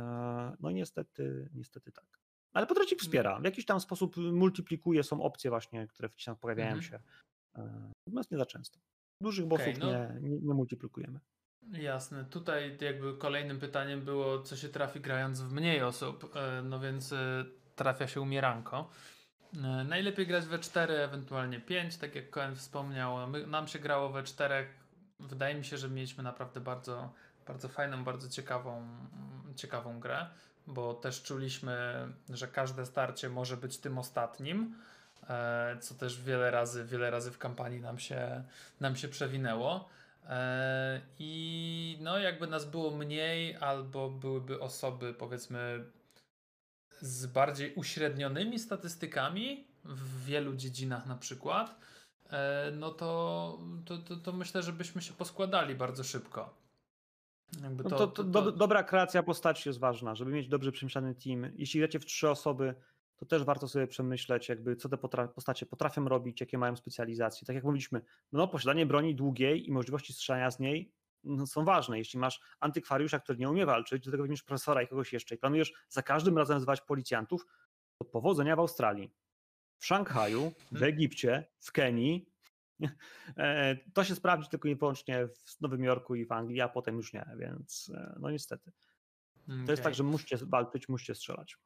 E, 0.00 0.56
No 0.60 0.70
i 0.70 0.74
niestety, 0.74 1.48
niestety 1.54 1.92
tak. 1.92 2.18
Ale 2.54 2.66
podręcznik 2.66 3.00
wspiera. 3.00 3.40
W 3.40 3.44
jakiś 3.44 3.64
tam 3.64 3.80
sposób 3.80 4.16
multiplikuje, 4.16 5.02
są 5.02 5.22
opcje 5.22 5.50
właśnie, 5.50 5.86
które 5.86 6.08
tam 6.26 6.36
pojawiają 6.36 6.74
Mhm. 6.76 6.82
się. 6.82 7.00
E, 7.58 7.92
Natomiast 8.06 8.30
nie 8.30 8.38
za 8.38 8.46
często. 8.46 8.78
Dużych 9.22 9.46
bossów 9.46 9.78
no- 9.78 9.86
nie, 9.86 10.20
nie, 10.20 10.38
nie 10.40 10.54
multiplikujemy. 10.54 11.20
Jasne. 11.72 12.24
Tutaj 12.24 12.78
jakby 12.80 13.16
kolejnym 13.16 13.60
pytaniem 13.60 14.00
było, 14.00 14.42
co 14.42 14.56
się 14.56 14.68
trafi 14.68 15.00
grając 15.00 15.40
w 15.40 15.52
mniej 15.52 15.82
osób. 15.82 16.36
E, 16.36 16.62
No 16.62 16.80
więc 16.80 17.12
e, 17.12 17.44
trafia 17.76 18.08
się 18.08 18.20
umieranko. 18.20 18.90
E, 19.56 19.84
Najlepiej 19.84 20.26
grać 20.26 20.46
we 20.46 20.58
4, 20.58 20.94
ewentualnie 20.94 21.60
5, 21.60 21.96
tak 21.96 22.14
jak 22.14 22.30
Koen 22.30 22.56
wspomniał. 22.56 23.28
My, 23.28 23.46
nam 23.46 23.68
się 23.68 23.78
grało 23.78 24.08
we 24.08 24.22
4. 24.22 24.66
Wydaje 25.20 25.54
mi 25.54 25.64
się, 25.64 25.78
że 25.78 25.88
mieliśmy 25.88 26.22
naprawdę 26.24 26.60
bardzo, 26.60 27.12
bardzo 27.46 27.68
fajną, 27.68 28.04
bardzo 28.04 28.28
ciekawą, 28.28 28.76
mm, 28.78 29.54
ciekawą 29.56 30.00
grę, 30.00 30.26
bo 30.66 30.94
też 30.94 31.22
czuliśmy, 31.22 32.06
że 32.30 32.48
każde 32.48 32.86
starcie 32.86 33.28
może 33.28 33.56
być 33.56 33.78
tym 33.78 33.98
ostatnim, 33.98 34.74
co 35.80 35.94
też 35.94 36.22
wiele 36.22 36.50
razy, 36.50 36.84
wiele 36.84 37.10
razy 37.10 37.30
w 37.30 37.38
kampanii 37.38 37.80
nam 37.80 37.98
się, 37.98 38.44
nam 38.80 38.96
się 38.96 39.08
przewinęło. 39.08 39.88
E, 40.28 41.00
I 41.18 41.98
no, 42.00 42.18
jakby 42.18 42.46
nas 42.46 42.64
było 42.64 42.90
mniej, 42.90 43.56
albo 43.56 44.10
byłyby 44.10 44.60
osoby, 44.60 45.14
powiedzmy, 45.14 45.84
z 47.00 47.26
bardziej 47.26 47.74
uśrednionymi 47.74 48.58
statystykami 48.58 49.66
w 49.84 50.24
wielu 50.24 50.56
dziedzinach, 50.56 51.06
na 51.06 51.16
przykład, 51.16 51.80
e, 52.30 52.72
no 52.76 52.90
to, 52.90 53.58
to, 53.84 53.98
to, 53.98 54.16
to 54.16 54.32
myślę, 54.32 54.62
że 54.62 54.72
byśmy 54.72 55.02
się 55.02 55.12
poskładali 55.12 55.74
bardzo 55.74 56.04
szybko. 56.04 56.58
Jakby 57.62 57.84
No 57.84 57.90
to, 57.90 58.06
to, 58.06 58.24
do, 58.24 58.52
dobra 58.52 58.82
kreacja 58.82 59.22
postaci 59.22 59.68
jest 59.68 59.78
ważna, 59.78 60.14
żeby 60.14 60.30
mieć 60.30 60.48
dobrze 60.48 60.72
przemyślany 60.72 61.14
team. 61.14 61.52
Jeśli 61.56 61.80
gracie 61.80 61.98
w 61.98 62.04
trzy 62.04 62.30
osoby, 62.30 62.74
to 63.18 63.26
też 63.26 63.44
warto 63.44 63.68
sobie 63.68 63.86
przemyśleć, 63.86 64.48
jakby 64.48 64.76
co 64.76 64.88
te 64.88 64.96
potra- 64.96 65.28
postacie 65.28 65.66
potrafią 65.66 66.08
robić, 66.08 66.40
jakie 66.40 66.58
mają 66.58 66.76
specjalizacje. 66.76 67.46
Tak 67.46 67.54
jak 67.54 67.64
mówiliśmy, 67.64 68.00
no 68.32 68.48
posiadanie 68.48 68.86
broni 68.86 69.14
długiej 69.14 69.68
i 69.68 69.72
możliwości 69.72 70.12
strzelania 70.12 70.50
z 70.50 70.58
niej 70.58 70.92
no, 71.24 71.46
są 71.46 71.64
ważne. 71.64 71.98
Jeśli 71.98 72.18
masz 72.18 72.40
antykwariusza, 72.60 73.18
który 73.18 73.38
nie 73.38 73.50
umie 73.50 73.66
walczyć, 73.66 74.04
do 74.04 74.10
tego 74.10 74.22
weźmiesz 74.22 74.42
profesora 74.42 74.82
i 74.82 74.88
kogoś 74.88 75.12
jeszcze 75.12 75.34
i 75.34 75.38
planujesz 75.38 75.72
za 75.88 76.02
każdym 76.02 76.38
razem 76.38 76.60
zwać 76.60 76.80
policjantów, 76.80 77.46
to 77.98 78.04
powodzenia 78.04 78.56
w 78.56 78.58
Australii, 78.58 79.10
w 79.78 79.86
Szanghaju, 79.86 80.52
w 80.72 80.72
mhm. 80.72 80.92
Egipcie, 80.92 81.44
w 81.60 81.72
Kenii. 81.72 82.26
E, 83.36 83.76
to 83.94 84.04
się 84.04 84.14
sprawdzi 84.14 84.48
tylko 84.48 84.68
i 84.68 84.76
wyłącznie 84.76 85.28
w 85.28 85.60
Nowym 85.60 85.84
Jorku 85.84 86.14
i 86.14 86.26
w 86.26 86.32
Anglii, 86.32 86.60
a 86.60 86.68
potem 86.68 86.96
już 86.96 87.12
nie, 87.12 87.26
więc 87.38 87.90
e, 87.94 88.16
no 88.20 88.30
niestety. 88.30 88.72
Okay. 89.44 89.64
To 89.66 89.72
jest 89.72 89.82
tak, 89.82 89.94
że 89.94 90.02
musicie 90.02 90.38
walczyć, 90.42 90.88
musicie 90.88 91.14
strzelać. 91.14 91.56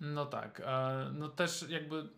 No 0.00 0.26
tak. 0.26 0.60
E, 0.60 1.10
no 1.12 1.28
też 1.28 1.64
jakby 1.68 2.08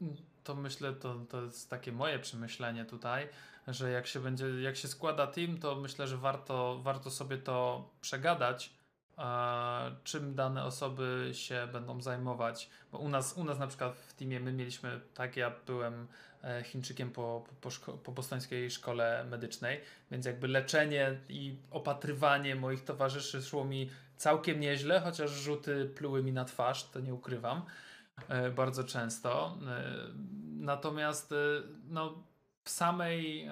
to 0.45 0.55
myślę, 0.55 0.93
to, 0.93 1.15
to 1.29 1.43
jest 1.43 1.71
takie 1.71 1.93
moje 1.93 2.19
przemyślenie 2.19 2.85
tutaj, 2.85 3.29
że 3.69 3.91
jak 3.91 4.07
się 4.07 4.21
będzie, 4.21 4.47
jak 4.47 4.77
się 4.77 4.89
składa 4.89 5.27
team, 5.27 5.59
to 5.59 5.77
myślę, 5.77 6.07
że 6.07 6.17
warto, 6.17 6.81
warto 6.83 7.11
sobie 7.11 7.39
to 7.39 7.89
przegadać, 8.01 8.73
czym 10.05 10.35
dane 10.35 10.65
osoby 10.65 11.31
się 11.33 11.69
będą 11.73 12.01
zajmować. 12.01 12.71
Bo 12.93 12.99
u 12.99 13.09
nas, 13.09 13.33
u 13.33 13.45
nas 13.45 13.59
na 13.59 13.67
przykład 13.67 13.97
w 13.97 14.15
teamie 14.15 14.41
my 14.41 14.53
mieliśmy, 14.53 15.01
tak, 15.15 15.37
ja 15.37 15.53
byłem 15.67 16.07
e, 16.45 16.63
Chińczykiem 16.63 17.11
po, 17.11 17.45
po, 17.61 17.71
po 17.97 18.13
bostońskiej 18.13 18.71
szkole 18.71 19.25
medycznej, 19.31 19.81
więc 20.11 20.27
jakby 20.27 20.49
leczenie 20.49 21.21
i 21.29 21.57
opatrywanie 21.71 22.57
moich 22.57 22.85
towarzyszy 22.85 23.43
szło 23.43 23.65
mi 23.65 23.91
całkiem 24.21 24.61
nieźle, 24.61 25.01
chociaż 25.01 25.31
rzuty 25.31 25.93
pluły 25.97 26.23
mi 26.23 26.33
na 26.33 26.45
twarz, 26.45 26.85
to 26.91 27.01
nie 27.01 27.15
ukrywam, 27.15 27.63
e, 28.29 28.51
bardzo 28.51 28.85
często. 28.85 29.59
E, 29.67 29.83
natomiast 30.57 31.35
no, 31.89 32.23
w 32.65 32.71
samej, 32.71 33.49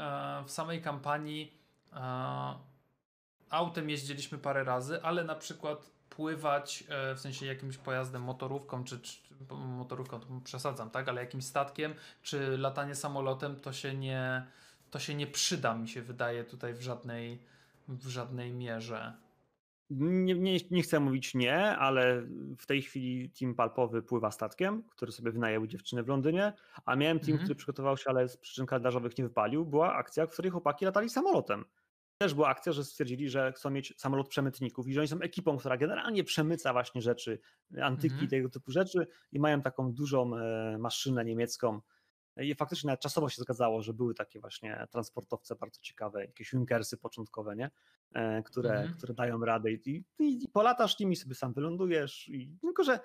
w 0.46 0.50
samej 0.50 0.83
kampanii 0.83 1.59
autem 3.50 3.90
jeździliśmy 3.90 4.38
parę 4.38 4.64
razy, 4.64 5.02
ale 5.02 5.24
na 5.24 5.35
przykład 5.35 5.90
pływać 6.11 6.85
e, 6.88 7.14
w 7.14 7.20
sensie 7.20 7.46
jakimś 7.46 7.76
pojazdem, 7.76 8.22
motorówką, 8.22 8.85
czy, 8.85 9.00
czy 9.00 9.18
motorówką 9.54 10.20
to 10.20 10.26
przesadzam, 10.44 10.90
tak, 10.90 11.09
ale 11.09 11.20
jakimś 11.20 11.44
statkiem, 11.44 11.94
czy 12.22 12.59
latanie 12.59 12.94
samolotem, 12.94 13.61
to 13.61 13.72
się 13.72 13.94
nie, 13.94 14.46
to 14.90 14.98
się 14.98 15.14
nie 15.14 15.26
przyda, 15.26 15.74
mi 15.74 15.88
się 15.88 16.02
wydaje 16.02 16.44
tutaj 16.44 16.74
w 16.74 16.81
żadnej, 16.81 17.42
w 17.88 18.09
żadnej 18.09 18.52
mierze. 18.52 19.28
Nie, 19.90 20.35
nie, 20.35 20.59
nie 20.70 20.83
chcę 20.83 21.01
mówić 21.01 21.35
nie, 21.35 21.59
ale 21.62 22.22
w 22.59 22.66
tej 22.66 22.83
chwili 22.83 23.31
team 23.31 23.55
palpowy 23.55 24.03
pływa 24.03 24.31
statkiem, 24.31 24.83
który 24.90 25.12
sobie 25.12 25.33
wynajął 25.33 25.66
dziewczynę 25.66 26.03
w 26.03 26.09
Londynie, 26.09 26.53
a 26.85 26.96
miałem 26.96 27.18
team, 27.18 27.31
mm 27.31 27.38
-hmm. 27.38 27.44
który 27.44 27.55
przygotował 27.55 27.96
się, 27.96 28.05
ale 28.07 28.29
z 28.29 28.37
przyczyn 28.37 28.66
kalendarzowych 28.66 29.18
nie 29.18 29.24
wypalił. 29.24 29.66
Była 29.66 29.94
akcja, 29.94 30.27
w 30.27 30.31
której 30.31 30.51
chłopaki 30.51 30.85
latali 30.85 31.11
samolotem 31.11 31.64
też 32.18 32.35
była 32.35 32.48
akcja, 32.48 32.72
że 32.72 32.85
stwierdzili, 32.85 33.29
że 33.29 33.53
chcą 33.53 33.70
mieć 33.70 33.94
samolot 33.96 34.29
przemytników 34.29 34.88
i 34.88 34.92
że 34.92 35.01
oni 35.01 35.09
są 35.09 35.20
ekipą, 35.20 35.57
która 35.57 35.77
generalnie 35.77 36.24
przemyca 36.24 36.72
właśnie 36.72 37.03
rzeczy, 37.03 37.38
antyki, 37.83 38.12
mhm. 38.12 38.31
tego 38.31 38.48
typu 38.48 38.72
rzeczy 38.72 39.07
i 39.33 39.40
mają 39.40 39.62
taką 39.62 39.92
dużą 39.92 40.37
e, 40.37 40.79
maszynę 40.79 41.24
niemiecką. 41.24 41.81
I 42.38 42.55
faktycznie 42.55 42.88
nawet 42.88 43.01
czasowo 43.01 43.29
się 43.29 43.42
zgadzało, 43.42 43.83
że 43.83 43.92
były 43.92 44.14
takie 44.14 44.40
właśnie 44.40 44.87
transportowce 44.90 45.57
bardzo 45.57 45.81
ciekawe, 45.81 46.24
jakieś 46.24 46.53
Junkersy 46.53 46.96
początkowe, 46.96 47.57
nie? 47.57 47.70
E, 48.14 48.42
które, 48.42 48.70
mhm. 48.70 48.94
które 48.94 49.14
dają 49.14 49.44
radę 49.44 49.72
i, 49.72 49.81
i, 49.87 50.05
i 50.44 50.48
polatasz 50.53 50.98
nimi, 50.98 51.16
sobie 51.16 51.35
sam 51.35 51.53
wylądujesz. 51.53 52.29
I, 52.29 52.59
tylko, 52.61 52.85
że 52.85 53.01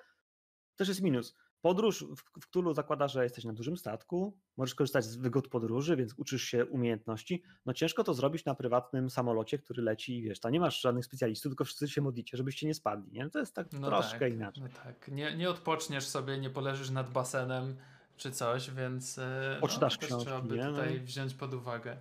też 0.76 0.88
jest 0.88 1.02
minus 1.02 1.34
Podróż 1.64 2.04
w, 2.04 2.40
w 2.40 2.46
Cthulhu 2.46 2.74
zakłada, 2.74 3.08
że 3.08 3.22
jesteś 3.22 3.44
na 3.44 3.52
dużym 3.52 3.76
statku, 3.76 4.38
możesz 4.56 4.74
korzystać 4.74 5.04
z 5.04 5.16
wygód 5.16 5.48
podróży, 5.48 5.96
więc 5.96 6.14
uczysz 6.16 6.42
się 6.42 6.66
umiejętności. 6.66 7.42
No 7.66 7.72
ciężko 7.72 8.04
to 8.04 8.14
zrobić 8.14 8.44
na 8.44 8.54
prywatnym 8.54 9.10
samolocie, 9.10 9.58
który 9.58 9.82
leci 9.82 10.18
i 10.18 10.22
wiesz, 10.22 10.40
tam 10.40 10.52
nie 10.52 10.60
masz 10.60 10.80
żadnych 10.80 11.04
specjalistów, 11.04 11.50
tylko 11.50 11.64
wszyscy 11.64 11.88
się 11.88 12.00
modlicie, 12.00 12.36
żebyście 12.36 12.66
nie 12.66 12.74
spadli. 12.74 13.12
Nie? 13.12 13.30
To 13.30 13.38
jest 13.38 13.54
tak 13.54 13.72
no 13.72 13.88
troszkę 13.88 14.18
tak, 14.18 14.32
inaczej. 14.32 14.62
No 14.64 14.68
tak, 14.84 15.08
nie, 15.08 15.36
nie 15.36 15.50
odpoczniesz 15.50 16.06
sobie, 16.06 16.38
nie 16.38 16.50
poleżysz 16.50 16.90
nad 16.90 17.10
basenem 17.10 17.76
czy 18.16 18.30
coś, 18.30 18.70
więc 18.70 19.18
e, 19.18 19.58
Poczytasz 19.60 20.00
no, 20.00 20.06
książki, 20.06 20.24
trzeba 20.24 20.42
by 20.42 20.56
nie? 20.56 20.64
tutaj 20.64 20.98
no. 21.00 21.06
wziąć 21.06 21.34
pod 21.34 21.54
uwagę. 21.54 21.96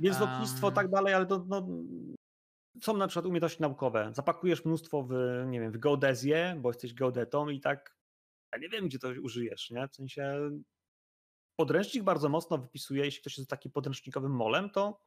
Jest 0.00 0.20
um... 0.20 0.30
lotnictwo, 0.30 0.70
tak 0.70 0.88
dalej, 0.88 1.14
ale 1.14 1.26
to 1.26 1.44
no, 1.48 1.68
są 2.82 2.96
na 2.96 3.06
przykład 3.08 3.26
umiejętności 3.26 3.62
naukowe. 3.62 4.10
Zapakujesz 4.14 4.64
mnóstwo 4.64 5.02
w, 5.02 5.12
nie 5.46 5.60
wiem, 5.60 5.72
w 5.72 5.78
geodezję, 5.78 6.56
bo 6.60 6.70
jesteś 6.70 6.94
geodetą 6.94 7.48
i 7.48 7.60
tak 7.60 7.94
ja 8.54 8.58
nie 8.58 8.68
wiem, 8.68 8.86
gdzie 8.86 8.98
to 8.98 9.08
użyjesz, 9.22 9.70
nie? 9.70 9.88
W 9.88 9.94
sensie 9.94 10.50
podręcznik 11.56 12.04
bardzo 12.04 12.28
mocno 12.28 12.58
wypisuje, 12.58 13.04
jeśli 13.04 13.20
ktoś 13.20 13.38
jest 13.38 13.50
takim 13.50 13.72
podręcznikowym 13.72 14.32
molem, 14.32 14.70
to 14.70 15.00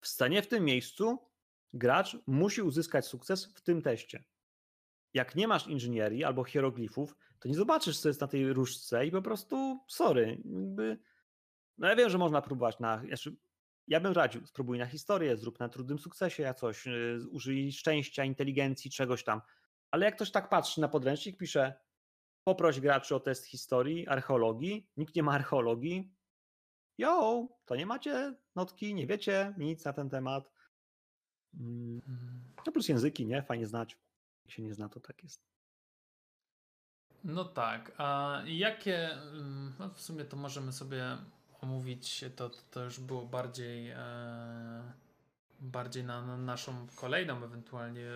w 0.00 0.08
scenie 0.08 0.42
w 0.42 0.48
tym 0.48 0.64
miejscu 0.64 1.18
gracz 1.72 2.16
musi 2.26 2.62
uzyskać 2.62 3.06
sukces 3.06 3.54
w 3.54 3.60
tym 3.60 3.82
teście. 3.82 4.24
Jak 5.14 5.34
nie 5.34 5.48
masz 5.48 5.66
inżynierii 5.66 6.24
albo 6.24 6.44
hieroglifów, 6.44 7.16
to 7.38 7.48
nie 7.48 7.54
zobaczysz, 7.54 8.00
co 8.00 8.08
jest 8.08 8.20
na 8.20 8.26
tej 8.26 8.52
różdżce 8.52 9.06
i 9.06 9.10
po 9.10 9.22
prostu 9.22 9.80
sorry. 9.88 10.42
Jakby, 10.44 10.98
no 11.78 11.88
ja 11.88 11.96
wiem, 11.96 12.10
że 12.10 12.18
można 12.18 12.42
próbować 12.42 12.78
na. 12.78 13.02
Znaczy, 13.06 13.36
ja 13.86 14.00
bym 14.00 14.12
radził, 14.12 14.46
spróbuj 14.46 14.78
na 14.78 14.86
historię, 14.86 15.36
zrób 15.36 15.60
na 15.60 15.68
trudnym 15.68 15.98
sukcesie, 15.98 16.42
ja 16.42 16.54
coś, 16.54 16.86
y, 16.86 17.18
użyj 17.30 17.72
szczęścia, 17.72 18.24
inteligencji, 18.24 18.90
czegoś 18.90 19.24
tam. 19.24 19.40
Ale 19.90 20.04
jak 20.04 20.14
ktoś 20.14 20.30
tak 20.30 20.48
patrzy 20.48 20.80
na 20.80 20.88
podręcznik, 20.88 21.36
pisze 21.36 21.74
Poproś 22.48 22.80
graczy 22.80 23.14
o 23.14 23.20
test 23.20 23.44
historii, 23.44 24.08
archeologii. 24.08 24.88
Nikt 24.96 25.14
nie 25.14 25.22
ma 25.22 25.32
archeologii. 25.32 26.10
Jo, 26.98 27.48
to 27.64 27.76
nie 27.76 27.86
macie 27.86 28.34
notki, 28.56 28.94
nie 28.94 29.06
wiecie 29.06 29.54
nic 29.58 29.84
na 29.84 29.92
ten 29.92 30.10
temat. 30.10 30.52
Mm, 31.60 32.00
no 32.66 32.72
plus 32.72 32.88
języki, 32.88 33.26
nie? 33.26 33.42
Fajnie 33.42 33.66
znać. 33.66 33.98
Jak 34.48 34.54
się 34.54 34.62
nie 34.62 34.74
zna, 34.74 34.88
to 34.88 35.00
tak 35.00 35.22
jest. 35.22 35.40
No 37.24 37.44
tak. 37.44 37.92
A 37.98 38.38
jakie, 38.46 39.12
mm, 39.12 39.72
no 39.78 39.88
w 39.88 40.00
sumie 40.00 40.24
to 40.24 40.36
możemy 40.36 40.72
sobie 40.72 41.16
omówić, 41.60 42.24
to, 42.36 42.50
to 42.70 42.84
już 42.84 43.00
było 43.00 43.26
bardziej. 43.26 43.90
E 43.90 45.08
bardziej 45.60 46.04
na, 46.04 46.26
na, 46.26 46.36
naszą 46.36 46.86
kolejną 46.96 47.44
ewentualnie 47.44 48.10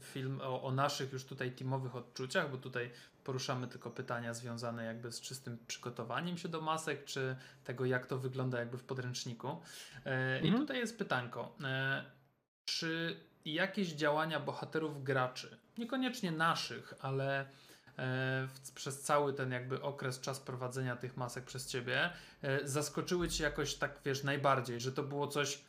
film 0.00 0.40
o, 0.42 0.62
o, 0.62 0.72
naszych 0.72 1.12
już 1.12 1.24
tutaj 1.24 1.52
teamowych 1.52 1.96
odczuciach, 1.96 2.50
bo 2.50 2.56
tutaj 2.56 2.90
poruszamy 3.24 3.66
tylko 3.66 3.90
pytania 3.90 4.34
związane 4.34 4.84
jakby 4.84 5.12
z 5.12 5.20
czystym 5.20 5.58
przygotowaniem 5.66 6.38
się 6.38 6.48
do 6.48 6.60
masek, 6.60 7.04
czy 7.04 7.36
tego 7.64 7.84
jak 7.84 8.06
to 8.06 8.18
wygląda 8.18 8.58
jakby 8.58 8.78
w 8.78 8.84
podręczniku. 8.84 9.48
E, 9.48 10.36
mhm. 10.36 10.54
I 10.54 10.58
tutaj 10.58 10.78
jest 10.78 10.98
pytanko, 10.98 11.56
e, 11.64 12.04
czy 12.64 13.20
jakieś 13.44 13.92
działania 13.92 14.40
bohaterów 14.40 15.04
graczy, 15.04 15.58
niekoniecznie 15.78 16.32
naszych, 16.32 16.94
ale 17.00 17.40
e, 17.40 17.46
w, 18.54 18.72
przez 18.74 19.02
cały 19.02 19.32
ten 19.32 19.52
jakby 19.52 19.82
okres, 19.82 20.20
czas 20.20 20.40
prowadzenia 20.40 20.96
tych 20.96 21.16
masek 21.16 21.44
przez 21.44 21.66
ciebie, 21.66 22.10
e, 22.42 22.68
zaskoczyły 22.68 23.28
cię 23.28 23.44
jakoś 23.44 23.74
tak, 23.74 24.00
wiesz, 24.04 24.24
najbardziej, 24.24 24.80
że 24.80 24.92
to 24.92 25.02
było 25.02 25.28
coś 25.28 25.64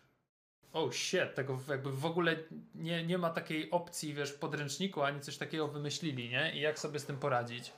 oh 0.74 0.93
shit, 0.93 1.36
tego 1.36 1.60
jakby 1.70 1.91
w 1.91 2.06
ogóle 2.06 2.36
nie, 2.76 3.06
nie 3.06 3.17
ma 3.17 3.30
takiej 3.30 3.72
opcji, 3.72 4.13
wiesz, 4.13 4.32
w 4.32 4.39
podręczniku, 4.39 5.02
ani 5.02 5.22
coś 5.22 5.38
takiego 5.38 5.67
wymyślili, 5.67 6.30
nie? 6.30 6.56
I 6.56 6.60
jak 6.60 6.80
sobie 6.80 7.00
z 7.00 7.06
tym 7.06 7.17
poradzić? 7.17 7.74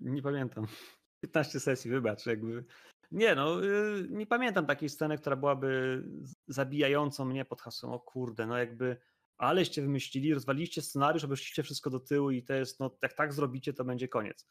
Nie 0.00 0.22
pamiętam. 0.22 0.66
15 1.20 1.60
sesji, 1.60 1.90
wybacz, 1.90 2.26
jakby. 2.26 2.64
Nie, 3.10 3.34
no, 3.34 3.64
y, 3.64 4.06
nie 4.10 4.26
pamiętam 4.26 4.66
takiej 4.66 4.88
sceny, 4.88 5.18
która 5.18 5.36
byłaby 5.36 6.02
zabijającą 6.48 7.24
mnie 7.24 7.44
pod 7.44 7.62
hasłem, 7.62 7.92
o 7.92 8.00
kurde, 8.00 8.46
no 8.46 8.58
jakby, 8.58 8.96
aleście 9.38 9.82
wymyślili, 9.82 10.34
rozwaliliście 10.34 10.82
scenariusz, 10.82 11.24
obeszliście 11.24 11.62
wszystko 11.62 11.90
do 11.90 12.00
tyłu 12.00 12.30
i 12.30 12.42
to 12.42 12.54
jest, 12.54 12.80
no, 12.80 12.90
jak 13.02 13.12
tak 13.12 13.32
zrobicie, 13.32 13.72
to 13.72 13.84
będzie 13.84 14.08
koniec. 14.08 14.46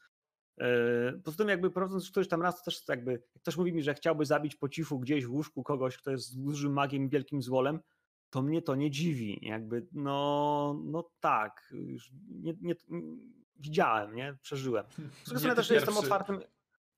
E, 0.60 1.12
poza 1.24 1.36
tym 1.36 1.48
jakby 1.48 1.70
prowadząc 1.70 2.10
któryś 2.10 2.28
tam 2.28 2.42
raz, 2.42 2.58
to 2.58 2.64
też 2.64 2.88
jakby, 2.88 3.12
jak 3.12 3.42
ktoś 3.42 3.56
mówi 3.56 3.72
mi, 3.72 3.82
że 3.82 3.94
chciałby 3.94 4.24
zabić 4.24 4.56
po 4.56 4.68
cichu 4.68 4.98
gdzieś 4.98 5.26
w 5.26 5.32
łóżku 5.32 5.62
kogoś, 5.62 5.96
kto 5.96 6.10
jest 6.10 6.42
dużym 6.42 6.72
magiem 6.72 7.04
i 7.04 7.08
wielkim 7.08 7.42
złolem, 7.42 7.80
to 8.30 8.42
mnie 8.42 8.62
to 8.62 8.74
nie 8.74 8.90
dziwi. 8.90 9.38
Jakby, 9.42 9.86
no, 9.92 10.80
no 10.84 11.10
tak, 11.20 11.72
już 11.72 12.10
nie, 12.28 12.54
nie, 12.60 12.74
widziałem, 13.56 14.14
nie, 14.14 14.36
przeżyłem. 14.42 14.86
Z 15.24 15.28
drugiej 15.28 15.38
strony 15.38 15.56
też 15.56 15.70
jestem 15.70 15.96
otwartym, 15.96 16.40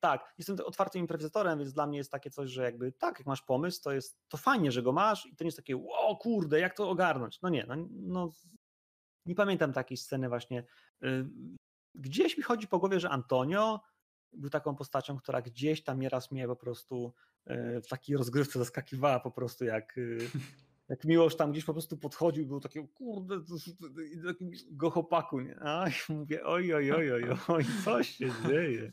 tak, 0.00 0.34
jestem 0.38 0.56
otwartym 0.64 1.00
improwizatorem, 1.00 1.58
więc 1.58 1.72
dla 1.72 1.86
mnie 1.86 1.98
jest 1.98 2.12
takie 2.12 2.30
coś, 2.30 2.50
że 2.50 2.62
jakby 2.62 2.92
tak, 2.92 3.18
jak 3.18 3.26
masz 3.26 3.42
pomysł, 3.42 3.82
to 3.82 3.92
jest 3.92 4.18
to 4.28 4.36
fajnie, 4.36 4.72
że 4.72 4.82
go 4.82 4.92
masz 4.92 5.26
i 5.26 5.36
to 5.36 5.44
nie 5.44 5.48
jest 5.48 5.58
takie, 5.58 5.76
o 5.76 6.16
kurde, 6.16 6.60
jak 6.60 6.76
to 6.76 6.90
ogarnąć. 6.90 7.40
No 7.42 7.48
nie, 7.48 7.66
no, 7.68 7.76
no 7.90 8.30
nie 9.26 9.34
pamiętam 9.34 9.72
takiej 9.72 9.96
sceny 9.96 10.28
właśnie. 10.28 10.64
Y, 11.04 11.26
gdzieś 11.94 12.36
mi 12.36 12.42
chodzi 12.42 12.68
po 12.68 12.78
głowie, 12.78 13.00
że 13.00 13.10
Antonio 13.10 13.80
był 14.32 14.50
taką 14.50 14.76
postacią, 14.76 15.16
która 15.16 15.42
gdzieś 15.42 15.84
tam 15.84 16.00
nieraz 16.00 16.30
mnie 16.30 16.46
po 16.46 16.56
prostu 16.56 17.12
e, 17.44 17.80
w 17.80 17.86
takiej 17.86 18.16
rozgrywce 18.16 18.58
zaskakiwała 18.58 19.20
po 19.20 19.30
prostu 19.30 19.64
jak, 19.64 19.98
e, 19.98 20.00
jak 20.88 21.04
Miłosz 21.04 21.36
tam 21.36 21.52
gdzieś 21.52 21.64
po 21.64 21.72
prostu 21.72 21.96
podchodził, 21.96 22.46
był 22.46 22.60
taki, 22.60 22.88
kurde, 22.88 23.40
taki 24.26 24.50
gochopaku, 24.70 25.40
nie? 25.40 25.60
A 25.60 25.86
mówię, 26.08 26.44
oj, 26.44 26.74
oj, 26.74 26.92
oj, 26.92 27.12
oj, 27.12 27.24
oj, 27.48 27.64
co 27.84 28.02
się 28.02 28.30
dzieje? 28.48 28.92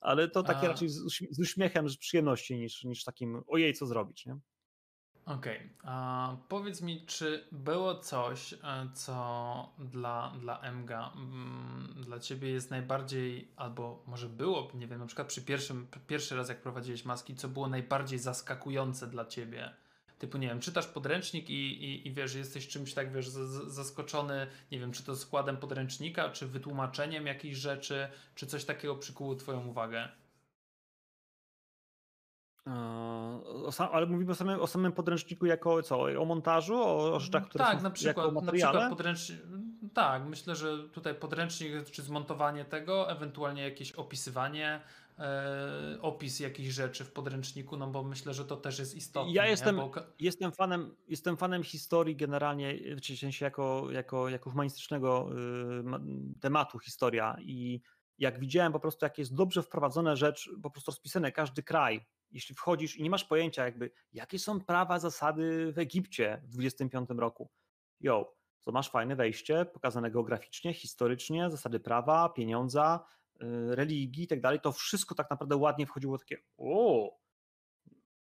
Ale 0.00 0.28
to 0.28 0.42
takie 0.42 0.66
A... 0.66 0.68
raczej 0.68 0.88
z, 0.88 0.94
z 1.30 1.40
uśmiechem, 1.40 1.88
z 1.88 1.96
przyjemności 1.96 2.56
niż, 2.56 2.84
niż 2.84 3.04
takim, 3.04 3.42
ojej, 3.46 3.74
co 3.74 3.86
zrobić, 3.86 4.26
nie? 4.26 4.38
Okej, 5.28 5.70
okay. 5.82 6.36
powiedz 6.48 6.82
mi, 6.82 7.06
czy 7.06 7.48
było 7.52 7.98
coś, 7.98 8.52
e, 8.52 8.58
co 8.94 9.72
dla, 9.78 10.32
dla 10.40 10.72
MGA, 10.72 11.12
mm, 11.16 11.94
dla 12.04 12.18
ciebie 12.18 12.50
jest 12.50 12.70
najbardziej, 12.70 13.52
albo 13.56 14.02
może 14.06 14.28
było, 14.28 14.68
nie 14.74 14.86
wiem, 14.86 14.98
na 14.98 15.06
przykład 15.06 15.28
przy 15.28 15.42
pierwszym, 15.42 15.86
pierwszy 16.06 16.36
raz 16.36 16.48
jak 16.48 16.62
prowadziłeś 16.62 17.04
maski, 17.04 17.34
co 17.34 17.48
było 17.48 17.68
najbardziej 17.68 18.18
zaskakujące 18.18 19.06
dla 19.06 19.24
ciebie? 19.24 19.74
Typu, 20.18 20.38
nie 20.38 20.48
wiem, 20.48 20.60
czytasz 20.60 20.86
podręcznik 20.86 21.50
i, 21.50 21.84
i, 21.84 22.08
i 22.08 22.12
wiesz, 22.12 22.34
jesteś 22.34 22.68
czymś 22.68 22.94
tak, 22.94 23.12
wiesz, 23.12 23.28
z, 23.28 23.72
zaskoczony, 23.72 24.46
nie 24.72 24.78
wiem, 24.78 24.92
czy 24.92 25.02
to 25.02 25.16
składem 25.16 25.56
podręcznika, 25.56 26.30
czy 26.30 26.46
wytłumaczeniem 26.46 27.26
jakichś 27.26 27.56
rzeczy, 27.56 28.08
czy 28.34 28.46
coś 28.46 28.64
takiego 28.64 28.96
przykuło 28.96 29.34
twoją 29.34 29.66
uwagę? 29.66 30.08
ale 33.92 34.06
mówimy 34.06 34.32
o 34.32 34.34
samym, 34.34 34.60
o 34.60 34.66
samym 34.66 34.92
podręczniku 34.92 35.46
jako 35.46 35.82
co? 35.82 36.00
O 36.00 36.24
montażu? 36.24 36.74
O, 36.74 37.14
o 37.14 37.20
rzeczach, 37.20 37.48
które 37.48 37.64
tak, 37.64 37.76
są 37.76 37.82
na 37.82 37.90
przykład, 37.90 38.26
jako 38.26 38.40
na 38.40 38.52
przykład 38.52 38.90
podręcznik. 38.90 39.38
Tak, 39.94 40.24
myślę, 40.24 40.56
że 40.56 40.78
tutaj 40.88 41.14
podręcznik 41.14 41.90
czy 41.90 42.02
zmontowanie 42.02 42.64
tego, 42.64 43.10
ewentualnie 43.10 43.62
jakieś 43.62 43.92
opisywanie, 43.92 44.74
e, 44.76 44.80
opis 46.00 46.40
jakichś 46.40 46.68
rzeczy 46.68 47.04
w 47.04 47.12
podręczniku, 47.12 47.76
no 47.76 47.86
bo 47.86 48.04
myślę, 48.04 48.34
że 48.34 48.44
to 48.44 48.56
też 48.56 48.78
jest 48.78 48.94
istotne. 48.94 49.32
Ja 49.32 49.46
jestem, 49.46 49.76
bo... 49.76 49.92
jestem, 50.18 50.52
fanem, 50.52 50.96
jestem 51.08 51.36
fanem 51.36 51.62
historii 51.62 52.16
generalnie, 52.16 52.78
w 52.96 53.18
sensie 53.18 53.44
jako, 53.44 53.90
jako, 53.90 54.28
jako 54.28 54.50
humanistycznego 54.50 55.30
y, 56.36 56.40
tematu 56.40 56.78
historia 56.78 57.36
i 57.40 57.80
jak 58.18 58.40
widziałem 58.40 58.72
po 58.72 58.80
prostu, 58.80 59.04
jak 59.04 59.18
jest 59.18 59.34
dobrze 59.34 59.62
wprowadzone 59.62 60.16
rzecz, 60.16 60.50
po 60.62 60.70
prostu 60.70 60.90
rozpisane 60.90 61.32
każdy 61.32 61.62
kraj, 61.62 62.06
jeśli 62.30 62.54
wchodzisz 62.54 62.96
i 62.96 63.02
nie 63.02 63.10
masz 63.10 63.24
pojęcia 63.24 63.64
jakby, 63.64 63.90
jakie 64.12 64.38
są 64.38 64.60
prawa, 64.60 64.98
zasady 64.98 65.72
w 65.72 65.78
Egipcie 65.78 66.42
w 66.44 66.48
25 66.48 67.08
roku. 67.16 67.50
Jo, 68.00 68.34
to 68.60 68.72
masz 68.72 68.90
fajne 68.90 69.16
wejście, 69.16 69.64
pokazane 69.64 70.10
geograficznie, 70.10 70.74
historycznie, 70.74 71.50
zasady 71.50 71.80
prawa, 71.80 72.28
pieniądza, 72.28 73.04
religii 73.70 74.24
i 74.24 74.26
tak 74.28 74.40
dalej. 74.40 74.60
To 74.60 74.72
wszystko 74.72 75.14
tak 75.14 75.30
naprawdę 75.30 75.56
ładnie 75.56 75.86
wchodziło 75.86 76.18
takie, 76.18 76.42
o, 76.58 77.10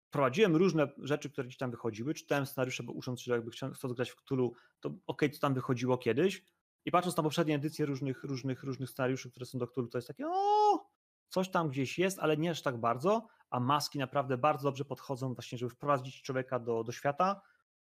prowadziłem 0.09 0.55
różne 0.55 0.87
rzeczy, 0.97 1.29
które 1.29 1.47
gdzieś 1.47 1.57
tam 1.57 1.71
wychodziły, 1.71 2.13
czytałem 2.13 2.45
scenariusze, 2.45 2.83
bo 2.83 2.93
ucząc 2.93 3.21
się, 3.21 3.31
jakby 3.31 3.51
chcąc 3.51 3.93
grać 3.95 4.11
w 4.11 4.15
Cthulhu, 4.15 4.53
to 4.79 4.89
okej, 4.89 5.01
okay, 5.07 5.29
to 5.29 5.39
tam 5.39 5.53
wychodziło 5.53 5.97
kiedyś 5.97 6.43
i 6.85 6.91
patrząc 6.91 7.17
na 7.17 7.23
poprzednie 7.23 7.55
edycje 7.55 7.85
różnych, 7.85 8.23
różnych, 8.23 8.63
różnych 8.63 8.89
scenariuszy, 8.89 9.31
które 9.31 9.45
są 9.45 9.57
do 9.57 9.67
Cthulhu, 9.67 9.89
to 9.89 9.97
jest 9.97 10.07
takie, 10.07 10.27
o, 10.27 10.89
coś 11.29 11.49
tam 11.49 11.69
gdzieś 11.69 11.99
jest, 11.99 12.19
ale 12.19 12.37
nie 12.37 12.51
aż 12.51 12.61
tak 12.61 12.77
bardzo, 12.79 13.27
a 13.49 13.59
maski 13.59 13.99
naprawdę 13.99 14.37
bardzo 14.37 14.63
dobrze 14.63 14.85
podchodzą 14.85 15.33
właśnie, 15.33 15.57
żeby 15.57 15.69
wprowadzić 15.69 16.21
człowieka 16.21 16.59
do, 16.59 16.83
do 16.83 16.91
świata, 16.91 17.41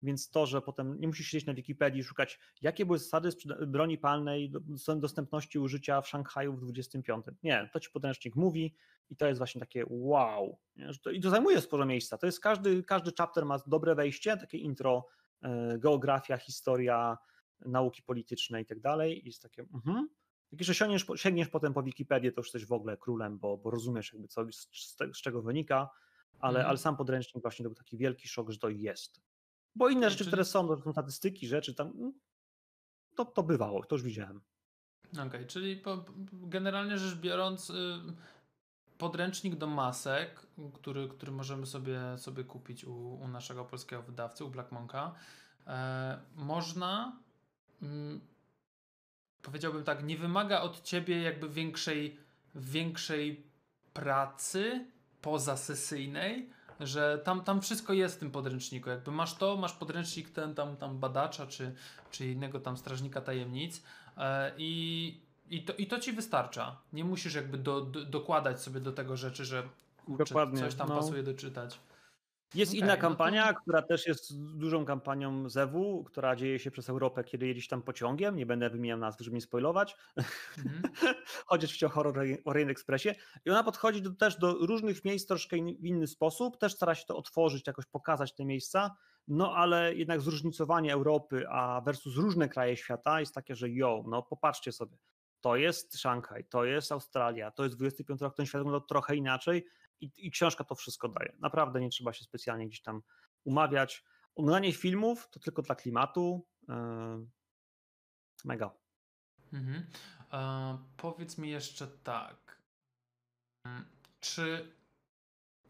więc 0.06 0.30
to, 0.30 0.46
że 0.46 0.62
potem 0.62 1.00
nie 1.00 1.08
musisz 1.08 1.28
siedzieć 1.28 1.48
na 1.48 1.54
Wikipedii 1.54 2.02
i 2.02 2.04
szukać, 2.04 2.40
jakie 2.62 2.86
były 2.86 2.98
zasady 3.00 3.30
broni 3.68 3.98
palnej, 3.98 4.52
dostępności 4.98 5.60
użycia 5.60 6.02
w 6.02 6.08
Szanghaju 6.08 6.54
w 6.54 6.62
25. 6.62 7.26
Nie, 7.44 7.70
to 7.74 7.80
ci 7.80 7.90
podręcznik 7.90 8.36
mówi 8.36 8.76
i 9.10 9.16
to 9.16 9.28
jest 9.28 9.38
właśnie 9.38 9.60
takie 9.60 9.86
wow. 9.90 10.58
To, 11.04 11.12
I 11.12 11.22
to 11.22 11.30
zajmuje 11.30 11.62
sporo 11.62 11.86
miejsca. 11.86 12.18
To 12.18 12.26
jest 12.26 12.40
każdy, 12.40 12.84
każdy 12.84 13.12
chapter 13.18 13.46
ma 13.46 13.60
dobre 13.68 13.96
wejście, 13.96 14.38
takie 14.38 14.58
intro, 14.58 15.08
e, 15.42 15.78
geografia, 15.78 16.38
historia, 16.38 17.18
nauki 17.66 18.04
polityczne 18.04 18.62
i 18.62 18.66
tak 18.66 18.80
dalej. 18.80 19.24
I 19.24 19.26
jest 19.26 19.42
takie, 19.42 19.62
mhm. 19.74 20.10
Jak 20.52 20.60
jeszcze 20.60 20.76
sięgniesz, 20.76 21.06
sięgniesz 21.16 21.50
potem 21.50 21.74
po 21.74 21.84
Wikipedię, 21.84 22.32
to 22.32 22.40
już 22.40 22.48
jesteś 22.48 22.66
w 22.66 22.74
ogóle 22.74 22.98
królem, 22.98 23.40
bo, 23.40 23.58
bo 23.58 23.72
rozumiesz 23.72 24.14
jakby 24.14 24.28
co, 24.28 24.52
z, 24.52 24.68
z, 24.74 24.98
z 25.14 25.22
czego 25.22 25.42
wynika, 25.42 25.90
ale, 26.40 26.60
mm. 26.60 26.70
ale 26.70 26.78
sam 26.78 26.98
podręcznik 26.98 27.42
właśnie 27.42 27.64
to 27.64 27.70
był 27.70 27.76
taki 27.76 27.98
wielki 27.98 28.28
szok, 28.28 28.52
że 28.52 28.60
to 28.60 28.70
jest. 28.70 29.22
Bo 29.76 29.90
inne 29.90 30.10
rzeczy, 30.10 30.18
Czyli... 30.18 30.30
które 30.30 30.46
są, 30.46 30.68
to 30.68 30.78
są 30.78 30.92
statystyki, 30.92 31.48
rzeczy 31.48 31.74
tam, 31.74 31.88
mm, 31.88 32.14
to, 33.16 33.26
to 33.26 33.44
bywało, 33.44 33.86
to 33.86 33.96
już 33.96 34.04
widziałem. 34.04 34.42
Okej, 35.12 35.28
okay, 35.28 35.46
czyli 35.46 35.78
po, 35.78 36.06
generalnie 36.32 36.98
rzecz 36.98 37.16
biorąc, 37.16 37.70
y, 37.70 37.74
podręcznik 38.98 39.56
do 39.56 39.68
masek, 39.68 40.48
który, 40.74 41.08
który 41.08 41.32
możemy 41.32 41.66
sobie, 41.66 42.00
sobie 42.18 42.44
kupić 42.44 42.86
u, 42.86 43.14
u 43.14 43.28
naszego 43.28 43.66
polskiego 43.66 44.02
wydawcy, 44.02 44.46
u 44.46 44.50
Black 44.50 44.72
Monka, 44.72 45.16
e, 45.68 46.20
można 46.36 47.20
mm, 47.82 48.22
powiedziałbym 49.42 49.84
tak, 49.84 50.04
nie 50.04 50.18
wymaga 50.18 50.62
od 50.62 50.82
ciebie 50.82 51.22
jakby 51.22 51.50
większej, 51.50 52.18
większej 52.56 53.44
pracy 53.94 54.86
pozasesyjnej, 55.22 56.50
że 56.80 57.22
tam, 57.24 57.44
tam 57.44 57.62
wszystko 57.62 57.94
jest 57.94 58.16
w 58.16 58.20
tym 58.20 58.32
podręczniku. 58.32 58.90
Jakby 58.90 59.12
masz 59.12 59.36
to, 59.36 59.58
masz 59.58 59.74
podręcznik 59.74 60.30
ten 60.30 60.56
tam, 60.56 60.78
tam 60.78 61.00
badacza, 61.00 61.48
czy, 61.48 61.76
czy 62.12 62.28
innego 62.28 62.60
tam 62.60 62.78
strażnika 62.78 63.22
tajemnic 63.22 63.84
e, 64.18 64.52
i, 64.58 65.22
i, 65.50 65.64
to, 65.64 65.74
i 65.74 65.88
to 65.88 66.00
ci 66.00 66.14
wystarcza. 66.14 66.78
Nie 66.94 67.04
musisz 67.04 67.36
jakby 67.36 67.58
do, 67.58 67.82
do, 67.82 68.06
dokładać 68.06 68.62
sobie 68.62 68.80
do 68.80 68.92
tego 68.92 69.18
rzeczy, 69.18 69.46
że 69.46 69.64
kurczę, 70.06 70.36
coś 70.56 70.76
tam 70.76 70.90
no. 70.90 70.98
pasuje 70.98 71.24
doczytać. 71.24 71.80
Jest 72.56 72.72
okay, 72.72 72.80
inna 72.80 72.98
kampania, 72.98 73.46
no 73.46 73.54
to... 73.54 73.60
która 73.60 73.82
też 73.82 74.08
jest 74.08 74.42
dużą 74.58 74.86
kampanią 74.86 75.50
Zewu, 75.50 76.04
która 76.04 76.36
dzieje 76.36 76.60
się 76.60 76.72
przez 76.72 76.90
Europę, 76.90 77.24
kiedy 77.24 77.48
jedziesz 77.48 77.68
tam 77.68 77.82
pociągiem. 77.82 78.36
Nie 78.36 78.46
będę 78.46 78.70
wymieniał 78.70 78.98
nazwy, 78.98 79.24
żeby 79.24 79.36
nie 79.36 79.42
spoilować. 79.42 79.96
Mm 80.58 80.82
-hmm. 80.82 81.14
Chodzi 81.46 81.66
oczywiście 81.66 81.86
o 81.86 81.90
Horror 81.90 82.26
Orient 82.46 82.72
Expressie. 82.72 83.10
I 83.46 83.50
ona 83.50 83.64
podchodzi 83.64 84.02
do, 84.02 84.12
też 84.12 84.38
do 84.38 84.54
różnych 84.54 85.06
miejsc 85.06 85.28
troszkę 85.28 85.58
in, 85.58 85.78
w 85.78 85.86
inny 85.86 86.08
sposób. 86.08 86.58
Też 86.58 86.74
stara 86.74 86.96
się 86.96 87.06
to 87.06 87.18
otworzyć, 87.18 87.68
jakoś 87.68 87.86
pokazać 87.86 88.36
te 88.36 88.46
miejsca. 88.46 88.96
No 89.28 89.56
ale 89.56 89.96
jednak 89.96 90.22
zróżnicowanie 90.22 90.94
Europy 90.94 91.46
a 91.50 91.82
versus 91.82 92.16
różne 92.16 92.50
kraje 92.50 92.78
świata 92.78 93.20
jest 93.20 93.36
takie, 93.36 93.56
że 93.56 93.70
jo, 93.70 94.04
no 94.08 94.24
popatrzcie 94.24 94.72
sobie. 94.72 94.98
To 95.46 95.56
jest 95.56 95.98
Szanghaj, 95.98 96.46
to 96.46 96.66
jest 96.66 96.92
Australia, 96.92 97.52
to 97.52 97.64
jest 97.64 97.76
25 97.76 98.22
rok, 98.22 98.36
ten 98.36 98.46
świat 98.46 98.62
wygląda 98.62 98.88
trochę 98.88 99.16
inaczej 99.16 99.66
i, 100.02 100.12
i 100.18 100.32
książka 100.32 100.64
to 100.64 100.76
wszystko 100.76 101.10
daje. 101.10 101.36
Naprawdę 101.40 101.82
nie 101.82 101.90
trzeba 101.90 102.14
się 102.14 102.24
specjalnie 102.24 102.68
gdzieś 102.68 102.82
tam 102.82 103.02
umawiać. 103.44 104.04
Oglądanie 104.36 104.74
filmów 104.74 105.30
to 105.32 105.40
tylko 105.40 105.62
dla 105.62 105.76
klimatu. 105.76 106.48
Yy, 106.68 106.76
mega. 108.46 108.72
Mhm. 109.54 109.88
E, 110.34 110.78
powiedz 110.98 111.38
mi 111.38 111.50
jeszcze 111.50 111.88
tak. 111.88 112.62
Czy 114.20 114.76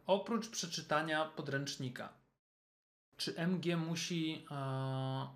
oprócz 0.06 0.50
przeczytania 0.50 1.26
podręcznika, 1.26 2.14
czy 3.18 3.36
MG 3.38 3.78
musi, 3.78 4.46
e, 4.52 5.28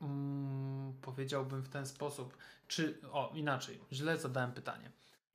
mm, 0.00 0.75
powiedziałbym 1.02 1.62
w 1.62 1.68
ten 1.68 1.86
sposób, 1.86 2.36
czy, 2.68 2.98
o 3.12 3.32
inaczej, 3.34 3.80
źle 3.92 4.18
zadałem 4.18 4.52
pytanie. 4.52 4.90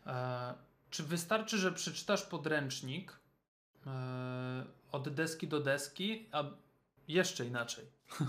E, 0.05 0.53
czy 0.89 1.03
wystarczy, 1.03 1.57
że 1.57 1.71
przeczytasz 1.71 2.21
podręcznik 2.21 3.19
yy, 3.85 3.91
od 4.91 5.09
deski 5.09 5.47
do 5.47 5.59
deski, 5.59 6.29
a 6.31 6.43
jeszcze 7.07 7.45
inaczej? 7.45 7.85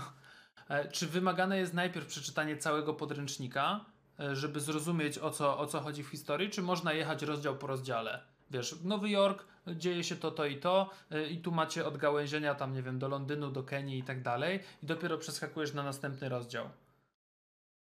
E, 0.69 0.89
czy 0.89 1.07
wymagane 1.07 1.57
jest 1.57 1.73
najpierw 1.73 2.07
przeczytanie 2.07 2.57
całego 2.57 2.93
podręcznika, 2.93 3.85
e, 4.19 4.35
żeby 4.35 4.59
zrozumieć 4.59 5.17
o 5.17 5.29
co, 5.29 5.57
o 5.57 5.67
co 5.67 5.81
chodzi 5.81 6.03
w 6.03 6.07
historii, 6.07 6.49
czy 6.49 6.61
można 6.61 6.93
jechać 6.93 7.23
rozdział 7.23 7.57
po 7.57 7.67
rozdziale? 7.67 8.23
Wiesz, 8.51 8.75
Nowy 8.83 9.09
Jork, 9.09 9.45
dzieje 9.67 10.03
się 10.03 10.15
to, 10.15 10.31
to 10.31 10.45
i 10.45 10.57
to, 10.57 10.89
i 11.31 11.37
tu 11.37 11.51
macie 11.51 11.85
odgałęzienia 11.85 12.55
tam, 12.55 12.73
nie 12.73 12.83
wiem, 12.83 12.99
do 12.99 13.07
Londynu, 13.07 13.51
do 13.51 13.63
Kenii 13.63 13.99
i 13.99 14.03
tak 14.03 14.21
dalej, 14.21 14.59
i 14.83 14.85
dopiero 14.85 15.17
przeskakujesz 15.17 15.73
na 15.73 15.83
następny 15.83 16.29
rozdział. 16.29 16.69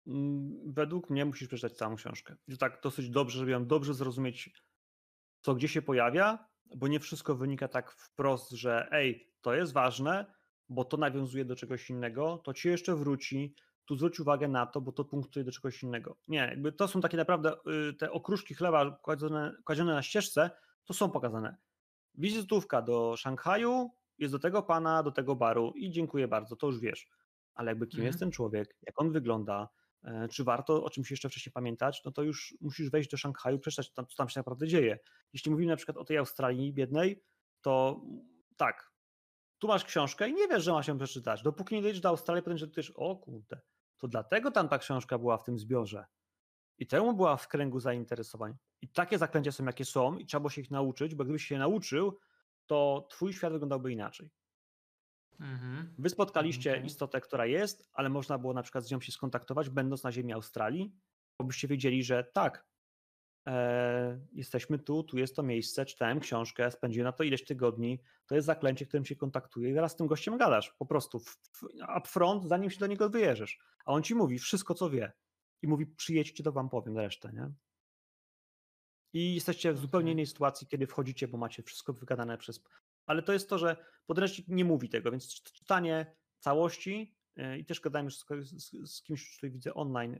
Mm, 0.07 0.73
według 0.73 1.09
mnie 1.09 1.25
musisz 1.25 1.47
przeczytać 1.47 1.77
całą 1.77 1.95
książkę. 1.95 2.35
I 2.47 2.57
tak 2.57 2.79
dosyć 2.83 3.09
dobrze, 3.09 3.39
żeby 3.39 3.51
ją 3.51 3.65
dobrze 3.65 3.93
zrozumieć, 3.93 4.49
co 5.41 5.55
gdzie 5.55 5.67
się 5.67 5.81
pojawia, 5.81 6.47
bo 6.75 6.87
nie 6.87 6.99
wszystko 6.99 7.35
wynika 7.35 7.67
tak 7.67 7.91
wprost, 7.91 8.51
że 8.51 8.87
ej, 8.91 9.31
to 9.41 9.53
jest 9.53 9.73
ważne, 9.73 10.25
bo 10.69 10.85
to 10.85 10.97
nawiązuje 10.97 11.45
do 11.45 11.55
czegoś 11.55 11.89
innego, 11.89 12.41
to 12.43 12.53
ci 12.53 12.67
jeszcze 12.67 12.95
wróci, 12.95 13.55
tu 13.85 13.95
zwróć 13.95 14.19
uwagę 14.19 14.47
na 14.47 14.65
to, 14.65 14.81
bo 14.81 14.91
to 14.91 15.05
punktuje 15.05 15.45
do 15.45 15.51
czegoś 15.51 15.83
innego. 15.83 16.17
Nie, 16.27 16.37
jakby 16.37 16.71
to 16.71 16.87
są 16.87 17.01
takie 17.01 17.17
naprawdę 17.17 17.53
y, 17.89 17.93
te 17.93 18.11
okruszki 18.11 18.53
chleba 18.53 18.91
kładzione, 19.01 19.55
kładzione 19.65 19.93
na 19.93 20.01
ścieżce, 20.01 20.49
to 20.85 20.93
są 20.93 21.11
pokazane. 21.11 21.57
Wizytówka 22.15 22.81
do 22.81 23.17
Szanghaju 23.17 23.91
jest 24.17 24.33
do 24.33 24.39
tego 24.39 24.63
pana, 24.63 25.03
do 25.03 25.11
tego 25.11 25.35
baru 25.35 25.73
i 25.75 25.91
dziękuję 25.91 26.27
bardzo, 26.27 26.55
to 26.55 26.67
już 26.67 26.79
wiesz. 26.79 27.09
Ale 27.55 27.71
jakby 27.71 27.87
kim 27.87 27.99
mm. 27.99 28.07
jest 28.07 28.19
ten 28.19 28.31
człowiek, 28.31 28.77
jak 28.81 29.01
on 29.01 29.11
wygląda, 29.11 29.69
czy 30.31 30.43
warto 30.43 30.83
o 30.83 30.89
czymś 30.89 31.11
jeszcze 31.11 31.29
wcześniej 31.29 31.53
pamiętać, 31.53 32.01
no 32.05 32.11
to 32.11 32.23
już 32.23 32.57
musisz 32.61 32.89
wejść 32.89 33.09
do 33.09 33.17
Szanghaju, 33.17 33.59
przeczytać, 33.59 33.93
tam, 33.93 34.07
co 34.07 34.15
tam 34.15 34.29
się 34.29 34.39
naprawdę 34.39 34.67
dzieje. 34.67 34.99
Jeśli 35.33 35.51
mówimy 35.51 35.71
na 35.71 35.77
przykład 35.77 35.97
o 35.97 36.05
tej 36.05 36.17
Australii 36.17 36.73
biednej, 36.73 37.23
to 37.61 38.01
tak, 38.57 38.91
tu 39.59 39.67
masz 39.67 39.85
książkę 39.85 40.29
i 40.29 40.33
nie 40.33 40.47
wiesz, 40.47 40.63
że 40.63 40.71
masz 40.71 40.87
ją 40.87 40.97
przeczytać. 40.97 41.43
Dopóki 41.43 41.75
nie 41.75 41.81
dojedziesz 41.81 42.01
do 42.01 42.09
Australii, 42.09 42.43
potem 42.43 42.57
że 42.57 42.67
też, 42.67 42.91
o 42.95 43.15
kurde, 43.15 43.61
to 43.97 44.07
dlatego 44.07 44.51
tam 44.51 44.69
ta 44.69 44.77
książka 44.77 45.17
była 45.17 45.37
w 45.37 45.43
tym 45.43 45.59
zbiorze. 45.59 46.05
I 46.77 46.87
temu 46.87 47.13
była 47.13 47.37
w 47.37 47.47
kręgu 47.47 47.79
zainteresowań. 47.79 48.53
I 48.81 48.89
takie 48.89 49.17
zaklęcia 49.17 49.51
są, 49.51 49.65
jakie 49.65 49.85
są, 49.85 50.17
i 50.17 50.25
trzeba 50.25 50.39
było 50.41 50.49
się 50.49 50.61
ich 50.61 50.71
nauczyć, 50.71 51.15
bo 51.15 51.23
gdybyś 51.23 51.45
się 51.45 51.57
nauczył, 51.57 52.19
to 52.65 53.07
twój 53.11 53.33
świat 53.33 53.53
wyglądałby 53.53 53.91
inaczej. 53.91 54.29
Mhm. 55.39 55.93
Wy 55.97 56.09
spotkaliście 56.09 56.71
okay. 56.71 56.85
istotę, 56.85 57.21
która 57.21 57.45
jest, 57.45 57.89
ale 57.93 58.09
można 58.09 58.37
było 58.37 58.53
na 58.53 58.63
przykład 58.63 58.85
z 58.85 58.91
nią 58.91 59.01
się 59.01 59.11
skontaktować, 59.11 59.69
będąc 59.69 60.03
na 60.03 60.11
ziemi 60.11 60.33
Australii, 60.33 60.95
bo 61.39 61.45
byście 61.45 61.67
wiedzieli, 61.67 62.03
że 62.03 62.23
tak, 62.33 62.67
e, 63.47 64.19
jesteśmy 64.31 64.79
tu, 64.79 65.03
tu 65.03 65.17
jest 65.17 65.35
to 65.35 65.43
miejsce, 65.43 65.85
czytałem 65.85 66.19
książkę, 66.19 66.71
spędziłem 66.71 67.05
na 67.05 67.11
to 67.11 67.23
ileś 67.23 67.45
tygodni, 67.45 68.01
to 68.25 68.35
jest 68.35 68.45
zaklęcie, 68.45 68.85
którym 68.85 69.05
się 69.05 69.15
kontaktuje 69.15 69.71
i 69.71 69.73
teraz 69.73 69.91
z 69.91 69.95
tym 69.95 70.07
gościem 70.07 70.37
gadasz, 70.37 70.75
po 70.79 70.85
prostu 70.85 71.19
w, 71.19 71.29
w, 71.29 71.63
upfront, 71.97 72.45
zanim 72.45 72.69
się 72.69 72.79
do 72.79 72.87
niego 72.87 73.09
wyjeżdżasz. 73.09 73.59
A 73.85 73.91
on 73.91 74.03
ci 74.03 74.15
mówi 74.15 74.39
wszystko, 74.39 74.73
co 74.73 74.89
wie. 74.89 75.11
I 75.61 75.67
mówi, 75.67 75.87
przyjedźcie, 75.87 76.43
to 76.43 76.51
wam 76.51 76.69
powiem 76.69 76.97
resztę, 76.97 77.31
nie? 77.33 77.51
I 79.15 79.33
jesteście 79.33 79.73
w 79.73 79.77
zupełnie 79.77 80.11
innej 80.11 80.25
sytuacji, 80.25 80.67
kiedy 80.67 80.87
wchodzicie, 80.87 81.27
bo 81.27 81.37
macie 81.37 81.63
wszystko 81.63 81.93
wygadane 81.93 82.37
przez. 82.37 82.63
Ale 83.05 83.23
to 83.23 83.33
jest 83.33 83.49
to, 83.49 83.57
że 83.57 83.85
podręcznik 84.05 84.47
nie 84.47 84.65
mówi 84.65 84.89
tego, 84.89 85.11
więc 85.11 85.41
czytanie 85.41 86.15
całości 86.39 87.15
e, 87.35 87.57
i 87.57 87.65
też 87.65 87.81
gadałem 87.81 88.05
już 88.05 88.17
z, 88.17 88.25
z, 88.91 89.01
kimś, 89.01 89.37
który 89.37 89.51
widzę 89.51 89.73
online 89.73 90.13
e, 90.13 90.17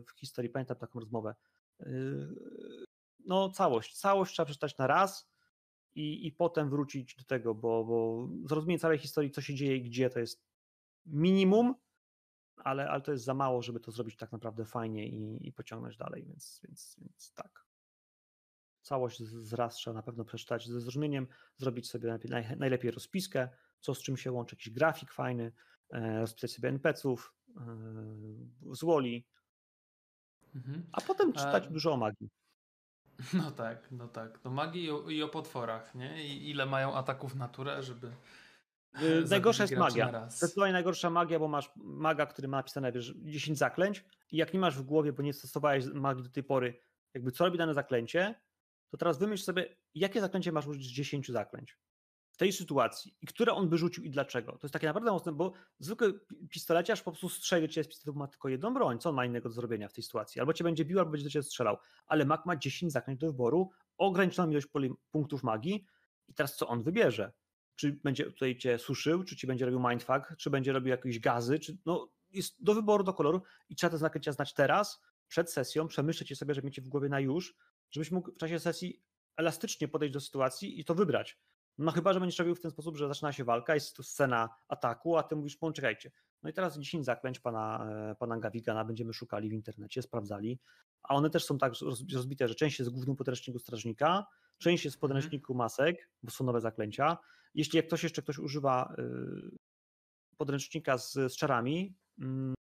w 0.00 0.10
historii, 0.16 0.50
pamiętam 0.50 0.76
taką 0.76 1.00
rozmowę. 1.00 1.34
E, 1.80 1.86
no, 3.26 3.50
całość. 3.50 3.98
Całość 3.98 4.32
trzeba 4.32 4.46
przeczytać 4.46 4.78
na 4.78 4.86
raz 4.86 5.30
i, 5.94 6.26
i 6.26 6.32
potem 6.32 6.70
wrócić 6.70 7.16
do 7.16 7.24
tego, 7.24 7.54
bo, 7.54 7.84
bo 7.84 8.28
zrozumienie 8.48 8.78
całej 8.78 8.98
historii, 8.98 9.30
co 9.30 9.40
się 9.40 9.54
dzieje 9.54 9.76
i 9.76 9.82
gdzie, 9.82 10.10
to 10.10 10.20
jest 10.20 10.44
minimum, 11.06 11.74
ale, 12.56 12.90
ale 12.90 13.00
to 13.00 13.12
jest 13.12 13.24
za 13.24 13.34
mało, 13.34 13.62
żeby 13.62 13.80
to 13.80 13.92
zrobić 13.92 14.16
tak 14.16 14.32
naprawdę 14.32 14.64
fajnie 14.64 15.08
i, 15.08 15.48
i 15.48 15.52
pociągnąć 15.52 15.96
dalej, 15.96 16.24
więc, 16.24 16.60
więc, 16.64 16.96
więc 17.00 17.32
tak 17.34 17.69
całość 18.82 19.22
z 19.22 19.52
raz 19.52 19.74
trzeba 19.74 19.94
na 19.94 20.02
pewno 20.02 20.24
przeczytać 20.24 20.66
ze 20.66 20.80
zrozumieniem, 20.80 21.26
zrobić 21.56 21.90
sobie 21.90 22.08
najlepiej, 22.08 22.58
najlepiej 22.58 22.90
rozpiskę, 22.90 23.48
co 23.80 23.94
z 23.94 24.02
czym 24.02 24.16
się 24.16 24.32
łączy, 24.32 24.56
jakiś 24.56 24.70
grafik 24.70 25.12
fajny, 25.12 25.52
e, 25.92 26.20
rozpisać 26.20 26.52
sobie 26.52 26.68
NPC-ów 26.68 27.34
e, 27.56 28.74
z 28.74 28.84
Woli, 28.84 29.26
mhm. 30.54 30.86
a 30.92 31.00
potem 31.00 31.32
czytać 31.32 31.66
a... 31.66 31.70
dużo 31.70 31.92
o 31.92 31.96
magii. 31.96 32.30
No 33.34 33.50
tak, 33.50 33.88
no 33.90 34.08
tak. 34.08 34.44
No 34.44 34.50
magii 34.50 34.84
i 34.84 34.90
o, 34.90 35.10
i 35.10 35.22
o 35.22 35.28
potworach, 35.28 35.94
nie? 35.94 36.24
I 36.24 36.50
ile 36.50 36.66
mają 36.66 36.94
ataków 36.94 37.34
naturę, 37.34 37.82
żeby 37.82 38.06
e, 38.94 39.20
Najgorsza 39.30 39.62
jest 39.62 39.76
magia. 39.76 40.30
Zdecydowanie 40.30 40.72
najgorsza 40.72 41.10
magia, 41.10 41.38
bo 41.38 41.48
masz 41.48 41.70
maga, 41.76 42.26
który 42.26 42.48
ma 42.48 42.56
napisane 42.56 42.92
wiesz, 42.92 43.14
10 43.16 43.58
zaklęć 43.58 44.04
i 44.32 44.36
jak 44.36 44.54
nie 44.54 44.60
masz 44.60 44.78
w 44.78 44.82
głowie, 44.82 45.12
bo 45.12 45.22
nie 45.22 45.32
stosowałeś 45.32 45.84
magii 45.94 46.22
do 46.22 46.30
tej 46.30 46.44
pory, 46.44 46.80
jakby 47.14 47.32
co 47.32 47.44
robi 47.44 47.58
dane 47.58 47.74
zaklęcie, 47.74 48.34
to 48.90 48.96
teraz 48.96 49.18
wymyśl 49.18 49.44
sobie, 49.44 49.76
jakie 49.94 50.20
zaklęcie 50.20 50.52
masz 50.52 50.66
użyć 50.66 50.86
z 50.86 50.90
10 50.90 51.28
zaklęć 51.28 51.78
w 52.30 52.36
tej 52.36 52.52
sytuacji 52.52 53.16
i 53.22 53.26
które 53.26 53.52
on 53.52 53.68
by 53.68 53.78
rzucił 53.78 54.04
i 54.04 54.10
dlaczego. 54.10 54.52
To 54.52 54.58
jest 54.62 54.72
takie 54.72 54.86
naprawdę 54.86 55.10
mocne, 55.10 55.32
bo 55.32 55.52
zwykły 55.78 56.20
pistoleciarz 56.50 57.02
po 57.02 57.10
prostu 57.10 57.28
strzeli 57.28 57.68
cię 57.68 57.84
z 57.84 57.88
pistoletu, 57.88 58.18
ma 58.18 58.28
tylko 58.28 58.48
jedną 58.48 58.74
broń. 58.74 58.98
Co 58.98 59.08
on 59.08 59.14
ma 59.14 59.24
innego 59.24 59.48
do 59.48 59.54
zrobienia 59.54 59.88
w 59.88 59.92
tej 59.92 60.04
sytuacji? 60.04 60.40
Albo 60.40 60.52
cię 60.52 60.64
będzie 60.64 60.84
bił, 60.84 60.98
albo 60.98 61.10
będzie 61.10 61.24
do 61.24 61.30
ciebie 61.30 61.42
strzelał. 61.42 61.76
Ale 62.06 62.24
mag 62.24 62.46
ma 62.46 62.56
10 62.56 62.92
zaklęć 62.92 63.20
do 63.20 63.26
wyboru, 63.26 63.70
ograniczoną 63.96 64.50
ilość 64.50 64.66
punktów 65.10 65.42
magii 65.42 65.86
i 66.28 66.34
teraz 66.34 66.56
co 66.56 66.68
on 66.68 66.82
wybierze? 66.82 67.32
Czy 67.76 67.92
będzie 68.04 68.24
tutaj 68.24 68.56
cię 68.56 68.78
suszył, 68.78 69.24
czy 69.24 69.36
ci 69.36 69.46
będzie 69.46 69.64
robił 69.64 69.88
mindfuck, 69.88 70.36
czy 70.38 70.50
będzie 70.50 70.72
robił 70.72 70.90
jakieś 70.90 71.20
gazy, 71.20 71.58
czy 71.58 71.78
no 71.86 72.08
jest 72.30 72.64
do 72.64 72.74
wyboru, 72.74 73.04
do 73.04 73.14
koloru 73.14 73.42
i 73.68 73.76
trzeba 73.76 73.90
te 73.90 73.98
zaklęcia 73.98 74.32
znać 74.32 74.54
teraz, 74.54 75.00
przed 75.28 75.52
sesją, 75.52 75.88
przemyśleć 75.88 76.30
je 76.30 76.36
sobie, 76.36 76.54
żeby 76.54 76.66
mieć 76.66 76.76
je 76.76 76.82
w 76.82 76.88
głowie 76.88 77.08
na 77.08 77.20
już, 77.20 77.56
żebyś 77.90 78.10
mógł 78.10 78.32
w 78.32 78.36
czasie 78.36 78.60
sesji 78.60 79.02
elastycznie 79.36 79.88
podejść 79.88 80.14
do 80.14 80.20
sytuacji 80.20 80.80
i 80.80 80.84
to 80.84 80.94
wybrać. 80.94 81.38
No 81.78 81.92
chyba, 81.92 82.12
że 82.12 82.20
będziesz 82.20 82.38
robił 82.38 82.54
w 82.54 82.60
ten 82.60 82.70
sposób, 82.70 82.96
że 82.96 83.08
zaczyna 83.08 83.32
się 83.32 83.44
walka, 83.44 83.74
jest 83.74 83.96
tu 83.96 84.02
scena 84.02 84.48
ataku, 84.68 85.16
a 85.16 85.22
ty 85.22 85.36
mówisz, 85.36 85.56
poczekajcie. 85.56 86.10
No 86.42 86.50
i 86.50 86.52
teraz 86.52 86.78
10 86.78 87.04
zaklęć 87.04 87.40
pana, 87.40 87.86
e, 88.10 88.14
pana 88.14 88.38
Gawigana 88.38 88.84
będziemy 88.84 89.12
szukali 89.12 89.50
w 89.50 89.52
internecie, 89.52 90.02
sprawdzali, 90.02 90.60
a 91.02 91.14
one 91.14 91.30
też 91.30 91.44
są 91.44 91.58
tak 91.58 91.72
rozbite, 92.14 92.48
że 92.48 92.54
część 92.54 92.78
jest 92.78 92.90
w 92.90 92.94
głównym 92.94 93.16
podręczniku 93.16 93.58
strażnika, 93.58 94.26
część 94.58 94.84
jest 94.84 94.96
w 94.96 94.98
mhm. 94.98 95.00
podręczniku 95.00 95.54
masek, 95.54 96.10
bo 96.22 96.30
są 96.30 96.44
nowe 96.44 96.60
zaklęcia. 96.60 97.18
Jeśli 97.54 97.76
jak 97.76 97.86
ktoś 97.86 98.02
jeszcze 98.02 98.22
ktoś 98.22 98.38
używa 98.38 98.94
y, 98.98 99.56
podręcznika 100.36 100.98
z, 100.98 101.12
z 101.12 101.36
czarami, 101.36 101.94
mm, 102.18 102.54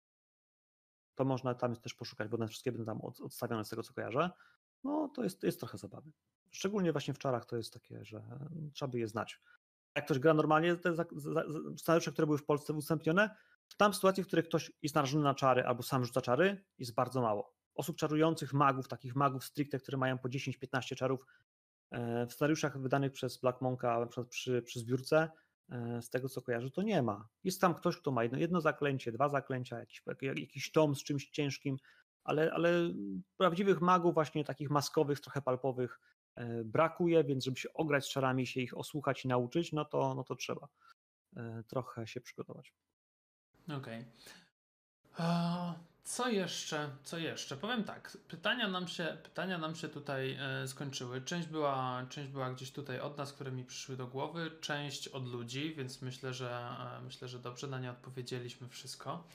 to 1.14 1.24
można 1.24 1.54
tam 1.54 1.76
też 1.76 1.94
poszukać, 1.94 2.28
bo 2.28 2.36
one 2.36 2.48
wszystkie 2.48 2.72
będą 2.72 2.86
tam 2.86 3.00
odstawione 3.00 3.64
z 3.64 3.68
tego, 3.68 3.82
co 3.82 3.94
kojarzę 3.94 4.30
no 4.84 5.08
to 5.08 5.24
jest, 5.24 5.42
jest 5.42 5.60
trochę 5.60 5.78
zabawy. 5.78 6.10
Szczególnie 6.50 6.92
właśnie 6.92 7.14
w 7.14 7.18
czarach 7.18 7.46
to 7.46 7.56
jest 7.56 7.72
takie, 7.72 8.04
że 8.04 8.22
trzeba 8.72 8.92
by 8.92 8.98
je 8.98 9.08
znać. 9.08 9.40
Jak 9.94 10.04
ktoś 10.04 10.18
gra 10.18 10.34
normalnie, 10.34 10.76
te 10.76 10.94
scenariusze, 11.76 12.12
które 12.12 12.26
były 12.26 12.38
w 12.38 12.44
Polsce 12.44 12.72
udostępnione, 12.72 13.30
tam 13.76 13.94
sytuacji, 13.94 14.22
w 14.22 14.26
których 14.26 14.44
ktoś 14.44 14.72
jest 14.82 14.94
narażony 14.94 15.24
na 15.24 15.34
czary 15.34 15.64
albo 15.64 15.82
sam 15.82 16.04
rzuca 16.04 16.20
czary, 16.20 16.64
jest 16.78 16.94
bardzo 16.94 17.22
mało. 17.22 17.54
Osób 17.74 17.96
czarujących, 17.96 18.52
magów, 18.52 18.88
takich 18.88 19.16
magów 19.16 19.44
stricte, 19.44 19.78
które 19.78 19.98
mają 19.98 20.18
po 20.18 20.28
10-15 20.28 20.94
czarów, 20.94 21.26
e, 21.90 22.26
w 22.26 22.32
scenariuszach 22.32 22.80
wydanych 22.80 23.12
przez 23.12 23.36
Black 23.36 23.60
Monka, 23.60 24.00
na 24.00 24.06
przykład 24.06 24.28
przy, 24.28 24.62
przy 24.62 24.80
zbiórce, 24.80 25.30
e, 25.70 26.02
z 26.02 26.10
tego 26.10 26.28
co 26.28 26.42
kojarzę, 26.42 26.70
to 26.70 26.82
nie 26.82 27.02
ma. 27.02 27.28
Jest 27.44 27.60
tam 27.60 27.74
ktoś, 27.74 27.96
kto 27.96 28.10
ma 28.10 28.22
jedno, 28.22 28.38
jedno 28.38 28.60
zaklęcie, 28.60 29.12
dwa 29.12 29.28
zaklęcia, 29.28 29.78
jakiś, 29.78 30.02
jakiś 30.22 30.72
tom 30.72 30.94
z 30.94 31.04
czymś 31.04 31.28
ciężkim, 31.30 31.76
ale, 32.28 32.52
ale 32.52 32.70
prawdziwych 33.36 33.80
magów, 33.80 34.14
właśnie 34.14 34.44
takich 34.44 34.70
maskowych, 34.70 35.20
trochę 35.20 35.42
palpowych 35.42 36.00
e, 36.34 36.64
brakuje, 36.64 37.24
więc 37.24 37.44
żeby 37.44 37.56
się 37.56 37.72
ograć 37.72 38.04
z 38.04 38.08
czarami, 38.08 38.46
się 38.46 38.60
ich 38.60 38.78
osłuchać 38.78 39.24
i 39.24 39.28
nauczyć, 39.28 39.72
no 39.72 39.84
to, 39.84 40.14
no 40.14 40.24
to 40.24 40.36
trzeba 40.36 40.68
e, 41.36 41.62
trochę 41.68 42.06
się 42.06 42.20
przygotować. 42.20 42.74
Okej. 43.68 44.04
Okay. 45.14 45.74
Co 46.04 46.28
jeszcze? 46.28 46.90
Co 47.04 47.18
jeszcze? 47.18 47.56
Powiem 47.56 47.84
tak, 47.84 48.18
pytania 48.28 48.68
nam 48.68 48.88
się, 48.88 49.18
pytania 49.22 49.58
nam 49.58 49.74
się 49.74 49.88
tutaj 49.88 50.38
e, 50.40 50.68
skończyły. 50.68 51.22
Część 51.22 51.48
była, 51.48 52.06
część 52.08 52.28
była 52.28 52.50
gdzieś 52.50 52.72
tutaj 52.72 53.00
od 53.00 53.18
nas, 53.18 53.32
które 53.32 53.52
mi 53.52 53.64
przyszły 53.64 53.96
do 53.96 54.06
głowy, 54.06 54.50
część 54.60 55.08
od 55.08 55.26
ludzi, 55.26 55.74
więc 55.74 56.02
myślę, 56.02 56.34
że 56.34 56.68
myślę, 57.04 57.28
że 57.28 57.38
dobrze 57.38 57.66
na 57.66 57.78
nie 57.78 57.90
odpowiedzieliśmy 57.90 58.68
wszystko. 58.68 59.28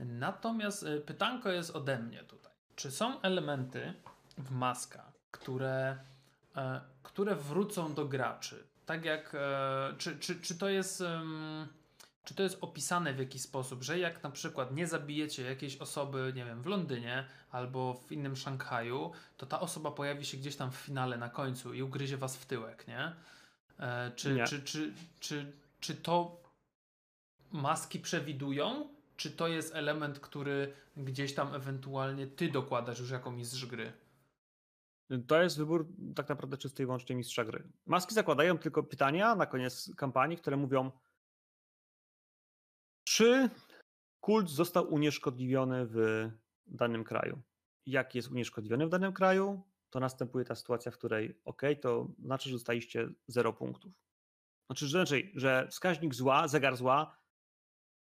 Natomiast 0.00 0.82
y, 0.82 1.00
pytanko 1.00 1.50
jest 1.50 1.76
ode 1.76 1.98
mnie 1.98 2.24
tutaj. 2.24 2.52
Czy 2.76 2.90
są 2.90 3.20
elementy 3.20 3.94
w 4.38 4.50
maskach, 4.50 5.12
które, 5.30 5.98
e, 6.56 6.80
które 7.02 7.36
wrócą 7.36 7.94
do 7.94 8.06
graczy? 8.06 8.66
Tak 8.86 9.04
jak, 9.04 9.34
e, 9.34 9.94
czy, 9.98 10.18
czy, 10.18 10.40
czy 10.40 10.58
to 10.58 10.68
jest... 10.68 11.02
Czy 12.24 12.34
to 12.34 12.42
jest 12.42 12.58
opisane 12.60 13.14
w 13.14 13.18
jakiś 13.18 13.42
sposób, 13.42 13.82
że 13.82 13.98
jak 13.98 14.22
na 14.22 14.30
przykład 14.30 14.74
nie 14.74 14.86
zabijecie 14.86 15.42
jakiejś 15.42 15.76
osoby, 15.76 16.32
nie 16.36 16.44
wiem, 16.44 16.62
w 16.62 16.66
Londynie 16.66 17.26
albo 17.50 17.94
w 17.94 18.12
innym 18.12 18.36
Szanghaju, 18.36 19.12
to 19.36 19.46
ta 19.46 19.60
osoba 19.60 19.90
pojawi 19.90 20.24
się 20.24 20.36
gdzieś 20.36 20.56
tam 20.56 20.70
w 20.70 20.74
finale 20.74 21.18
na 21.18 21.28
końcu 21.28 21.74
i 21.74 21.82
ugryzie 21.82 22.16
was 22.16 22.36
w 22.36 22.46
tyłek, 22.46 22.88
nie? 22.88 23.12
E, 23.78 24.12
czy, 24.16 24.34
nie. 24.34 24.44
Czy, 24.44 24.62
czy, 24.62 24.92
czy, 25.20 25.52
czy 25.80 25.94
to 25.94 26.40
maski 27.52 28.00
przewidują? 28.00 28.88
Czy 29.20 29.30
to 29.30 29.48
jest 29.48 29.74
element, 29.74 30.20
który 30.20 30.72
gdzieś 30.96 31.34
tam 31.34 31.54
ewentualnie 31.54 32.26
ty 32.26 32.50
dokładasz 32.50 32.98
już 33.00 33.10
jako 33.10 33.30
mistrz 33.30 33.66
gry? 33.66 33.92
To 35.26 35.42
jest 35.42 35.58
wybór 35.58 35.88
tak 36.16 36.28
naprawdę 36.28 36.56
czysty 36.56 36.82
i 36.82 36.86
wyłącznie 36.86 37.16
mistrza 37.16 37.44
gry. 37.44 37.68
Maski 37.86 38.14
zakładają 38.14 38.58
tylko 38.58 38.82
pytania 38.82 39.34
na 39.34 39.46
koniec 39.46 39.90
kampanii, 39.96 40.36
które 40.36 40.56
mówią 40.56 40.90
czy 43.04 43.50
kult 44.20 44.50
został 44.50 44.94
unieszkodliwiony 44.94 45.86
w 45.86 46.28
danym 46.66 47.04
kraju. 47.04 47.42
Jak 47.86 48.14
jest 48.14 48.30
unieszkodliwiony 48.30 48.86
w 48.86 48.90
danym 48.90 49.12
kraju, 49.12 49.62
to 49.90 50.00
następuje 50.00 50.44
ta 50.44 50.54
sytuacja, 50.54 50.92
w 50.92 50.98
której 50.98 51.40
ok, 51.44 51.62
to 51.80 52.08
znaczy, 52.24 52.48
że 52.48 52.54
dostaliście 52.54 53.08
0 53.26 53.52
punktów. 53.52 53.92
Znaczy, 54.66 54.86
że, 54.86 54.98
znaczy, 54.98 55.30
że 55.34 55.68
wskaźnik 55.70 56.14
zła, 56.14 56.48
zegar 56.48 56.76
zła 56.76 57.19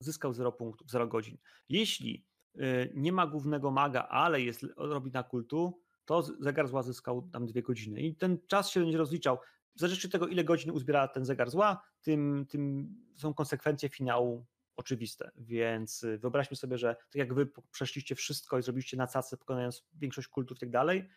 zyskał 0.00 0.32
0 0.32 0.52
punktów, 0.52 0.90
0 0.90 1.06
godzin. 1.06 1.38
Jeśli 1.68 2.26
y, 2.56 2.92
nie 2.94 3.12
ma 3.12 3.26
głównego 3.26 3.70
maga, 3.70 4.02
ale 4.02 4.40
jest, 4.40 4.66
robi 4.76 5.10
na 5.10 5.22
kultu, 5.22 5.80
to 6.04 6.22
zegar 6.22 6.68
zła 6.68 6.82
zyskał 6.82 7.22
tam 7.22 7.46
2 7.46 7.62
godziny. 7.62 8.00
I 8.00 8.14
ten 8.14 8.38
czas 8.46 8.70
się 8.70 8.80
będzie 8.80 8.98
rozliczał. 8.98 9.38
W 9.76 9.80
zależności 9.80 10.06
od 10.06 10.12
tego, 10.12 10.26
ile 10.26 10.44
godzin 10.44 10.70
uzbiera 10.70 11.08
ten 11.08 11.24
zegar 11.24 11.50
zła, 11.50 11.82
tym, 12.00 12.46
tym 12.48 12.94
są 13.16 13.34
konsekwencje 13.34 13.88
finału 13.88 14.46
oczywiste. 14.76 15.30
Więc 15.36 16.02
y, 16.02 16.18
wyobraźmy 16.18 16.56
sobie, 16.56 16.78
że 16.78 16.94
tak 16.94 17.14
jak 17.14 17.34
wy 17.34 17.48
przeszliście 17.70 18.14
wszystko 18.14 18.58
i 18.58 18.62
zrobiliście 18.62 18.96
na 18.96 19.06
cacy, 19.06 19.36
pokonając 19.36 19.86
większość 19.94 20.28
kultów 20.28 20.56
i 20.56 20.60
tak 20.60 20.70
dalej, 20.70 21.08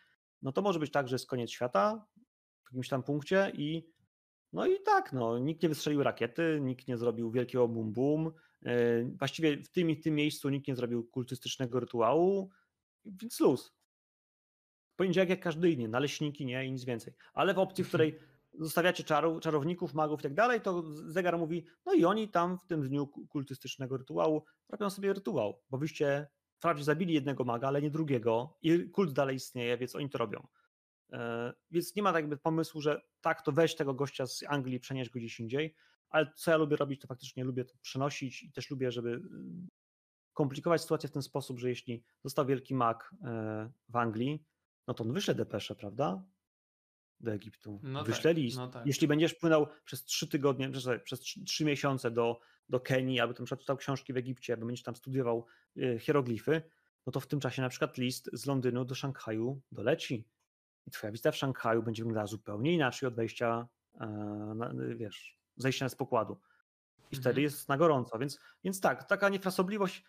no 0.42 0.52
to 0.52 0.62
może 0.62 0.78
być 0.78 0.90
tak, 0.90 1.08
że 1.08 1.14
jest 1.14 1.26
koniec 1.26 1.50
świata 1.50 2.06
w 2.62 2.70
jakimś 2.70 2.88
tam 2.88 3.02
punkcie 3.02 3.52
i 3.54 3.92
No 4.52 4.66
i 4.66 4.82
tak, 4.82 5.12
no, 5.12 5.38
nikt 5.38 5.62
nie 5.62 5.68
wystrzelił 5.68 6.02
rakiety, 6.02 6.58
nikt 6.62 6.88
nie 6.88 6.96
zrobił 6.96 7.30
wielkiego 7.30 7.68
bum 7.68 7.92
bum. 7.92 8.32
E, 8.66 9.04
właściwie 9.04 9.56
w 9.56 9.68
tym 9.68 9.90
i 9.90 10.00
tym 10.00 10.14
miejscu 10.14 10.48
nikt 10.48 10.68
nie 10.68 10.76
zrobił 10.76 11.04
kultystycznego 11.04 11.80
rytuału, 11.80 12.50
więc 13.04 13.40
luz. 13.40 13.74
Poniedziałek 14.96 15.30
jak 15.30 15.40
każdy 15.40 15.70
inny, 15.70 15.88
naleśniki 15.88 16.46
nie 16.46 16.66
i 16.66 16.72
nic 16.72 16.84
więcej. 16.84 17.14
Ale 17.34 17.54
w 17.54 17.58
opcji, 17.58 17.84
w 17.84 17.88
której 17.88 18.18
zostawiacie 18.58 19.04
czaru, 19.04 19.40
czarowników, 19.40 19.94
magów 19.94 20.20
i 20.20 20.22
tak 20.22 20.34
dalej, 20.34 20.60
to 20.60 20.84
zegar 20.92 21.38
mówi, 21.38 21.66
no 21.86 21.92
i 21.92 22.04
oni 22.04 22.28
tam 22.28 22.58
w 22.64 22.66
tym 22.66 22.88
dniu 22.88 23.06
kultystycznego 23.06 23.96
rytuału 23.96 24.44
robią 24.68 24.90
sobie 24.90 25.12
rytuał, 25.12 25.62
bo 25.70 25.78
wyście 25.78 26.26
wprawdzie 26.56 26.84
zabili 26.84 27.14
jednego 27.14 27.44
maga, 27.44 27.68
ale 27.68 27.82
nie 27.82 27.90
drugiego 27.90 28.58
i 28.62 28.90
kult 28.90 29.12
dalej 29.12 29.36
istnieje, 29.36 29.78
więc 29.78 29.96
oni 29.96 30.10
to 30.10 30.18
robią. 30.18 30.46
E, 31.12 31.52
więc 31.70 31.96
nie 31.96 32.02
ma 32.02 32.12
tak 32.12 32.22
jakby 32.22 32.36
pomysłu, 32.36 32.80
że 32.80 33.00
tak, 33.20 33.42
to 33.42 33.52
weź 33.52 33.74
tego 33.74 33.94
gościa 33.94 34.26
z 34.26 34.44
Anglii, 34.48 34.80
przenieść 34.80 35.10
go 35.10 35.18
gdzieś 35.18 35.40
indziej, 35.40 35.74
ale 36.12 36.32
co 36.36 36.50
ja 36.50 36.56
lubię 36.56 36.76
robić, 36.76 37.00
to 37.00 37.06
faktycznie 37.06 37.44
lubię 37.44 37.64
to 37.64 37.74
przenosić 37.82 38.42
i 38.42 38.52
też 38.52 38.70
lubię, 38.70 38.92
żeby 38.92 39.10
mm, 39.10 39.68
komplikować 40.32 40.80
sytuację 40.82 41.08
w 41.08 41.12
ten 41.12 41.22
sposób, 41.22 41.58
że 41.58 41.68
jeśli 41.68 42.04
został 42.24 42.46
wielki 42.46 42.74
mag 42.74 43.14
e, 43.24 43.70
w 43.88 43.96
Anglii, 43.96 44.44
no 44.88 44.94
to 44.94 45.04
on 45.04 45.12
wyśle 45.12 45.34
depeszę, 45.34 45.74
prawda? 45.74 46.24
Do 47.20 47.32
Egiptu. 47.32 47.80
No 47.82 48.04
wyśle 48.04 48.30
tak, 48.30 48.36
list. 48.36 48.56
no 48.56 48.68
tak. 48.68 48.86
Jeśli 48.86 49.08
będziesz 49.08 49.34
płynął 49.34 49.66
przez 49.84 50.04
trzy 50.04 50.28
tygodnie, 50.28 50.70
przez 51.04 51.20
trzy 51.20 51.64
miesiące 51.64 52.10
do, 52.10 52.40
do 52.68 52.80
Kenii, 52.80 53.20
albo 53.20 53.34
tam 53.34 53.46
przeczytał 53.46 53.76
książki 53.76 54.12
w 54.12 54.16
Egipcie, 54.16 54.52
albo 54.52 54.66
będziesz 54.66 54.84
tam 54.84 54.96
studiował 54.96 55.46
e, 55.76 55.98
hieroglify, 55.98 56.62
no 57.06 57.12
to 57.12 57.20
w 57.20 57.26
tym 57.26 57.40
czasie 57.40 57.62
na 57.62 57.68
przykład 57.68 57.98
list 57.98 58.30
z 58.32 58.46
Londynu 58.46 58.84
do 58.84 58.94
Szanghaju 58.94 59.60
doleci. 59.72 60.28
I 60.86 60.90
twoja 60.90 61.10
wizyta 61.10 61.32
w 61.32 61.36
Szanghaju 61.36 61.82
będzie 61.82 62.02
wyglądała 62.02 62.26
zupełnie 62.26 62.74
inaczej 62.74 63.06
od 63.06 63.14
wejścia, 63.14 63.68
e, 64.00 64.94
wiesz, 64.96 65.41
zejścia 65.56 65.88
z 65.88 65.94
pokładu. 65.94 66.40
I 67.10 67.16
wtedy 67.16 67.28
mhm. 67.28 67.42
jest 67.42 67.68
na 67.68 67.76
gorąco. 67.76 68.18
Więc, 68.18 68.38
więc 68.64 68.80
tak, 68.80 69.04
taka 69.04 69.28
niefrasobliwość, 69.28 70.04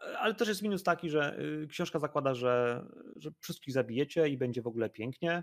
e, 0.00 0.18
ale 0.18 0.34
też 0.34 0.48
jest 0.48 0.62
minus 0.62 0.82
taki, 0.82 1.10
że 1.10 1.38
y, 1.40 1.66
książka 1.66 1.98
zakłada, 1.98 2.34
że, 2.34 2.84
że 3.16 3.30
wszystkich 3.40 3.74
zabijecie 3.74 4.28
i 4.28 4.36
będzie 4.36 4.62
w 4.62 4.66
ogóle 4.66 4.90
pięknie 4.90 5.42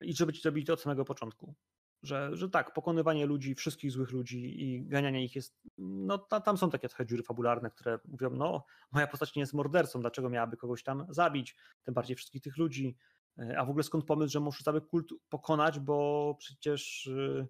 i 0.00 0.14
żeby 0.14 0.32
ci 0.32 0.42
zrobili 0.42 0.66
to 0.66 0.72
od 0.72 0.80
samego 0.80 1.04
początku. 1.04 1.54
Że, 2.02 2.36
że 2.36 2.50
tak, 2.50 2.72
pokonywanie 2.72 3.26
ludzi, 3.26 3.54
wszystkich 3.54 3.92
złych 3.92 4.10
ludzi 4.10 4.62
i 4.62 4.82
ganianie 4.86 5.24
ich 5.24 5.36
jest, 5.36 5.60
no 5.78 6.18
tam 6.18 6.58
są 6.58 6.70
takie 6.70 6.88
trochę 6.88 7.06
dziury 7.06 7.22
fabularne, 7.22 7.70
które 7.70 7.98
mówią, 8.08 8.30
no 8.30 8.64
moja 8.92 9.06
postać 9.06 9.34
nie 9.34 9.40
jest 9.40 9.54
mordercą, 9.54 10.00
dlaczego 10.00 10.30
miałaby 10.30 10.56
kogoś 10.56 10.82
tam 10.82 11.06
zabić, 11.08 11.56
tym 11.82 11.94
bardziej 11.94 12.16
wszystkich 12.16 12.42
tych 12.42 12.56
ludzi, 12.56 12.96
e, 13.38 13.58
a 13.58 13.64
w 13.64 13.70
ogóle 13.70 13.82
skąd 13.82 14.04
pomysł, 14.04 14.32
że 14.32 14.40
muszę 14.40 14.64
cały 14.64 14.80
kult 14.80 15.08
pokonać, 15.28 15.80
bo 15.80 16.36
przecież 16.38 17.06
y, 17.06 17.48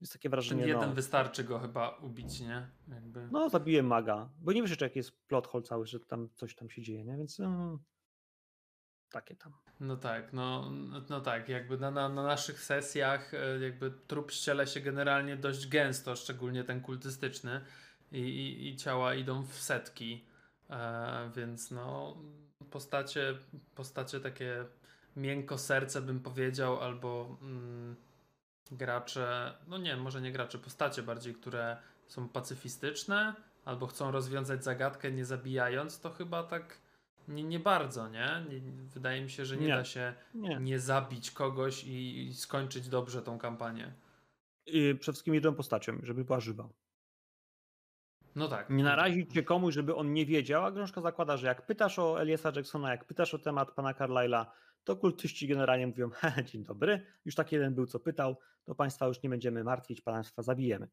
jest 0.00 0.12
takie 0.12 0.28
wrażenie. 0.28 0.60
Ten 0.60 0.68
jeden 0.68 0.88
no, 0.88 0.94
wystarczy 0.94 1.44
go 1.44 1.58
chyba 1.58 1.88
ubić, 1.88 2.40
nie? 2.40 2.70
Jakby... 2.88 3.28
No, 3.32 3.48
zabiłem 3.48 3.86
maga. 3.86 4.28
Bo 4.38 4.52
nie 4.52 4.62
wiesz 4.62 4.70
jeszcze, 4.70 4.84
jaki 4.84 4.98
jest 4.98 5.26
plot 5.26 5.46
hole 5.46 5.64
cały, 5.64 5.86
że 5.86 6.00
tam 6.00 6.28
coś 6.34 6.54
tam 6.54 6.70
się 6.70 6.82
dzieje, 6.82 7.04
nie? 7.04 7.16
Więc 7.16 7.38
no, 7.38 7.78
takie 9.10 9.36
tam. 9.36 9.52
No 9.80 9.96
tak, 9.96 10.32
no, 10.32 10.70
no 11.10 11.20
tak, 11.20 11.48
jakby 11.48 11.78
na, 11.78 11.90
na, 11.90 12.08
na 12.08 12.22
naszych 12.22 12.60
sesjach 12.60 13.34
e, 13.34 13.58
jakby 13.58 13.90
trup 13.90 14.32
ściele 14.32 14.66
się 14.66 14.80
generalnie 14.80 15.36
dość 15.36 15.68
gęsto, 15.68 16.16
szczególnie 16.16 16.64
ten 16.64 16.80
kultystyczny 16.80 17.60
i, 18.12 18.18
i, 18.18 18.68
i 18.68 18.76
ciała 18.76 19.14
idą 19.14 19.42
w 19.42 19.54
setki, 19.54 20.24
e, 20.70 21.30
więc 21.36 21.70
no 21.70 22.16
postacie, 22.70 23.34
postacie 23.74 24.20
takie 24.20 24.64
miękko 25.16 25.58
serce 25.58 26.02
bym 26.02 26.20
powiedział, 26.20 26.80
albo 26.80 27.38
mm, 27.42 27.96
gracze, 28.70 29.54
no 29.68 29.78
nie, 29.78 29.96
może 29.96 30.20
nie 30.20 30.32
gracze, 30.32 30.58
postacie 30.58 31.02
bardziej, 31.02 31.34
które 31.34 31.76
są 32.06 32.28
pacyfistyczne 32.28 33.34
albo 33.64 33.86
chcą 33.86 34.10
rozwiązać 34.10 34.64
zagadkę 34.64 35.12
nie 35.12 35.24
zabijając, 35.24 36.00
to 36.00 36.10
chyba 36.10 36.42
tak 36.42 36.78
nie, 37.28 37.44
nie 37.44 37.60
bardzo, 37.60 38.08
nie? 38.08 38.44
nie 38.48 38.60
wydaje 38.94 39.22
mi 39.22 39.30
się, 39.30 39.44
że 39.44 39.56
nie, 39.56 39.66
nie. 39.66 39.74
da 39.74 39.84
się 39.84 40.14
nie. 40.34 40.56
nie. 40.60 40.80
zabić 40.80 41.30
kogoś 41.30 41.84
i, 41.84 42.26
i, 42.26 42.34
skończyć 42.34 42.88
dobrze 42.88 43.22
tą 43.22 43.38
kampanię. 43.38 43.92
I 44.66 44.94
przede 45.00 45.12
wszystkim 45.12 45.34
jedną 45.34 45.54
postacią, 45.54 45.98
żeby 46.02 46.24
była 46.24 46.40
żywa. 46.40 46.68
No 48.36 48.48
tak. 48.48 48.70
Nie 48.70 48.84
narazić 48.84 49.34
się 49.34 49.42
komuś, 49.42 49.74
żeby 49.74 49.94
on 49.94 50.12
nie 50.12 50.26
wiedział, 50.26 50.64
a 50.64 50.72
książka 50.72 51.00
zakłada, 51.00 51.36
że 51.36 51.46
jak 51.46 51.66
pytasz 51.66 51.98
o 51.98 52.20
Eliasa 52.20 52.52
Jacksona, 52.56 52.90
jak 52.90 53.04
pytasz 53.04 53.34
o 53.34 53.38
temat 53.38 53.70
pana 53.70 53.92
Carlyle'a, 53.92 54.46
to 54.86 54.96
kultyści 54.96 55.48
generalnie 55.48 55.86
mówią, 55.86 56.10
dzień 56.52 56.64
dobry, 56.64 57.06
już 57.24 57.34
taki 57.34 57.54
jeden 57.54 57.74
był, 57.74 57.86
co 57.86 58.00
pytał, 58.00 58.36
to 58.64 58.74
państwa 58.74 59.06
już 59.06 59.22
nie 59.22 59.30
będziemy 59.30 59.64
martwić, 59.64 60.00
państwa 60.00 60.42
zabijemy. 60.42 60.88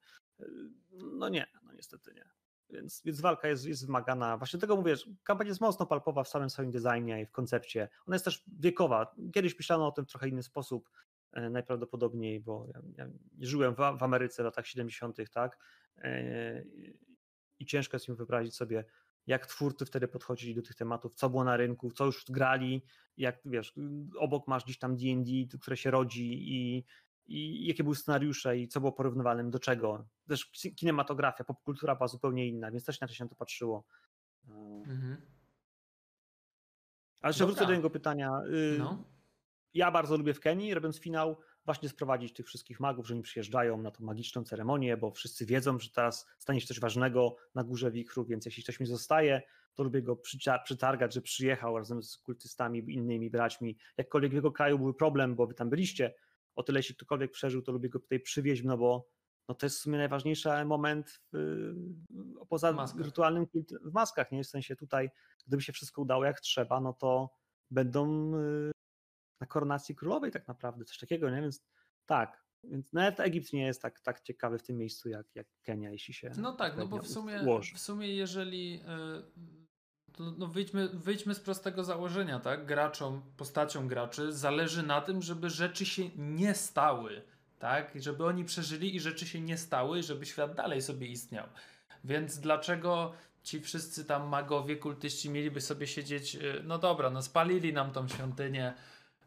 No 0.92 1.30
nie, 1.30 1.48
no 1.64 1.74
niestety 1.74 2.14
nie. 2.14 2.30
Więc, 2.70 3.02
więc 3.06 3.22
walka 3.22 3.48
jest, 3.48 3.66
jest 3.66 3.86
wymagana. 3.86 4.38
Właśnie 4.38 4.60
tego 4.60 4.76
mówię, 4.76 4.96
że 4.96 5.06
kampania 5.24 5.50
jest 5.50 5.62
mocno 5.62 5.86
palpowa 5.86 6.24
w 6.24 6.28
samym 6.28 6.50
swoim 6.50 6.72
designie 6.72 7.22
i 7.22 7.26
w 7.26 7.32
koncepcie. 7.32 7.90
Ona 8.08 8.16
jest 8.16 8.26
też 8.26 8.44
wiekowa. 8.60 9.16
Kiedyś 9.34 9.58
myślano 9.58 9.88
o 9.88 9.92
tym 9.92 10.06
w 10.06 10.10
trochę 10.10 10.30
inny 10.30 10.44
sposób, 10.44 10.90
e, 11.34 11.50
najprawdopodobniej, 11.50 12.40
bo 12.40 12.68
ja, 12.74 12.82
ja 12.98 13.08
żyłem 13.40 13.76
w, 13.76 13.78
w, 13.78 14.04
Ameryce 14.04 14.44
w 14.44 14.46
latach 14.46 14.68
70., 14.68 15.18
tak? 15.32 15.58
E, 15.98 16.64
I 17.60 17.66
ciężko 17.66 17.96
jest 17.96 18.10
mi 18.10 18.16
wyobrazić 18.16 18.56
sobie, 18.56 18.86
jak 19.28 19.48
twórcy 19.48 19.86
wtedy 19.86 20.08
podchodzili 20.08 20.56
do 20.56 20.62
tych 20.62 20.76
tematów, 20.76 21.16
co 21.16 21.30
było 21.30 21.44
na 21.44 21.58
rynku, 21.58 21.92
co 21.92 22.06
już 22.06 22.26
grali, 22.30 22.86
jak 23.18 23.40
wiesz, 23.46 23.74
obok 24.20 24.48
masz 24.48 24.64
gdzieś 24.64 24.80
tam 24.80 24.98
D&D, 24.98 25.58
które 25.62 25.78
się 25.78 25.92
rodzi 25.92 26.54
i, 26.54 26.86
i 27.26 27.68
jakie 27.68 27.84
były 27.84 27.96
scenariusze 27.96 28.58
i 28.58 28.68
co 28.68 28.80
było 28.80 28.92
porównywalnym 28.92 29.52
do 29.52 29.60
czego. 29.60 30.08
Też 30.28 30.52
kinematografia, 30.76 31.44
popkultura 31.44 31.96
była 31.96 32.08
zupełnie 32.08 32.48
inna, 32.48 32.72
więc 32.72 32.86
też 32.86 33.02
inaczej 33.02 33.16
się 33.16 33.24
na 33.24 33.30
to 33.30 33.36
patrzyło. 33.36 33.86
Mhm. 34.48 35.18
Ale 37.22 37.30
jeszcze 37.30 37.46
wrócę 37.46 37.66
do 37.66 37.74
jego 37.74 37.90
pytania. 37.90 38.42
Y, 38.48 38.76
no. 38.80 39.04
Ja 39.74 39.92
bardzo 39.92 40.18
lubię 40.18 40.34
w 40.34 40.40
Kenii, 40.40 40.74
robiąc 40.74 41.00
finał, 41.00 41.38
właśnie 41.66 41.90
sprowadzić 41.90 42.34
tych 42.34 42.46
wszystkich 42.46 42.80
magów, 42.80 43.08
że 43.08 43.14
oni 43.14 43.24
przyjeżdżają 43.24 43.82
na 43.82 43.92
tą 43.92 44.04
magiczną 44.04 44.44
ceremonię, 44.44 44.98
bo 44.98 45.12
wszyscy 45.12 45.46
wiedzą, 45.46 45.80
że 45.80 45.90
teraz 45.90 46.28
stanie 46.38 46.62
się 46.62 46.68
coś 46.68 46.80
ważnego 46.80 47.36
na 47.56 47.64
górze 47.64 47.92
wichru, 47.92 48.26
więc 48.26 48.46
jeśli 48.46 48.64
ktoś 48.64 48.80
mi 48.80 48.86
zostaje, 48.86 49.42
to 49.74 49.84
lubię 49.84 50.02
go 50.02 50.18
przytargać, 50.64 51.14
że 51.14 51.22
przyjechał 51.22 51.78
razem 51.78 52.04
z 52.04 52.18
kultystami, 52.18 52.80
innymi 52.88 53.30
braćmi. 53.30 53.78
Jakkolwiek 53.98 54.32
w 54.32 54.36
jego 54.36 54.52
kraju 54.52 54.80
był 54.80 54.94
problem, 54.94 55.36
bo 55.36 55.48
wy 55.48 55.54
tam 55.54 55.70
byliście, 55.70 56.14
o 56.56 56.64
tyle 56.64 56.80
jeśli 56.80 56.96
ktokolwiek 56.96 57.32
przeżył, 57.32 57.62
to 57.62 57.72
lubię 57.72 57.90
go 57.90 58.00
tutaj 58.00 58.20
przywieźć, 58.20 58.64
no 58.64 58.78
bo 58.78 59.14
no 59.48 59.56
to 59.56 59.66
jest 59.66 59.78
w 59.78 59.82
sumie 59.82 59.98
najważniejszy 59.98 60.66
moment 60.66 61.22
w, 61.34 61.74
poza 62.50 62.72
maskach. 62.72 63.06
rytualnym 63.06 63.46
w 63.86 63.94
maskach, 63.94 64.32
nie? 64.32 64.44
W 64.44 64.48
sensie 64.48 64.76
tutaj, 64.76 65.10
gdyby 65.48 65.64
się 65.64 65.74
wszystko 65.74 66.02
udało 66.02 66.26
jak 66.26 66.42
trzeba, 66.42 66.80
no 66.80 66.94
to 66.94 67.30
będą 67.72 68.34
y, 68.36 68.73
na 69.44 69.48
koronacji 69.48 69.96
królowej 69.96 70.32
tak 70.32 70.48
naprawdę, 70.48 70.86
coś 70.86 70.98
takiego, 70.98 71.30
nie? 71.30 71.42
Więc 71.42 71.64
tak, 72.06 72.44
więc 72.64 72.94
nawet 72.94 73.20
Egipt 73.20 73.54
nie 73.54 73.66
jest 73.66 73.82
tak, 73.82 74.00
tak 74.00 74.22
ciekawy 74.22 74.58
w 74.58 74.64
tym 74.64 74.78
miejscu 74.78 75.10
jak, 75.10 75.36
jak 75.36 75.48
Kenia, 75.64 75.92
jeśli 75.92 76.14
się. 76.14 76.32
No 76.38 76.54
tak, 76.54 76.78
no 76.78 76.88
bo 76.88 76.98
w 76.98 77.08
sumie, 77.08 77.40
w 77.76 77.80
sumie 77.80 78.16
jeżeli. 78.16 78.74
Yy, 78.74 80.34
no 80.38 80.48
wyjdźmy, 80.48 80.90
wyjdźmy 80.90 81.36
z 81.36 81.40
prostego 81.40 81.84
założenia, 81.84 82.40
tak? 82.40 82.66
Graczom, 82.66 83.22
postaciom 83.38 83.88
graczy 83.88 84.34
zależy 84.34 84.84
na 84.84 85.02
tym, 85.02 85.22
żeby 85.22 85.50
rzeczy 85.50 85.86
się 85.86 86.10
nie 86.18 86.54
stały, 86.54 87.22
tak? 87.60 87.92
Żeby 87.96 88.26
oni 88.26 88.46
przeżyli 88.46 88.96
i 88.96 89.00
rzeczy 89.00 89.28
się 89.28 89.42
nie 89.42 89.58
stały, 89.58 90.00
i 90.00 90.04
żeby 90.04 90.26
świat 90.26 90.56
dalej 90.56 90.82
sobie 90.82 91.08
istniał. 91.08 91.48
Więc 92.04 92.40
dlaczego 92.40 93.14
ci 93.44 93.62
wszyscy 93.62 94.06
tam 94.06 94.28
magowie, 94.28 94.76
kultyści 94.76 95.30
mieliby 95.30 95.62
sobie 95.62 95.88
siedzieć, 95.88 96.36
y, 96.36 96.62
no 96.64 96.78
dobra, 96.78 97.10
no 97.10 97.22
spalili 97.22 97.74
nam 97.74 97.92
tą 97.92 98.08
świątynię, 98.08 98.74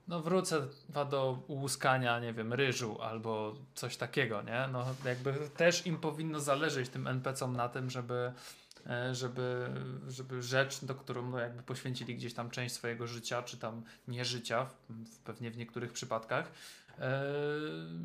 no 0.09 0.23
wrócę 0.23 0.67
do 1.11 1.43
łuskania, 1.49 2.21
nie 2.21 2.33
wiem, 2.33 2.53
ryżu 2.53 3.03
albo 3.03 3.57
coś 3.75 3.97
takiego, 3.97 4.43
nie? 4.43 4.69
No 4.73 4.85
jakby 5.05 5.35
też 5.57 5.87
im 5.87 5.97
powinno 5.97 6.41
zależeć 6.41 6.89
tym 6.89 7.07
NPC-om 7.07 7.57
na 7.57 7.69
tym, 7.69 7.91
żeby, 7.91 8.33
e, 8.87 9.15
żeby, 9.15 9.71
żeby 10.09 10.43
rzecz, 10.43 10.85
do 10.85 10.95
którą 10.95 11.31
no 11.31 11.39
jakby 11.39 11.63
poświęcili 11.63 12.17
gdzieś 12.17 12.35
tam 12.35 12.51
część 12.51 12.75
swojego 12.75 13.07
życia, 13.07 13.43
czy 13.43 13.57
tam 13.57 13.83
nie 14.09 14.25
życia, 14.25 14.67
pewnie 15.25 15.51
w 15.51 15.57
niektórych 15.57 15.93
przypadkach, 15.93 16.53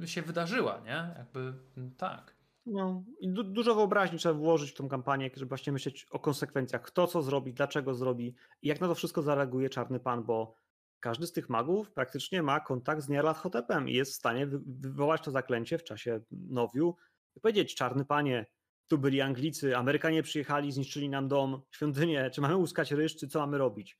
e, 0.02 0.08
się 0.08 0.22
wydarzyła, 0.22 0.80
nie? 0.86 1.14
Jakby 1.18 1.54
tak. 1.98 2.34
No, 2.66 3.04
i 3.20 3.30
du 3.30 3.44
dużo 3.44 3.76
wyobraźni 3.76 4.18
trzeba 4.18 4.36
włożyć 4.36 4.72
w 4.72 4.76
tą 4.76 4.90
kampanię, 4.90 5.30
żeby 5.36 5.50
właśnie 5.50 5.74
myśleć 5.74 6.08
o 6.12 6.20
konsekwencjach, 6.20 6.82
kto 6.82 7.08
co 7.08 7.22
zrobi, 7.22 7.54
dlaczego 7.54 7.96
zrobi 7.96 8.36
i 8.62 8.68
jak 8.68 8.82
na 8.82 8.88
to 8.88 8.96
wszystko 8.96 9.22
zareaguje 9.22 9.70
Czarny 9.70 10.00
Pan, 10.00 10.24
bo 10.24 10.56
każdy 11.02 11.28
z 11.28 11.32
tych 11.32 11.50
magów 11.50 11.92
praktycznie 11.92 12.44
ma 12.44 12.60
kontakt 12.60 13.02
z 13.02 13.10
Nyarlathotepem 13.10 13.90
i 13.90 13.94
jest 13.94 14.12
w 14.12 14.16
stanie 14.16 14.48
wywołać 14.66 15.22
to 15.22 15.32
zaklęcie 15.32 15.78
w 15.78 15.84
czasie 15.84 16.22
nowiu 16.32 16.96
i 17.36 17.40
powiedzieć, 17.40 17.76
czarny 17.76 18.06
panie, 18.06 18.46
tu 18.88 18.98
byli 18.98 19.22
Anglicy, 19.22 19.78
Amerykanie 19.78 20.24
przyjechali, 20.24 20.72
zniszczyli 20.72 21.10
nam 21.10 21.28
dom, 21.28 21.62
świątynię, 21.72 22.30
czy 22.30 22.42
mamy 22.42 22.56
łuskać 22.56 22.92
ryż, 22.92 23.16
czy 23.16 23.28
co 23.28 23.40
mamy 23.40 23.58
robić? 23.58 24.00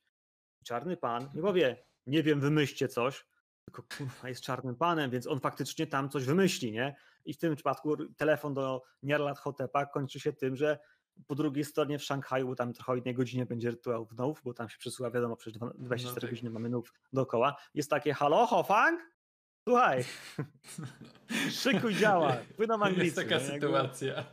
Czarny 0.64 0.96
pan 0.96 1.30
nie 1.34 1.42
powie, 1.42 1.84
nie 2.06 2.22
wiem, 2.22 2.40
wymyślcie 2.40 2.88
coś, 2.88 3.26
tylko 3.64 3.82
kurwa 3.96 4.28
jest 4.28 4.42
czarnym 4.42 4.76
panem, 4.76 5.10
więc 5.10 5.26
on 5.26 5.40
faktycznie 5.40 5.86
tam 5.86 6.08
coś 6.08 6.24
wymyśli, 6.24 6.72
nie? 6.72 6.96
I 7.24 7.34
w 7.34 7.38
tym 7.38 7.54
przypadku 7.54 7.96
telefon 8.16 8.54
do 8.54 8.82
Nierlat 9.02 9.38
Hotepa 9.38 9.86
kończy 9.86 10.20
się 10.20 10.32
tym, 10.32 10.56
że 10.56 10.78
po 11.26 11.34
drugiej 11.34 11.64
stronie 11.64 11.98
w 11.98 12.04
Szanghaju 12.04 12.54
tam 12.54 12.72
trochę 12.72 12.92
o 12.92 12.94
jednej 12.94 13.14
godzinie 13.14 13.46
będzie 13.46 13.70
rytuał 13.70 14.08
nów, 14.18 14.42
bo 14.44 14.54
tam 14.54 14.68
się 14.68 14.78
przesyła, 14.78 15.10
wiadomo, 15.10 15.36
przez 15.36 15.52
24 15.52 16.06
no 16.14 16.20
tak. 16.20 16.30
godziny 16.30 16.50
mamy 16.50 16.68
nów 16.68 16.92
dookoła. 17.12 17.56
Jest 17.74 17.90
takie 17.90 18.14
halo, 18.14 18.46
Hofang? 18.46 19.12
Słuchaj, 19.68 20.04
szykuj 21.62 21.94
działa, 21.94 22.36
płyną 22.56 22.74
anglicy. 22.82 23.04
Jest 23.04 23.16
taka 23.16 23.40
sytuacja. 23.40 24.24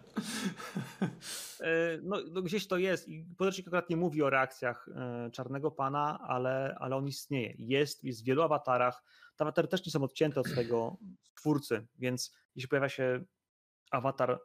E, 1.62 2.00
no, 2.04 2.18
no, 2.32 2.42
gdzieś 2.42 2.68
to 2.68 2.78
jest 2.78 3.08
i 3.08 3.26
podręcznik 3.38 3.68
akurat 3.68 3.90
nie 3.90 3.98
mówi 3.98 4.24
o 4.24 4.30
reakcjach 4.30 4.90
e, 4.96 5.30
Czarnego 5.32 5.72
Pana, 5.72 6.20
ale, 6.28 6.76
ale 6.80 6.96
on 6.96 7.08
istnieje. 7.08 7.54
Jest, 7.58 8.04
jest 8.04 8.22
w 8.22 8.26
wielu 8.26 8.42
awatarach. 8.42 9.04
Te 9.36 9.44
awatary 9.44 9.68
też 9.68 9.86
nie 9.86 9.92
są 9.92 10.04
odcięte 10.04 10.40
od 10.40 10.48
swojego 10.48 10.98
twórcy, 11.36 11.88
więc 11.98 12.36
jeśli 12.56 12.70
pojawia 12.70 12.90
się 12.90 13.24
awatar 13.92 14.32
e, 14.32 14.38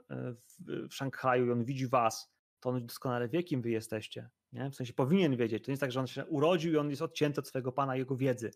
w, 0.88 0.94
Szanghaju 0.94 1.46
i 1.46 1.50
on 1.50 1.64
widzi 1.64 1.88
was, 1.88 2.34
to 2.60 2.70
on 2.70 2.86
doskonale 2.86 3.28
wie, 3.28 3.42
kim 3.42 3.62
wy 3.62 3.70
jesteście. 3.70 4.28
Nie? 4.52 4.70
W 4.70 4.74
sensie 4.74 4.92
powinien 4.92 5.36
wiedzieć. 5.36 5.64
To 5.64 5.70
nie 5.70 5.72
jest 5.72 5.80
tak, 5.80 5.92
że 5.92 6.00
on 6.00 6.06
się 6.06 6.24
urodził 6.24 6.72
i 6.72 6.76
on 6.76 6.90
jest 6.90 7.02
odcięty 7.02 7.40
od 7.40 7.48
swojego 7.48 7.72
pana 7.72 7.96
jego 7.96 8.16
wiedzy. 8.16 8.50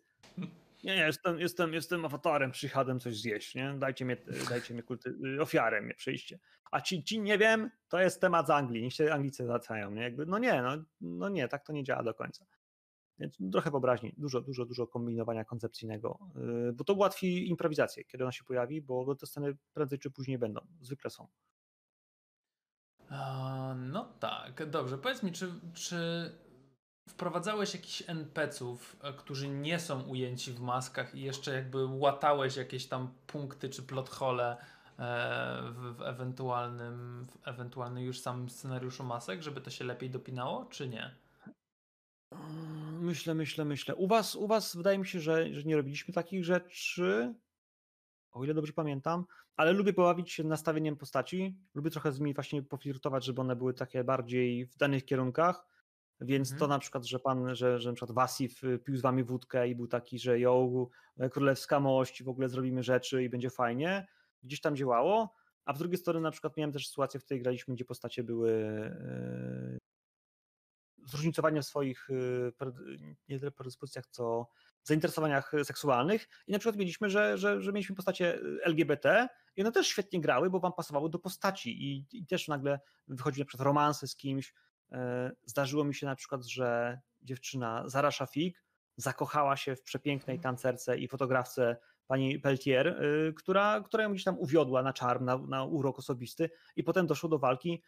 Nie, 0.85 0.97
nie, 0.97 1.03
jestem, 1.03 1.41
jestem, 1.41 1.75
jestem 1.75 2.05
awatarem, 2.05 2.51
przyjechałem 2.51 3.01
coś 3.01 3.21
zjeść, 3.21 3.55
nie? 3.55 3.75
Dajcie 3.79 4.05
mi, 4.05 4.15
dajcie 4.49 4.75
mi 4.75 4.83
kulty, 4.83 5.15
y, 5.37 5.43
ofiarę 5.43 5.81
mnie 5.81 5.95
przyjście. 5.95 6.39
A 6.71 6.81
ci, 6.81 7.05
ci 7.05 7.21
nie 7.21 7.39
wiem, 7.39 7.71
to 7.89 8.01
jest 8.01 8.21
temat 8.21 8.47
z 8.47 8.51
Anglii, 8.51 8.83
niech 8.83 8.95
się 8.95 9.13
Anglicy 9.13 9.45
zwracają, 9.45 9.91
nie? 9.91 10.03
Jakby, 10.03 10.27
no 10.27 10.39
nie, 10.39 10.63
no, 10.63 10.85
no 11.01 11.29
nie, 11.29 11.49
tak 11.49 11.67
to 11.67 11.73
nie 11.73 11.85
działa 11.85 12.03
do 12.03 12.15
końca. 12.15 12.45
Więc 13.19 13.39
trochę 13.53 13.71
wyobraźni, 13.71 14.15
dużo, 14.17 14.41
dużo, 14.41 14.67
dużo 14.67 14.87
kombinowania 14.87 15.45
koncepcyjnego, 15.45 16.19
yy, 16.35 16.73
bo 16.73 16.85
to 16.85 16.95
ułatwi 16.95 17.49
improwizację, 17.49 18.05
kiedy 18.05 18.25
ona 18.25 18.33
się 18.33 18.45
pojawi, 18.45 18.83
bo 18.83 19.15
te 19.15 19.27
sceny 19.27 19.57
prędzej 19.75 19.99
czy 19.99 20.11
później 20.11 20.39
będą, 20.39 20.61
zwykle 20.81 21.11
są. 21.11 21.29
No 23.77 24.05
tak, 24.21 24.71
dobrze. 24.71 24.99
Powiedz 24.99 25.23
mi, 25.23 25.33
czy, 25.33 25.53
czy 25.75 26.31
wprowadzałeś 27.09 27.75
jakichś 27.75 28.03
NPC-ów, 28.07 28.97
e, 29.03 29.13
którzy 29.13 29.49
nie 29.49 29.79
są 29.79 30.03
ujęci 30.03 30.53
w 30.53 30.61
maskach 30.61 31.15
i 31.15 31.21
jeszcze 31.21 31.55
jakby 31.55 31.87
łatałeś 31.87 32.57
jakieś 32.57 32.87
tam 32.87 33.15
punkty 33.27 33.69
czy 33.69 33.83
plot 33.83 34.09
hole 34.09 34.57
w, 34.99 35.95
w, 35.97 36.03
ewentualnym, 36.03 37.27
w 37.27 37.49
ewentualnym 37.49 38.05
już 38.05 38.21
samym 38.21 38.51
scenariuszu 38.51 39.05
masek, 39.05 39.43
żeby 39.43 39.61
to 39.61 39.71
się 39.71 39.85
lepiej 39.85 40.11
dopinało, 40.11 40.65
czy 40.65 40.89
nie? 40.89 41.15
Myślę, 43.09 43.35
myślę, 43.35 43.65
myślę. 43.65 43.95
U 43.95 44.07
was, 44.07 44.37
u 44.37 44.47
was 44.47 44.77
wydaje 44.77 44.99
mi 44.99 45.07
się, 45.07 45.21
że, 45.21 45.55
że 45.55 45.63
nie 45.63 45.77
robiliśmy 45.77 46.15
takich 46.15 46.45
rzeczy, 46.45 47.35
o 48.33 48.45
ile 48.45 48.55
dobrze 48.55 48.73
pamiętam, 48.73 49.25
ale 49.57 49.73
lubię 49.73 49.93
pobawić 49.93 50.33
się 50.33 50.45
nastawieniem 50.45 50.97
postaci. 50.97 51.57
Lubię 51.75 51.91
trochę 51.91 52.13
z 52.13 52.21
nimi 52.21 52.35
właśnie 52.35 52.63
poflirtować, 52.63 53.25
żeby 53.25 53.41
one 53.41 53.57
były 53.57 53.75
takie 53.75 54.05
bardziej 54.05 54.67
w 54.67 54.77
danych 54.77 55.05
kierunkach. 55.05 55.67
Więc 56.21 56.53
mhm. 56.53 56.59
to 56.61 56.69
na 56.69 56.79
przykład, 56.79 57.05
że 57.05 57.19
pan, 57.19 57.55
że, 57.55 57.79
że 57.81 57.89
na 57.89 57.95
przykład 57.95 58.15
Wasif 58.15 58.65
y, 58.65 58.79
pił 58.79 58.97
z 58.97 59.01
wami 59.01 59.25
wódkę 59.25 59.69
i 59.69 59.75
był 59.75 59.87
taki, 59.87 60.19
że 60.19 60.41
ją 60.41 60.87
e, 61.19 61.31
królewska 61.31 61.81
mość, 61.81 62.23
w 62.23 62.29
ogóle 62.29 62.49
zrobimy 62.49 62.83
rzeczy 62.83 63.23
i 63.23 63.29
będzie 63.29 63.51
fajnie, 63.51 64.07
gdzieś 64.43 64.61
tam 64.61 64.77
działało. 64.77 65.35
A 65.65 65.75
z 65.75 65.79
drugiej 65.79 65.99
strony 65.99 66.21
na 66.21 66.31
przykład 66.31 66.57
miałem 66.57 66.73
też 66.73 66.89
sytuację, 66.89 67.21
w 67.21 67.25
której 67.25 67.43
graliśmy, 67.43 67.75
gdzie 67.75 67.85
postacie 67.85 68.25
były 68.25 68.53
zróżnicowane 71.11 71.63
w 71.63 71.67
swoich 71.67 72.07
yy, 72.11 72.53
nie 73.29 73.39
tyle 73.39 73.51
predyspozycjach, 73.51 74.07
co 74.07 74.49
zainteresowaniach 74.83 75.53
seksualnych. 75.65 76.29
I 76.47 76.53
na 76.53 76.59
przykład 76.59 76.77
mieliśmy, 76.77 77.11
że, 77.11 77.39
że, 77.39 77.63
że 77.63 77.73
mieliśmy 77.73 77.97
postacie 77.97 78.39
LGBT 78.65 79.29
i 79.57 79.61
one 79.61 79.73
też 79.73 79.87
świetnie 79.87 80.21
grały, 80.21 80.51
bo 80.51 80.61
wam 80.61 80.73
pasowały 80.73 81.11
do 81.11 81.19
postaci. 81.19 81.85
I, 81.85 82.07
i 82.13 82.27
też 82.27 82.49
nagle 82.49 82.81
wychodziły 83.09 83.45
na 83.45 83.49
przykład 83.49 83.65
romanse 83.65 84.09
z 84.09 84.17
kimś, 84.17 84.55
E, 84.93 85.31
zdarzyło 85.45 85.85
mi 85.85 85.95
się 85.95 86.07
na 86.07 86.17
przykład, 86.17 86.45
że 86.45 87.01
dziewczyna 87.23 87.83
Zara 87.87 88.11
Shafik 88.11 88.65
zakochała 88.97 89.57
się 89.57 89.77
w 89.77 89.83
przepięknej 89.83 90.37
mhm. 90.37 90.43
tancerce 90.43 90.99
i 90.99 91.09
fotografce 91.09 91.77
pani 92.07 92.39
Peltier, 92.39 92.87
y, 92.87 93.33
która, 93.37 93.81
która 93.81 94.05
ją 94.05 94.13
gdzieś 94.13 94.25
tam 94.25 94.39
uwiodła 94.39 94.83
na 94.83 94.93
czarm, 94.93 95.25
na, 95.25 95.39
na 95.39 95.65
urok 95.65 95.99
osobisty. 95.99 96.51
I 96.77 96.85
potem 96.85 97.07
doszło 97.07 97.29
do 97.29 97.39
walki 97.39 97.83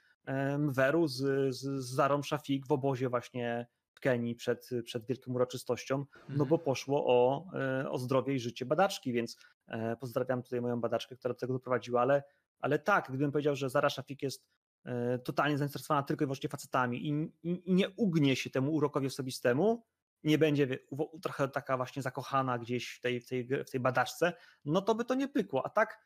Mweru 0.58 1.08
z, 1.08 1.16
z, 1.54 1.60
z 1.60 1.94
Zarą 1.94 2.22
Shafik 2.22 2.66
w 2.66 2.72
obozie 2.72 3.08
właśnie 3.08 3.66
w 3.94 4.00
Kenii 4.00 4.34
przed, 4.34 4.70
przed 4.84 5.06
wielką 5.06 5.32
uroczystością, 5.32 6.04
no 6.28 6.46
bo 6.46 6.54
mhm. 6.54 6.60
poszło 6.60 7.06
o, 7.06 7.50
e, 7.54 7.90
o 7.90 7.98
zdrowie 7.98 8.34
i 8.34 8.40
życie 8.40 8.66
badaczki, 8.66 9.12
więc 9.12 9.36
e, 9.68 9.96
pozdrawiam 9.96 10.42
tutaj 10.42 10.60
moją 10.60 10.80
badaczkę, 10.80 11.16
która 11.16 11.34
do 11.34 11.40
tego 11.40 11.52
doprowadziła, 11.52 12.00
ale, 12.00 12.22
ale 12.58 12.78
tak, 12.78 13.08
gdybym 13.08 13.32
powiedział, 13.32 13.56
że 13.56 13.70
Zara 13.70 13.90
Shafik 13.90 14.22
jest 14.22 14.46
E, 14.84 15.18
totalnie 15.18 15.58
zainteresowana 15.58 16.02
tylko 16.02 16.24
i 16.24 16.26
wyłącznie 16.26 16.48
facetami 16.48 17.08
i, 17.08 17.32
i, 17.42 17.70
i 17.70 17.74
nie 17.74 17.90
ugnie 17.90 18.36
się 18.36 18.50
temu 18.50 18.72
urokowi 18.72 19.06
osobistemu, 19.06 19.86
nie 20.24 20.38
będzie 20.38 20.78
trochę 21.22 21.48
taka 21.48 21.76
właśnie 21.76 22.02
zakochana 22.02 22.58
gdzieś 22.58 22.94
w 22.94 23.00
tej, 23.00 23.20
w 23.20 23.28
tej, 23.28 23.44
w 23.44 23.70
tej 23.70 23.80
badaczce, 23.80 24.32
no 24.64 24.82
to 24.82 24.94
by 24.94 25.04
to 25.04 25.14
nie 25.14 25.28
pykło. 25.28 25.66
A 25.66 25.70
tak, 25.70 26.00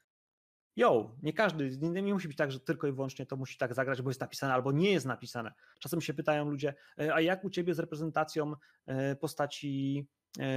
jo, 0.77 1.17
nie 1.23 1.33
każdy, 1.33 1.79
nie, 1.81 2.03
nie, 2.03 2.15
musi 2.15 2.29
być 2.29 2.37
tak, 2.37 2.53
że 2.53 2.61
tylko 2.61 2.87
i 2.87 2.93
wyłącznie 2.93 3.27
to 3.27 3.37
musi 3.37 3.59
tak 3.59 3.75
zagrać, 3.75 4.03
bo 4.03 4.11
jest 4.11 4.21
napisane 4.21 4.55
albo 4.55 4.73
nie 4.73 4.93
jest 4.93 5.07
napisane. 5.07 5.53
Czasem 5.79 6.01
się 6.01 6.15
pytają 6.15 6.51
ludzie, 6.51 6.75
e, 6.99 7.15
a 7.15 7.21
jak 7.21 7.45
u 7.45 7.51
ciebie 7.51 7.75
z 7.75 7.79
reprezentacją 7.79 8.53
e, 8.87 9.17
postaci 9.17 10.07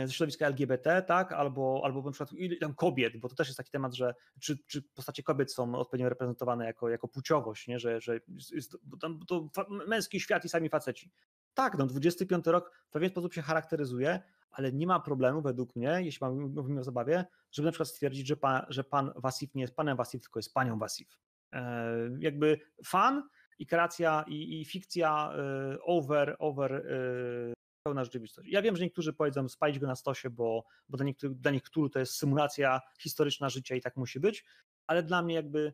ze 0.06 0.14
środowiska 0.14 0.48
LGBT, 0.48 1.02
tak, 1.02 1.32
albo, 1.32 1.82
albo 1.84 2.02
na 2.02 2.12
przykład 2.12 2.30
tam 2.62 2.76
kobiet, 2.76 3.18
bo 3.18 3.30
to 3.30 3.36
też 3.36 3.48
jest 3.48 3.58
taki 3.58 3.72
temat, 3.72 3.94
że 3.94 4.16
czy, 4.40 4.58
czy 4.68 4.82
postacie 4.82 5.24
kobiet 5.24 5.54
są 5.54 5.76
odpowiednio 5.76 6.10
reprezentowane 6.10 6.66
jako, 6.66 6.90
jako 6.90 7.08
płciowość, 7.08 7.68
nie? 7.68 7.80
że, 7.80 8.02
że 8.02 8.20
jest, 8.52 8.78
bo 8.84 8.98
tam, 8.98 9.20
to 9.28 9.50
męski 9.88 10.20
świat 10.20 10.46
i 10.46 10.50
sami 10.50 10.70
faceci. 10.70 11.12
Tak, 11.54 11.78
no 11.78 11.88
25 11.88 12.48
rok 12.48 12.72
w 12.88 12.92
pewien 12.92 13.10
sposób 13.10 13.34
się 13.34 13.42
charakteryzuje, 13.42 14.22
ale 14.52 14.74
nie 14.74 14.88
ma 14.88 15.00
problemu 15.00 15.42
według 15.42 15.76
mnie, 15.76 16.00
jeśli 16.04 16.28
mówimy 16.28 16.80
o 16.80 16.84
zabawie, 16.84 17.26
żeby 17.52 17.66
na 17.66 17.72
przykład 17.72 17.90
stwierdzić, 17.90 18.28
że 18.28 18.38
pan, 18.38 18.66
że 18.70 18.84
pan 18.84 19.12
Wasif 19.16 19.56
nie 19.56 19.62
jest 19.62 19.76
panem 19.76 19.98
Wasif, 19.98 20.22
tylko 20.22 20.40
jest 20.40 20.54
panią 20.54 20.80
Wasif. 20.80 21.20
E, 21.54 22.10
jakby 22.20 22.60
fan 22.86 23.24
i 23.60 23.66
kreacja 23.66 24.26
i, 24.28 24.62
i 24.62 24.66
fikcja 24.66 25.34
e, 25.34 25.82
over, 25.82 26.36
over 26.40 26.74
e, 26.74 27.54
pełna 27.84 28.04
rzeczywistość. 28.04 28.50
Ja 28.50 28.62
wiem, 28.62 28.76
że 28.76 28.84
niektórzy 28.84 29.14
powiedzą 29.14 29.50
spalić 29.50 29.80
go 29.80 29.88
na 29.88 29.96
stosie, 29.96 30.30
bo, 30.30 30.66
bo 30.90 30.98
dla, 30.98 31.06
niektórych, 31.06 31.38
dla 31.38 31.52
niektórych 31.52 31.92
to 31.92 32.00
jest 32.00 32.14
symulacja 32.14 32.82
historyczna 33.00 33.50
życia 33.50 33.76
i 33.76 33.82
tak 33.82 33.98
musi 33.98 34.20
być, 34.20 34.46
ale 34.88 35.04
dla 35.04 35.22
mnie 35.22 35.36
jakby 35.36 35.74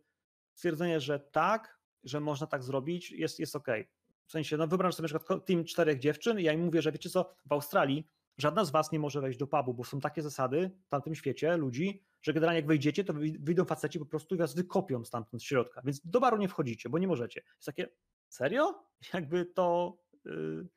stwierdzenie, 0.53 0.99
że 0.99 1.19
tak, 1.19 1.79
że 2.03 2.19
można 2.19 2.47
tak 2.47 2.63
zrobić 2.63 3.11
jest, 3.11 3.39
jest 3.39 3.55
ok. 3.55 3.67
W 4.25 4.31
sensie, 4.31 4.57
no 4.57 4.67
wyobraź 4.67 4.95
sobie 4.95 5.09
na 5.13 5.19
przykład 5.19 5.45
team 5.45 5.63
czterech 5.63 5.99
dziewczyn 5.99 6.39
i 6.39 6.43
ja 6.43 6.53
im 6.53 6.65
mówię, 6.65 6.81
że 6.81 6.91
wiecie 6.91 7.09
co, 7.09 7.35
w 7.45 7.51
Australii 7.51 8.07
żadna 8.37 8.65
z 8.65 8.71
was 8.71 8.91
nie 8.91 8.99
może 8.99 9.21
wejść 9.21 9.39
do 9.39 9.47
pubu, 9.47 9.73
bo 9.73 9.83
są 9.83 9.99
takie 9.99 10.21
zasady 10.21 10.71
w 10.85 10.89
tamtym 10.89 11.15
świecie 11.15 11.57
ludzi, 11.57 12.03
że 12.21 12.33
generalnie 12.33 12.59
jak 12.59 12.67
wejdziecie, 12.67 13.03
to 13.03 13.13
wyjdą 13.39 13.65
faceci 13.65 13.99
po 13.99 14.05
prostu 14.05 14.35
i 14.35 14.37
was 14.37 14.55
wykopią 14.55 15.05
stamtąd 15.05 15.43
z 15.43 15.45
środka, 15.45 15.81
więc 15.85 16.01
do 16.05 16.19
baru 16.19 16.37
nie 16.37 16.47
wchodzicie, 16.47 16.89
bo 16.89 16.97
nie 16.97 17.07
możecie. 17.07 17.43
Jest 17.55 17.65
takie, 17.65 17.89
serio? 18.29 18.85
Jakby 19.13 19.45
to... 19.45 19.97
Yy 20.25 20.67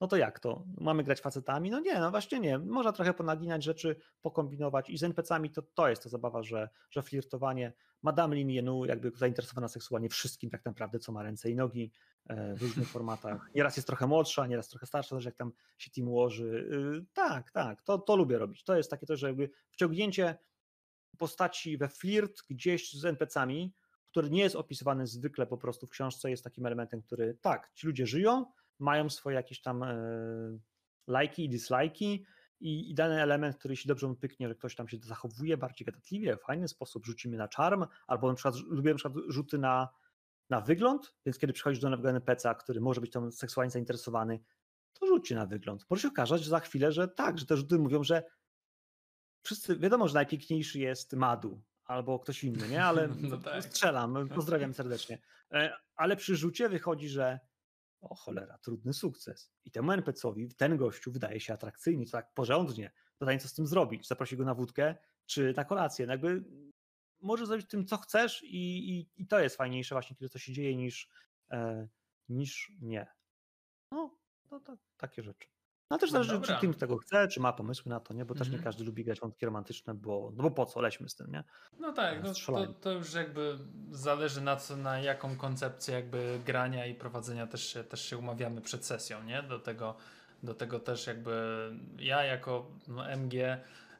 no 0.00 0.06
to 0.06 0.16
jak 0.16 0.40
to? 0.40 0.64
Mamy 0.80 1.04
grać 1.04 1.20
facetami? 1.20 1.70
No 1.70 1.80
nie, 1.80 2.00
no 2.00 2.10
właśnie 2.10 2.40
nie. 2.40 2.58
Można 2.58 2.92
trochę 2.92 3.14
ponaginać 3.14 3.64
rzeczy, 3.64 3.96
pokombinować 4.22 4.90
i 4.90 4.98
z 4.98 5.02
NPC-ami 5.02 5.50
to, 5.50 5.62
to 5.62 5.88
jest 5.88 6.02
ta 6.02 6.08
zabawa, 6.08 6.42
że, 6.42 6.68
że 6.90 7.02
flirtowanie. 7.02 7.72
Madame 8.02 8.36
Lin 8.36 8.50
Yenu 8.50 8.84
jakby 8.84 9.12
zainteresowana 9.16 9.68
seksualnie 9.68 10.08
wszystkim 10.08 10.50
tak 10.50 10.64
naprawdę, 10.64 10.98
co 10.98 11.12
ma 11.12 11.22
ręce 11.22 11.50
i 11.50 11.56
nogi 11.56 11.92
e, 12.26 12.54
w 12.54 12.62
różnych 12.62 12.88
formatach. 12.88 13.50
Nieraz 13.54 13.76
jest 13.76 13.86
trochę 13.86 14.06
młodsza, 14.06 14.46
nieraz 14.46 14.68
trochę 14.68 14.86
starsza, 14.86 15.16
też 15.16 15.24
jak 15.24 15.36
tam 15.36 15.52
się 15.78 15.90
team 15.90 16.08
ułoży. 16.08 16.68
Y, 17.02 17.06
tak, 17.12 17.50
tak, 17.50 17.82
to, 17.82 17.98
to 17.98 18.16
lubię 18.16 18.38
robić. 18.38 18.64
To 18.64 18.76
jest 18.76 18.90
takie 18.90 19.06
to, 19.06 19.16
że 19.16 19.26
jakby 19.26 19.50
wciągnięcie 19.70 20.38
postaci 21.18 21.78
we 21.78 21.88
flirt 21.88 22.42
gdzieś 22.50 22.92
z 22.92 23.04
NPC-ami, 23.04 23.72
który 24.10 24.30
nie 24.30 24.42
jest 24.42 24.56
opisywany 24.56 25.06
zwykle 25.06 25.46
po 25.46 25.58
prostu 25.58 25.86
w 25.86 25.90
książce, 25.90 26.30
jest 26.30 26.44
takim 26.44 26.66
elementem, 26.66 27.02
który 27.02 27.38
tak, 27.40 27.70
ci 27.74 27.86
ludzie 27.86 28.06
żyją, 28.06 28.46
mają 28.78 29.10
swoje 29.10 29.36
jakieś 29.36 29.62
tam 29.62 29.82
e, 29.82 29.96
lajki 31.06 31.44
i 31.44 31.48
dislajki 31.48 32.26
i, 32.60 32.90
i 32.90 32.94
dany 32.94 33.22
element, 33.22 33.56
który 33.56 33.76
się 33.76 33.88
dobrze 33.88 34.14
pyknie, 34.20 34.48
że 34.48 34.54
ktoś 34.54 34.74
tam 34.74 34.88
się 34.88 34.96
zachowuje 35.02 35.56
bardziej 35.56 35.84
gadatliwie, 35.84 36.36
w 36.36 36.42
fajny 36.42 36.68
sposób, 36.68 37.06
rzucimy 37.06 37.36
na 37.36 37.48
charm, 37.56 37.86
albo 38.06 38.28
na 38.28 38.34
przykład 38.34 38.54
lubię 38.56 38.90
na 38.90 38.96
przykład 38.96 39.24
rzuty 39.28 39.58
na, 39.58 39.88
na 40.50 40.60
wygląd, 40.60 41.14
więc 41.26 41.38
kiedy 41.38 41.52
przychodzisz 41.52 41.80
do 41.80 41.90
nowego 41.90 42.10
NPC-a, 42.10 42.54
który 42.54 42.80
może 42.80 43.00
być 43.00 43.10
tam 43.10 43.32
seksualnie 43.32 43.70
zainteresowany, 43.70 44.40
to 44.92 45.06
rzućcie 45.06 45.34
na 45.34 45.46
wygląd. 45.46 45.86
Może 45.90 46.02
się 46.02 46.08
okazać 46.08 46.42
że 46.42 46.50
za 46.50 46.60
chwilę, 46.60 46.92
że 46.92 47.08
tak, 47.08 47.38
że 47.38 47.46
te 47.46 47.56
rzuty 47.56 47.78
mówią, 47.78 48.04
że 48.04 48.22
wszyscy, 49.42 49.76
wiadomo, 49.76 50.08
że 50.08 50.14
najpiękniejszy 50.14 50.78
jest 50.78 51.12
Madu, 51.12 51.62
albo 51.84 52.18
ktoś 52.18 52.44
inny, 52.44 52.68
nie? 52.68 52.84
Ale 52.84 53.08
no 53.30 53.36
tak. 53.36 53.64
strzelam, 53.64 54.28
pozdrawiam 54.28 54.74
serdecznie. 54.74 55.18
E, 55.52 55.76
ale 55.96 56.16
przy 56.16 56.36
rzucie 56.36 56.68
wychodzi, 56.68 57.08
że 57.08 57.40
o 58.08 58.14
cholera, 58.14 58.58
trudny 58.58 58.94
sukces. 58.94 59.52
I 59.64 59.70
temu 59.70 59.92
NPC-owi 59.92 60.48
ten 60.56 60.76
gościu 60.76 61.12
wydaje 61.12 61.40
się 61.40 61.52
atrakcyjny, 61.52 62.04
to 62.04 62.12
tak 62.12 62.34
porządnie. 62.34 62.92
Pytanie, 63.18 63.38
co 63.38 63.48
z 63.48 63.54
tym 63.54 63.66
zrobić? 63.66 64.08
Zaprosi 64.08 64.36
go 64.36 64.44
na 64.44 64.54
wódkę, 64.54 64.94
czy 65.26 65.54
na 65.56 65.64
kolację? 65.64 66.06
No 66.06 66.12
jakby 66.12 66.44
możesz 67.20 67.48
zrobić 67.48 67.68
tym, 67.68 67.86
co 67.86 67.96
chcesz 67.96 68.42
i, 68.42 68.90
i, 68.90 69.10
i, 69.16 69.26
to 69.26 69.40
jest 69.40 69.56
fajniejsze 69.56 69.94
właśnie, 69.94 70.16
kiedy 70.16 70.30
to 70.30 70.38
się 70.38 70.52
dzieje, 70.52 70.76
niż, 70.76 71.08
e, 71.50 71.88
niż 72.28 72.72
nie. 72.80 73.06
No, 73.92 74.18
to, 74.48 74.60
to, 74.60 74.76
takie 74.96 75.22
rzeczy. 75.22 75.55
No 75.90 75.98
też 75.98 76.10
zależy, 76.10 76.32
Dobra. 76.32 76.54
czy 76.54 76.60
team 76.60 76.74
tego 76.74 76.96
chce, 76.96 77.28
czy 77.28 77.40
ma 77.40 77.52
pomysły 77.52 77.90
na 77.90 78.00
to, 78.00 78.14
nie? 78.14 78.24
Bo 78.24 78.34
też 78.34 78.48
nie 78.48 78.54
mhm. 78.54 78.64
każdy 78.64 78.84
lubi 78.84 79.04
grać 79.04 79.20
wątki 79.20 79.46
romantyczne, 79.46 79.94
bo, 79.94 80.32
no 80.36 80.42
bo 80.42 80.50
po 80.50 80.66
co, 80.66 80.80
lećmy 80.80 81.08
z 81.08 81.14
tym, 81.14 81.32
nie? 81.32 81.44
No 81.80 81.92
tak, 81.92 82.22
no 82.22 82.32
to, 82.46 82.66
to, 82.66 82.92
już 82.92 83.14
jakby 83.14 83.58
zależy 83.90 84.40
na 84.40 84.56
co, 84.56 84.76
na 84.76 84.98
jaką 84.98 85.36
koncepcję 85.36 85.94
jakby 85.94 86.40
grania 86.46 86.86
i 86.86 86.94
prowadzenia 86.94 87.46
też 87.46 87.66
się, 87.72 87.84
też 87.84 88.04
się 88.04 88.18
umawiamy 88.18 88.60
przed 88.60 88.84
sesją, 88.84 89.22
nie? 89.22 89.42
Do 89.42 89.58
tego, 89.58 89.96
do 90.42 90.54
tego 90.54 90.80
też 90.80 91.06
jakby 91.06 91.32
ja 91.98 92.24
jako 92.24 92.66
no, 92.88 93.10
MG 93.10 93.34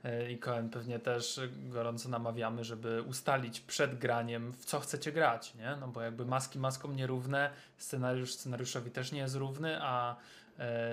e, 0.05 0.33
i 0.33 0.39
Koen 0.39 0.71
pewnie 0.71 0.99
też 0.99 1.41
gorąco 1.55 2.09
namawiamy, 2.09 2.65
żeby 2.65 3.03
ustalić 3.03 3.61
przed 3.61 3.99
graniem, 3.99 4.53
w 4.53 4.65
co 4.65 4.81
chcecie 4.81 5.13
grać, 5.13 5.55
nie? 5.55 5.77
No 5.81 5.89
bo 5.89 6.03
jakby 6.03 6.27
maski 6.27 6.59
maską 6.59 6.93
nierówne, 6.93 7.51
scenariusz 7.77 8.35
scenariuszowi 8.35 8.91
też 8.91 9.13
nie 9.13 9.21
jest 9.21 9.35
równy, 9.35 9.83
a 9.83 10.17
E, 10.17 10.17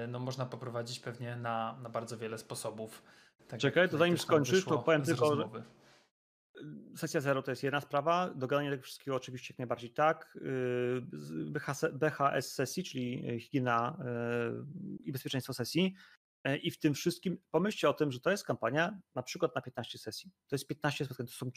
no 0.07 0.19
można 0.19 0.45
poprowadzić 0.45 0.99
pewnie 0.99 1.35
na, 1.35 1.77
na 1.83 1.89
bardzo 1.89 2.17
wiele 2.17 2.37
sposobów. 2.37 3.03
Tak 3.47 3.59
Czekaj, 3.59 3.89
to 3.89 3.97
zanim 3.97 4.17
skończysz, 4.17 4.65
to 4.65 4.77
powiem 4.77 5.03
tylko, 5.03 5.35
że 5.35 5.49
sesja 6.97 7.21
zero 7.21 7.41
to 7.41 7.51
jest 7.51 7.63
jedna 7.63 7.81
sprawa, 7.81 8.29
dogadanie 8.35 8.69
tego 8.69 8.83
wszystkiego 8.83 9.17
oczywiście 9.17 9.53
jak 9.53 9.59
najbardziej 9.59 9.89
tak. 9.89 10.37
Y, 10.41 11.91
BHS 11.93 12.53
sesji, 12.53 12.83
czyli 12.83 13.39
higiena 13.39 13.97
y, 14.99 15.03
i 15.03 15.11
bezpieczeństwo 15.11 15.53
sesji. 15.53 15.95
E, 16.43 16.57
I 16.57 16.71
w 16.71 16.79
tym 16.79 16.93
wszystkim 16.93 17.37
pomyślcie 17.51 17.89
o 17.89 17.93
tym, 17.93 18.11
że 18.11 18.19
to 18.19 18.31
jest 18.31 18.43
kampania 18.43 18.99
na 19.15 19.23
przykład 19.23 19.55
na 19.55 19.61
15 19.61 19.97
sesji. 19.97 20.31
To 20.47 20.55
jest 20.55 20.67
15 20.67 21.05
spotkań, 21.05 21.27
to 21.27 21.33
są 21.33 21.51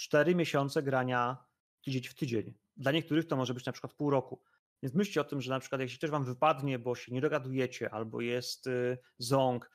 3-4 0.00 0.34
miesiące 0.34 0.82
grania 0.82 1.36
tydzień 1.84 2.02
w 2.02 2.14
tydzień. 2.14 2.54
Dla 2.76 2.92
niektórych 2.92 3.26
to 3.26 3.36
może 3.36 3.54
być 3.54 3.66
na 3.66 3.72
przykład 3.72 3.94
pół 3.94 4.10
roku. 4.10 4.42
Więc 4.82 4.94
myślcie 4.94 5.20
o 5.20 5.24
tym, 5.24 5.40
że 5.40 5.50
na 5.50 5.60
przykład 5.60 5.80
jeśli 5.80 5.98
też 5.98 6.10
wam 6.10 6.24
wypadnie, 6.24 6.78
bo 6.78 6.94
się 6.94 7.12
nie 7.12 7.20
dogadujecie, 7.20 7.90
albo 7.90 8.20
jest 8.20 8.66
y, 8.66 8.98
ząg, 9.18 9.70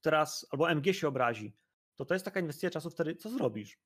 teraz, 0.00 0.46
albo 0.50 0.70
MG 0.70 0.94
się 0.94 1.08
obrazi, 1.08 1.56
to 1.96 2.04
to 2.04 2.14
jest 2.14 2.24
taka 2.24 2.40
inwestycja 2.40 2.70
czasu 2.70 2.90
wtedy, 2.90 3.16
co 3.16 3.30
zrobisz? 3.30 3.78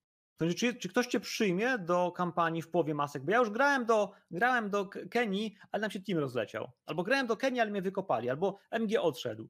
Czy, 0.56 0.74
czy 0.74 0.88
ktoś 0.88 1.06
cię 1.06 1.20
przyjmie 1.20 1.78
do 1.78 2.12
kampanii 2.12 2.62
w 2.62 2.70
połowie 2.70 2.94
masek? 2.94 3.24
Bo 3.24 3.32
ja 3.32 3.38
już 3.38 3.50
grałem 3.50 3.86
do, 3.86 4.12
grałem 4.30 4.70
do 4.70 4.88
Kenii, 5.10 5.56
ale 5.72 5.80
nam 5.80 5.90
się 5.90 6.00
team 6.00 6.18
rozleciał. 6.18 6.70
Albo 6.86 7.02
grałem 7.02 7.26
do 7.26 7.36
Kenii, 7.36 7.60
ale 7.60 7.70
mnie 7.70 7.82
wykopali, 7.82 8.30
albo 8.30 8.58
MG 8.70 9.00
odszedł. 9.00 9.48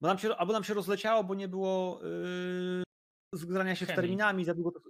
Bo 0.00 0.08
nam 0.08 0.18
się, 0.18 0.36
albo 0.36 0.52
nam 0.52 0.64
się 0.64 0.74
rozleciało, 0.74 1.24
bo 1.24 1.34
nie 1.34 1.48
było 1.48 2.00
yy, 2.02 2.82
zgrania 3.32 3.74
się 3.74 3.86
Chemii. 3.86 3.98
z 3.98 4.02
terminami, 4.02 4.44
za 4.44 4.54
długo. 4.54 4.80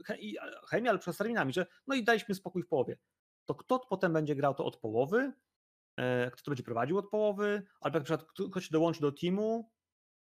Chemia, 0.68 0.90
ale 0.90 0.98
przez 0.98 1.16
terminami, 1.16 1.52
że 1.52 1.66
no 1.86 1.94
i 1.94 2.04
daliśmy 2.04 2.34
spokój 2.34 2.62
w 2.62 2.68
połowie 2.68 2.98
to 3.46 3.54
kto 3.54 3.78
potem 3.78 4.12
będzie 4.12 4.34
grał 4.34 4.54
to 4.54 4.64
od 4.64 4.76
połowy, 4.76 5.32
e, 5.96 6.30
kto 6.30 6.44
to 6.44 6.50
będzie 6.50 6.62
prowadził 6.62 6.98
od 6.98 7.08
połowy, 7.10 7.62
albo 7.80 7.98
jak 7.98 8.10
na 8.10 8.16
przykład 8.16 8.50
ktoś 8.50 8.70
dołączy 8.70 9.00
do 9.00 9.12
teamu, 9.12 9.70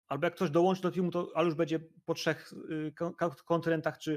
albo 0.08 0.26
jak 0.26 0.34
ktoś 0.34 0.50
dołączy 0.50 0.82
do 0.82 0.90
teamu, 0.90 1.10
to 1.10 1.30
ale 1.34 1.46
już 1.46 1.54
będzie 1.54 1.80
po 2.04 2.14
trzech 2.14 2.52
y, 2.70 2.92
kontynentach, 3.44 3.98
czy 3.98 4.12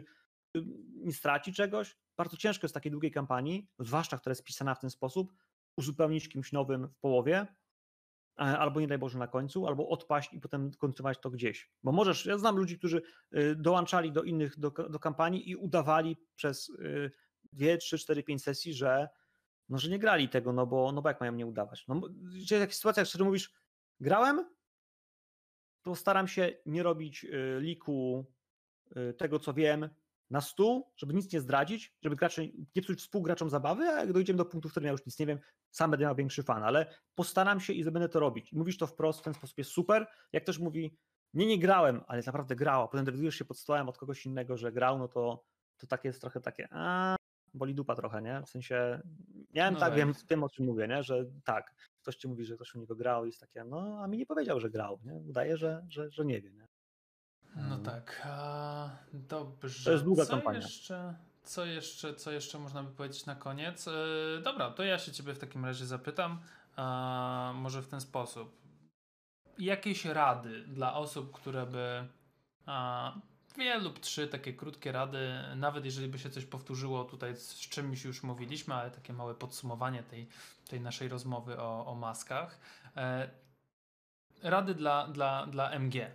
y, 0.58 0.62
nie 0.96 1.14
straci 1.14 1.54
czegoś. 1.54 1.98
Bardzo 2.18 2.38
ciężko 2.38 2.66
jest 2.66 2.74
w 2.74 2.80
takiej 2.80 2.92
długiej 2.92 3.12
kampanii, 3.12 3.70
zwłaszcza 3.80 4.18
która 4.18 4.32
jest 4.32 4.44
pisana 4.44 4.76
w 4.76 4.80
ten 4.80 4.90
sposób, 4.90 5.34
uzupełnić 5.78 6.30
kimś 6.30 6.52
nowym 6.52 6.88
w 6.88 7.00
połowie, 7.00 7.48
e, 8.40 8.42
albo 8.42 8.80
nie 8.80 8.88
daj 8.88 8.98
Boże 8.98 9.20
na 9.20 9.28
końcu, 9.28 9.68
albo 9.68 9.90
odpaść 9.90 10.34
i 10.34 10.40
potem 10.40 10.72
kontynuować 10.72 11.20
to 11.20 11.30
gdzieś. 11.30 11.72
Bo 11.84 11.92
możesz, 11.92 12.26
ja 12.26 12.38
znam 12.38 12.58
ludzi, 12.58 12.78
którzy 12.78 13.02
y, 13.38 13.56
dołączali 13.56 14.12
do 14.12 14.24
innych, 14.24 14.60
do, 14.60 14.72
do 14.72 15.00
kampanii 15.00 15.50
i 15.50 15.56
udawali 15.56 16.18
przez 16.36 16.72
dwie, 17.54 17.78
trzy, 17.78 17.98
cztery, 17.98 18.24
pięć 18.24 18.44
sesji, 18.44 18.74
że, 18.74 19.10
no, 19.70 19.78
że 19.78 19.90
nie 19.90 20.00
grali 20.00 20.30
tego, 20.30 20.54
no 20.54 20.68
bo, 20.68 20.92
no 20.92 21.02
bo 21.02 21.10
jak 21.10 21.20
mają 21.20 21.32
nie 21.32 21.46
udawać? 21.46 21.88
No, 21.88 22.02
jest 22.34 22.52
jakaś 22.52 22.76
sytuacja, 22.76 23.06
w 23.06 23.10
której 23.10 23.26
mówisz, 23.26 23.54
grałem, 24.00 24.46
to 25.82 25.96
staram 25.96 26.28
się 26.28 26.54
nie 26.66 26.84
robić 26.84 27.24
y, 27.24 27.58
liku 27.60 28.26
y, 28.98 29.14
tego, 29.14 29.40
co 29.40 29.54
wiem, 29.54 29.90
na 30.30 30.42
stół, 30.42 30.92
żeby 30.96 31.14
nic 31.14 31.34
nie 31.34 31.42
zdradzić, 31.42 31.96
żeby 32.02 32.16
gracze, 32.16 32.42
nie 32.76 32.82
psuć 32.82 33.00
współgraczom 33.00 33.50
zabawy, 33.50 33.90
a 33.90 34.00
jak 34.00 34.14
dojdziemy 34.14 34.38
do 34.38 34.46
punktu, 34.46 34.70
w 34.70 34.72
którym 34.72 34.86
ja 34.86 34.92
już 34.92 35.06
nic 35.06 35.20
nie 35.20 35.26
wiem, 35.26 35.40
sam 35.72 35.92
będę 35.92 36.06
miał 36.06 36.16
większy 36.16 36.44
fan, 36.44 36.64
ale 36.64 36.94
postaram 37.16 37.60
się 37.60 37.74
i 37.74 37.84
będę 37.84 38.10
to 38.10 38.20
robić. 38.20 38.54
Mówisz 38.54 38.78
to 38.78 38.88
wprost, 38.88 39.20
w 39.20 39.24
ten 39.24 39.34
sposób 39.34 39.58
jest 39.58 39.72
super. 39.72 40.08
Jak 40.34 40.44
też 40.44 40.60
mówi, 40.60 40.98
nie, 41.34 41.46
nie 41.46 41.60
grałem, 41.60 42.04
ale 42.08 42.22
naprawdę 42.26 42.56
grał, 42.56 42.84
a 42.84 42.88
potem 42.88 43.06
dowiadujesz 43.06 43.36
się 43.36 43.46
pod 43.46 43.60
stołem 43.60 43.90
od 43.90 43.98
kogoś 43.98 44.26
innego, 44.26 44.58
że 44.58 44.72
grał, 44.72 44.98
no 44.98 45.08
to, 45.08 45.44
to 45.78 45.88
tak 45.88 46.06
jest 46.06 46.22
trochę 46.22 46.42
takie, 46.42 46.68
a 46.72 47.16
boli 47.54 47.76
dupa 47.76 47.96
trochę, 47.96 48.22
nie? 48.22 48.42
W 48.42 48.50
sensie, 48.50 49.02
miałem 49.54 49.74
no 49.74 49.80
tak, 49.80 49.94
wiem, 49.94 50.14
wiem 50.30 50.44
o 50.44 50.50
czym 50.50 50.66
mówię, 50.66 50.88
nie? 50.88 51.04
Że 51.04 51.26
tak, 51.44 51.74
ktoś 52.02 52.16
ci 52.16 52.28
mówi, 52.28 52.46
że 52.46 52.56
ktoś 52.56 52.76
u 52.76 52.80
niego 52.80 52.96
grał 52.96 53.26
i 53.26 53.28
jest 53.28 53.40
takie, 53.40 53.64
no, 53.64 54.00
a 54.04 54.08
mi 54.08 54.18
nie 54.18 54.26
powiedział, 54.26 54.60
że 54.60 54.70
grał, 54.70 55.00
nie? 55.04 55.14
Udaje, 55.14 55.58
że, 55.58 55.86
że, 55.90 56.12
że 56.12 56.26
nie 56.26 56.42
wie, 56.42 56.52
nie? 56.52 56.68
No 57.56 57.76
mm. 57.76 57.84
tak, 57.84 58.22
a, 58.26 58.90
dobrze. 59.14 59.86
To 59.86 59.92
jest 59.92 60.04
długa 60.04 60.26
co 60.26 60.32
kampania. 60.32 60.60
Jeszcze, 60.60 61.16
co, 61.44 61.66
jeszcze, 61.66 62.14
co 62.14 62.32
jeszcze 62.32 62.60
można 62.60 62.84
by 62.84 62.92
powiedzieć 62.92 63.26
na 63.26 63.36
koniec? 63.36 63.86
Yy, 63.86 64.42
dobra, 64.44 64.72
to 64.72 64.84
ja 64.84 65.00
się 65.00 65.12
ciebie 65.12 65.34
w 65.34 65.40
takim 65.40 65.66
razie 65.66 65.86
zapytam, 65.86 66.40
a, 66.76 67.54
może 67.56 67.82
w 67.82 67.88
ten 67.88 68.02
sposób. 68.02 68.58
Jakieś 69.58 70.06
rady 70.06 70.64
dla 70.68 70.96
osób, 70.96 71.32
które 71.32 71.66
by 71.66 72.08
a, 72.66 73.14
dwie 73.58 73.78
lub 73.80 74.00
trzy 74.00 74.28
takie 74.28 74.54
krótkie 74.54 74.92
rady, 74.92 75.30
nawet 75.56 75.86
jeżeli 75.86 76.08
by 76.08 76.20
się 76.20 76.30
coś 76.30 76.46
powtórzyło 76.46 77.04
tutaj, 77.04 77.36
z 77.36 77.56
czymś 77.56 78.06
już 78.06 78.24
mówiliśmy, 78.24 78.74
ale 78.74 78.92
takie 78.92 79.14
małe 79.14 79.36
podsumowanie 79.36 80.04
tej, 80.04 80.28
tej 80.68 80.82
naszej 80.82 81.08
rozmowy 81.08 81.60
o, 81.60 81.86
o 81.86 81.96
maskach. 81.96 82.60
E, 82.96 83.30
rady 84.44 84.76
dla, 84.76 85.08
dla, 85.08 85.48
dla 85.48 85.70
MG. 85.70 86.12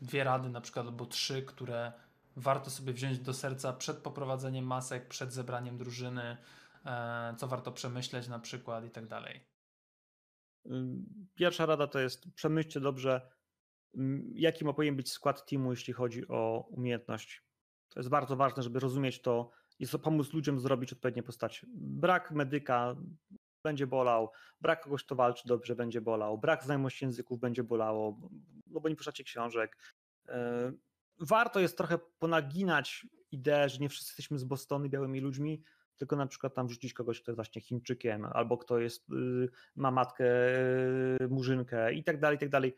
Dwie 0.00 0.24
rady 0.24 0.48
na 0.48 0.60
przykład, 0.60 0.86
albo 0.86 1.06
trzy, 1.06 1.42
które 1.42 1.92
warto 2.36 2.70
sobie 2.70 2.92
wziąć 2.92 3.18
do 3.18 3.34
serca 3.34 3.72
przed 3.72 3.98
poprowadzeniem 3.98 4.66
masek, 4.66 5.08
przed 5.08 5.32
zebraniem 5.32 5.78
drużyny, 5.78 6.36
e, 6.84 7.34
co 7.38 7.48
warto 7.48 7.72
przemyśleć 7.72 8.28
na 8.28 8.38
przykład 8.38 8.84
i 8.84 8.90
tak 8.90 9.06
dalej. 9.06 9.40
Pierwsza 11.34 11.66
rada 11.66 11.86
to 11.86 11.98
jest 11.98 12.34
przemyślcie 12.34 12.80
dobrze, 12.80 13.37
jaki 14.34 14.64
ma 14.64 14.72
powinien 14.72 14.96
być 14.96 15.12
skład 15.12 15.46
teamu, 15.46 15.70
jeśli 15.70 15.92
chodzi 15.92 16.28
o 16.28 16.66
umiejętność. 16.70 17.42
To 17.88 18.00
jest 18.00 18.10
bardzo 18.10 18.36
ważne, 18.36 18.62
żeby 18.62 18.80
rozumieć 18.80 19.22
to 19.22 19.50
i 19.78 19.86
pomóc 20.02 20.32
ludziom 20.32 20.60
zrobić 20.60 20.92
odpowiednie 20.92 21.22
postacie. 21.22 21.66
Brak 21.74 22.30
medyka 22.30 22.96
będzie 23.62 23.86
bolał, 23.86 24.30
brak 24.60 24.84
kogoś, 24.84 25.04
kto 25.04 25.14
walczy 25.14 25.48
dobrze 25.48 25.76
będzie 25.76 26.00
bolał, 26.00 26.38
brak 26.38 26.64
znajomości 26.64 27.04
języków 27.04 27.40
będzie 27.40 27.64
bolało, 27.64 28.30
no 28.66 28.80
bo 28.80 28.88
nie 28.88 28.96
piszecie 28.96 29.24
książek. 29.24 29.76
E, 30.28 30.72
warto 31.20 31.60
jest 31.60 31.76
trochę 31.76 31.98
ponaginać 32.18 33.06
ideę, 33.30 33.68
że 33.68 33.78
nie 33.78 33.88
wszyscy 33.88 34.10
jesteśmy 34.10 34.38
z 34.38 34.44
Bostonu 34.44 34.88
białymi 34.88 35.20
ludźmi, 35.20 35.62
tylko 35.96 36.16
na 36.16 36.26
przykład 36.26 36.54
tam 36.54 36.66
wrzucić 36.66 36.92
kogoś, 36.92 37.22
kto 37.22 37.30
jest 37.30 37.36
właśnie 37.36 37.62
Chińczykiem, 37.62 38.24
albo 38.24 38.58
kto 38.58 38.78
jest, 38.78 39.10
y, 39.10 39.48
ma 39.76 39.90
matkę 39.90 40.24
y, 41.20 41.28
murzynkę 41.30 41.94
i 41.94 42.04
tak 42.04 42.20
dalej, 42.20 42.36
i 42.36 42.40
tak 42.40 42.48
dalej 42.48 42.76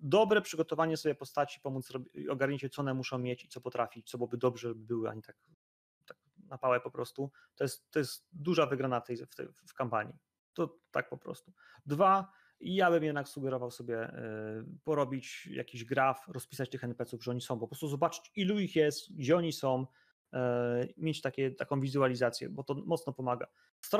dobre 0.00 0.40
przygotowanie 0.40 0.96
sobie 0.96 1.14
postaci, 1.14 1.60
pomóc 1.60 1.92
ogarnięcie, 2.30 2.68
co 2.68 2.82
one 2.82 2.94
muszą 2.94 3.18
mieć 3.18 3.44
i 3.44 3.48
co 3.48 3.60
potrafić, 3.60 4.10
co 4.10 4.18
byłoby 4.18 4.36
dobrze, 4.36 4.68
żeby 4.68 4.80
były, 4.80 5.10
a 5.10 5.14
nie 5.14 5.22
tak, 5.22 5.36
tak 6.06 6.16
na 6.48 6.58
pałę 6.58 6.80
po 6.80 6.90
prostu. 6.90 7.30
To 7.56 7.64
jest, 7.64 7.90
to 7.90 7.98
jest 7.98 8.28
duża 8.32 8.66
wygrana 8.66 9.00
tej, 9.00 9.16
w, 9.16 9.34
tej, 9.34 9.46
w 9.66 9.74
kampanii. 9.74 10.14
To 10.52 10.78
tak 10.90 11.08
po 11.08 11.18
prostu. 11.18 11.52
Dwa, 11.86 12.32
ja 12.60 12.90
bym 12.90 13.04
jednak 13.04 13.28
sugerował 13.28 13.70
sobie 13.70 14.08
y, 14.08 14.64
porobić 14.84 15.46
jakiś 15.46 15.84
graf, 15.84 16.28
rozpisać 16.28 16.70
tych 16.70 16.84
NPC-ów, 16.84 17.24
że 17.24 17.30
oni 17.30 17.40
są, 17.40 17.58
po 17.58 17.68
prostu 17.68 17.88
zobaczyć, 17.88 18.30
ilu 18.36 18.58
ich 18.58 18.76
jest, 18.76 19.16
gdzie 19.16 19.36
oni 19.36 19.52
są, 19.52 19.86
y, 20.34 20.38
mieć 20.96 21.20
takie, 21.20 21.50
taką 21.50 21.80
wizualizację, 21.80 22.48
bo 22.48 22.64
to 22.64 22.74
mocno 22.74 23.12
pomaga. 23.12 23.46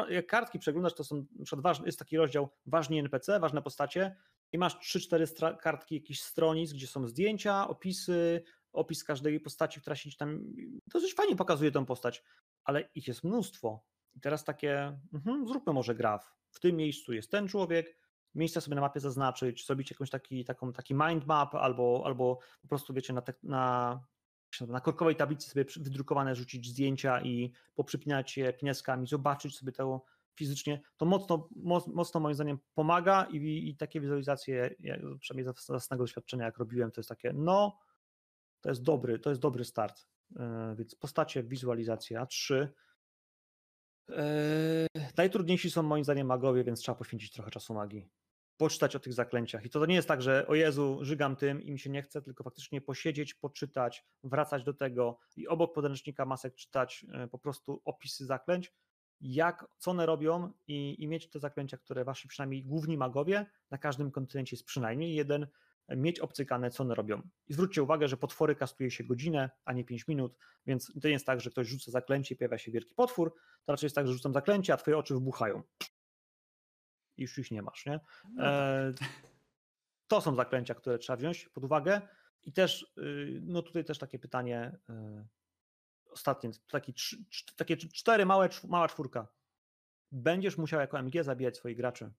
Jak 0.09 0.27
kartki 0.27 0.59
przeglądasz, 0.59 0.95
to 0.95 1.05
są 1.05 1.27
na 1.37 1.45
przykład 1.45 1.63
ważny, 1.63 1.87
jest 1.87 1.99
taki 1.99 2.17
rozdział 2.17 2.49
ważni 2.67 2.99
NPC, 2.99 3.41
ważne 3.41 3.63
postacie 3.63 4.17
i 4.53 4.59
masz 4.59 4.77
3-4 4.77 5.57
kartki 5.57 5.95
jakichś 5.95 6.21
stronic, 6.21 6.73
gdzie 6.73 6.87
są 6.87 7.07
zdjęcia, 7.07 7.69
opisy, 7.69 8.43
opis 8.73 9.05
każdej 9.05 9.41
postaci, 9.41 9.81
która 9.81 9.97
siedzi 9.97 10.17
tam. 10.17 10.45
Dosyć 10.87 11.15
fajnie 11.15 11.37
pokazuje 11.37 11.71
tą 11.71 11.87
postać, 11.87 12.23
ale 12.65 12.89
ich 12.95 13.09
jest 13.09 13.25
mnóstwo. 13.25 13.85
I 14.15 14.21
teraz 14.21 14.45
takie, 14.45 14.99
mhm, 15.13 15.49
zróbmy 15.49 15.73
może 15.73 15.95
graf. 15.95 16.35
W 16.51 16.61
tym 16.61 16.77
miejscu 16.77 17.13
jest 17.13 17.31
ten 17.31 17.49
człowiek, 17.49 17.97
miejsca 18.35 18.61
sobie 18.61 18.75
na 18.75 18.81
mapie 18.81 19.01
zaznaczyć, 19.01 19.67
zrobić 19.67 19.91
jakąś 19.91 20.11
taki, 20.11 20.45
taką, 20.45 20.73
taki 20.73 20.95
mind 20.95 21.27
map 21.27 21.55
albo, 21.55 22.03
albo 22.05 22.39
po 22.63 22.69
prostu 22.69 22.95
wiecie 22.95 23.13
na, 23.13 23.23
te, 23.23 23.35
na, 23.43 24.01
na 24.61 24.81
korkowej 24.81 25.17
tablicy 25.17 25.51
sobie 25.51 25.65
wydrukowane 25.77 26.35
rzucić 26.35 26.69
zdjęcia 26.69 27.23
i 27.23 27.53
poprzypinać 27.75 28.37
je 28.37 28.53
pineskami, 28.53 29.07
zobaczyć 29.07 29.59
sobie 29.59 29.73
to, 29.73 30.05
fizycznie, 30.37 30.81
to 30.97 31.07
mocno, 31.07 31.49
mocno 31.87 32.21
moim 32.21 32.35
zdaniem 32.35 32.59
pomaga 32.75 33.27
i, 33.31 33.69
i 33.69 33.77
takie 33.77 34.01
wizualizacje, 34.01 34.75
przynajmniej 35.21 35.55
z 35.57 35.67
własnego 35.67 36.05
doświadczenia, 36.05 36.45
jak 36.45 36.59
robiłem, 36.59 36.91
to 36.91 37.01
jest 37.01 37.09
takie, 37.09 37.33
no, 37.33 37.79
to 38.61 38.69
jest 38.69 38.83
dobry, 38.83 39.19
to 39.19 39.31
jest 39.31 39.43
dobry 39.43 39.65
start. 39.65 40.07
E, 40.37 40.75
więc 40.79 40.95
postacie, 40.95 41.43
wizualizacja, 41.43 42.27
trzy. 42.27 42.73
E, 44.11 44.87
najtrudniejsi 45.17 45.71
są 45.71 45.83
moim 45.83 46.05
zdaniem 46.05 46.27
magowie, 46.27 46.65
więc 46.65 46.81
trzeba 46.81 46.97
poświęcić 46.97 47.33
trochę 47.33 47.51
czasu 47.51 47.75
magii. 47.75 48.09
Poczytać 48.57 48.97
o 48.97 49.01
tych 49.01 49.13
zaklęciach. 49.13 49.65
I 49.65 49.71
to, 49.71 49.81
to 49.81 49.87
nie 49.87 49.95
jest 49.95 50.09
tak, 50.09 50.23
że 50.23 50.47
o 50.47 50.55
Jezu, 50.55 50.99
żygam 51.03 51.37
tym 51.37 51.63
i 51.63 51.73
mi 51.73 51.79
się 51.79 51.91
nie 51.91 52.03
chce, 52.03 52.23
tylko 52.23 52.45
faktycznie 52.45 52.81
posiedzieć, 52.81 53.35
poczytać, 53.35 54.05
wracać 54.25 54.65
do 54.65 54.75
tego 54.75 55.19
i 55.37 55.49
obok 55.49 55.75
podręcznika 55.75 56.27
masek 56.27 56.55
czytać 56.55 57.07
e, 57.13 57.29
po 57.29 57.39
prostu 57.39 57.83
opisy 57.85 58.27
zaklęć, 58.27 58.73
jak, 59.21 59.67
co 59.79 59.91
one 59.91 60.07
robią 60.07 60.53
i, 60.67 61.03
i 61.03 61.09
mieć 61.09 61.31
te 61.31 61.39
zaklęcia, 61.39 61.77
które 61.77 62.05
wasi 62.05 62.29
przynajmniej 62.29 62.65
główni 62.65 62.97
magowie 62.97 63.47
na 63.71 63.79
każdym 63.79 64.11
kontynencie 64.11 64.57
jest 64.57 64.67
przynajmniej 64.67 65.15
jeden, 65.15 65.47
mieć 65.97 66.21
obcykane, 66.21 66.71
co 66.71 66.83
one 66.83 66.95
robią. 66.95 67.23
I 67.49 67.53
zwróćcie 67.53 67.83
uwagę, 67.83 68.09
że 68.09 68.17
potwory 68.17 68.55
kastuje 68.55 68.91
się 68.91 69.05
godzinę, 69.05 69.51
a 69.65 69.73
nie 69.73 69.85
5 69.85 70.09
minut, 70.09 70.37
więc 70.67 70.93
to 71.03 71.09
nie 71.09 71.13
jest 71.13 71.27
tak, 71.27 71.41
że 71.41 71.51
ktoś 71.51 71.67
rzuca 71.67 71.91
zaklęcie 71.91 72.35
i 72.35 72.39
pojawia 72.39 72.59
się 72.59 72.73
wielki 72.73 72.95
potwór, 72.95 73.35
to 73.65 73.73
raczej 73.73 73.87
jest 73.87 73.97
tak, 73.97 74.07
że 74.07 74.13
rzucam 74.13 74.33
zaklęcie, 74.33 74.75
a 74.75 74.77
twoje 74.77 74.99
oczy 74.99 75.15
wybuchają. 75.15 75.63
I 77.17 77.23
już 77.23 77.39
ich 77.39 77.51
nie 77.51 77.63
masz, 77.63 77.87
nie? 77.87 78.01
No 78.35 78.47
e, 78.47 78.93
to 80.09 80.21
są 80.21 80.35
zaklęcia, 80.35 80.75
które 80.75 80.99
trzeba 80.99 81.17
wziąć 81.17 81.49
pod 81.49 81.65
uwagę. 81.65 82.01
I 82.43 82.53
też, 82.53 82.93
y, 82.99 83.41
no 83.43 83.63
tutaj 83.63 83.85
też 83.85 83.99
takie 83.99 84.19
pytanie 84.19 84.79
y, 84.91 84.93
ostatnie, 86.11 86.51
taki, 86.69 86.95
takie 87.57 87.77
cztery 87.77 88.27
małe, 88.27 88.49
mała 88.69 88.89
czwórka. 88.89 89.29
Będziesz 90.13 90.59
musiał 90.59 90.81
jako 90.81 90.99
MG 90.99 91.25
zabijać 91.25 91.57
swoich 91.57 91.77
graczy 91.77 92.11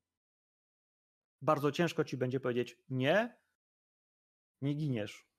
bardzo 1.42 1.72
ciężko 1.72 2.04
ci 2.04 2.18
będzie 2.18 2.40
powiedzieć 2.40 2.78
nie, 2.90 3.38
nie 4.62 4.74
giniesz. 4.74 5.32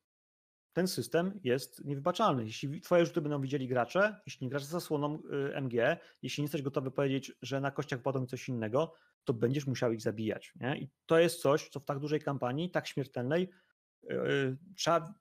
Ten 0.72 0.88
system 0.88 1.40
jest 1.44 1.84
niewybaczalny. 1.84 2.44
Jeśli 2.44 2.80
twoje 2.80 3.06
rzuty 3.06 3.20
będą 3.20 3.40
widzieli 3.40 3.68
gracze, 3.68 4.20
jeśli 4.26 4.46
nie 4.46 4.50
grasz 4.50 4.64
za 4.64 4.72
zasłoną 4.72 5.22
y, 5.50 5.56
MG, 5.56 5.98
jeśli 6.22 6.40
nie 6.40 6.44
jesteś 6.44 6.62
gotowy 6.62 6.90
powiedzieć, 6.90 7.32
że 7.42 7.60
na 7.60 7.70
kościach 7.70 8.02
padło 8.02 8.20
mi 8.20 8.26
coś 8.26 8.48
innego, 8.48 8.94
to 9.24 9.32
będziesz 9.32 9.66
musiał 9.66 9.92
ich 9.92 10.00
zabijać. 10.00 10.52
Nie? 10.56 10.78
I 10.78 10.90
to 11.06 11.18
jest 11.18 11.42
coś, 11.42 11.68
co 11.68 11.80
w 11.80 11.84
tak 11.84 11.98
dużej 11.98 12.20
kampanii, 12.20 12.70
tak 12.70 12.86
śmiertelnej, 12.86 13.50
yy, 14.02 14.58
trzeba 14.76 15.14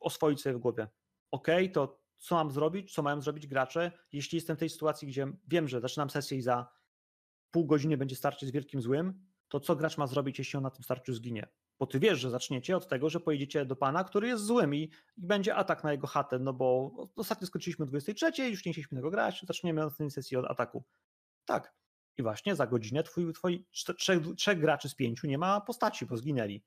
oswoić 0.00 0.42
sobie 0.42 0.54
w 0.54 0.58
głowie. 0.58 0.88
Ok, 1.30 1.48
to 1.72 2.00
co 2.20 2.34
mam 2.34 2.50
zrobić, 2.50 2.94
co 2.94 3.02
mają 3.02 3.20
zrobić 3.20 3.46
gracze, 3.46 3.92
jeśli 4.12 4.36
jestem 4.36 4.56
w 4.56 4.58
tej 4.58 4.70
sytuacji, 4.70 5.08
gdzie 5.08 5.26
wiem, 5.48 5.68
że 5.68 5.80
zaczynam 5.80 6.10
sesję 6.10 6.38
i 6.38 6.42
za 6.42 6.72
pół 7.50 7.66
godziny 7.66 7.96
będzie 7.96 8.16
starcie 8.16 8.46
z 8.46 8.50
wielkim 8.50 8.82
złym, 8.82 9.26
to 9.48 9.60
co 9.60 9.76
gracz 9.76 9.98
ma 9.98 10.06
zrobić, 10.06 10.38
jeśli 10.38 10.56
on 10.56 10.62
na 10.62 10.70
tym 10.70 10.84
starciu 10.84 11.14
zginie? 11.14 11.48
Bo 11.78 11.86
ty 11.86 12.00
wiesz, 12.00 12.18
że 12.18 12.30
zaczniecie 12.30 12.76
od 12.76 12.88
tego, 12.88 13.10
że 13.10 13.20
pojedziecie 13.20 13.64
do 13.64 13.76
pana, 13.76 14.04
który 14.04 14.28
jest 14.28 14.44
złym 14.44 14.74
i, 14.74 14.90
i 15.16 15.26
będzie 15.26 15.54
atak 15.54 15.84
na 15.84 15.92
jego 15.92 16.06
chatę, 16.06 16.38
no 16.38 16.52
bo 16.52 16.90
ostatnio 17.16 17.46
skończyliśmy 17.46 17.82
o 17.82 17.88
23, 17.88 18.50
już 18.50 18.64
nie 18.64 18.72
chcieliśmy 18.72 18.98
tego 18.98 19.10
grać, 19.10 19.44
zaczniemy 19.46 19.80
na 19.80 19.90
tej 19.90 20.10
sesji 20.10 20.36
od 20.36 20.44
ataku. 20.44 20.84
Tak. 21.44 21.74
I 22.18 22.22
właśnie 22.22 22.56
za 22.56 22.66
godzinę 22.66 23.02
twój, 23.02 23.32
twoi 23.32 23.66
trzech, 23.96 24.20
trzech 24.36 24.60
graczy 24.60 24.88
z 24.88 24.94
pięciu 24.94 25.26
nie 25.26 25.38
ma 25.38 25.60
postaci, 25.60 26.06
bo 26.06 26.16
zginęli. 26.16 26.62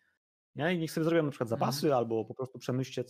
Nie? 0.55 0.73
I 0.73 0.77
niech 0.77 0.91
sobie 0.91 1.05
zrobią 1.05 1.23
na 1.23 1.29
przykład 1.29 1.49
zapasy, 1.49 1.87
mhm. 1.87 1.97
albo 1.97 2.25
po 2.25 2.33
prostu 2.33 2.59
przemyślcie, 2.59 3.03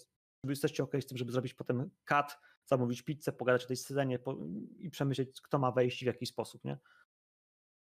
jesteście 0.50 0.84
ok 0.84 0.94
z 1.02 1.06
tym, 1.06 1.18
żeby 1.18 1.32
zrobić 1.32 1.54
potem 1.54 1.89
cut, 2.06 2.38
zamówić 2.66 3.02
pizzę, 3.02 3.32
pogadać 3.32 3.64
o 3.64 3.68
tej 3.68 3.78
scenie 3.78 4.20
i 4.80 4.89
przemyśleć, 4.89 5.41
kto 5.41 5.60
ma 5.60 5.72
wejść 5.72 6.04
w 6.04 6.06
jaki 6.06 6.26
sposób. 6.26 6.66
Nie? 6.66 6.78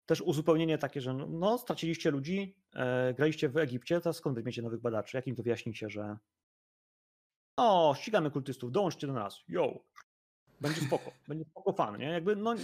też 0.08 0.20
uzupełnienie 0.20 0.78
takie, 0.78 1.00
że 1.00 1.14
no, 1.14 1.58
straciliście 1.58 2.10
ludzi, 2.10 2.56
e, 2.74 3.14
graliście 3.14 3.48
w 3.48 3.56
Egipcie, 3.56 4.00
to 4.00 4.12
skąd 4.12 4.36
weźmiecie 4.36 4.62
nowych 4.62 4.80
badaczy? 4.80 5.16
Jak 5.16 5.26
im 5.26 5.36
to 5.36 5.42
wyjaśnicie, 5.42 5.90
że 5.90 6.16
o, 7.56 7.94
ścigamy 7.98 8.30
kultystów, 8.30 8.72
dołączcie 8.72 9.06
do 9.06 9.12
nas, 9.12 9.44
yo. 9.48 9.84
Będzie 10.60 10.80
spoko, 10.80 11.12
będzie 11.28 11.44
spoko 11.44 11.72
fan, 11.72 11.98
nie? 11.98 12.06
Jakby, 12.06 12.36
no, 12.36 12.54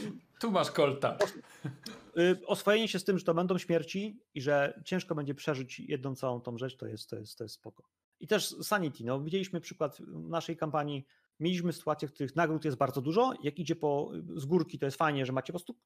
tu 0.41 0.51
masz 0.51 0.71
kolta. 0.71 1.19
Y, 2.19 2.47
oswojenie 2.47 2.89
się 2.89 2.99
z 2.99 3.05
tym, 3.05 3.19
że 3.19 3.25
to 3.25 3.35
będą 3.35 3.59
śmierci 3.59 4.21
i 4.35 4.41
że 4.41 4.81
ciężko 4.85 5.15
będzie 5.15 5.35
przeżyć 5.35 5.81
jedną 5.81 6.15
całą 6.15 6.41
tą 6.41 6.59
rzecz, 6.59 6.77
to 6.77 6.87
jest, 6.87 7.11
to 7.11 7.17
jest, 7.17 7.39
to 7.39 7.45
jest 7.45 7.55
spoko. 7.55 7.89
I 8.21 8.27
też 8.27 8.49
Sanity, 8.49 9.05
no 9.05 9.21
widzieliśmy 9.21 9.61
przykład 9.61 10.01
naszej 10.09 10.57
kampanii, 10.57 11.07
mieliśmy 11.41 11.73
sytuacje, 11.73 12.09
w 12.09 12.13
których 12.13 12.37
nagród 12.37 12.65
jest 12.65 12.77
bardzo 12.77 13.01
dużo, 13.01 13.33
jak 13.43 13.59
idzie 13.59 13.77
po, 13.77 14.11
z 14.37 14.45
górki, 14.45 14.79
to 14.79 14.87
jest 14.87 14.97
fajnie, 14.97 15.27
że 15.27 15.33
macie 15.33 15.53
po 15.53 15.59
prostu 15.59 15.77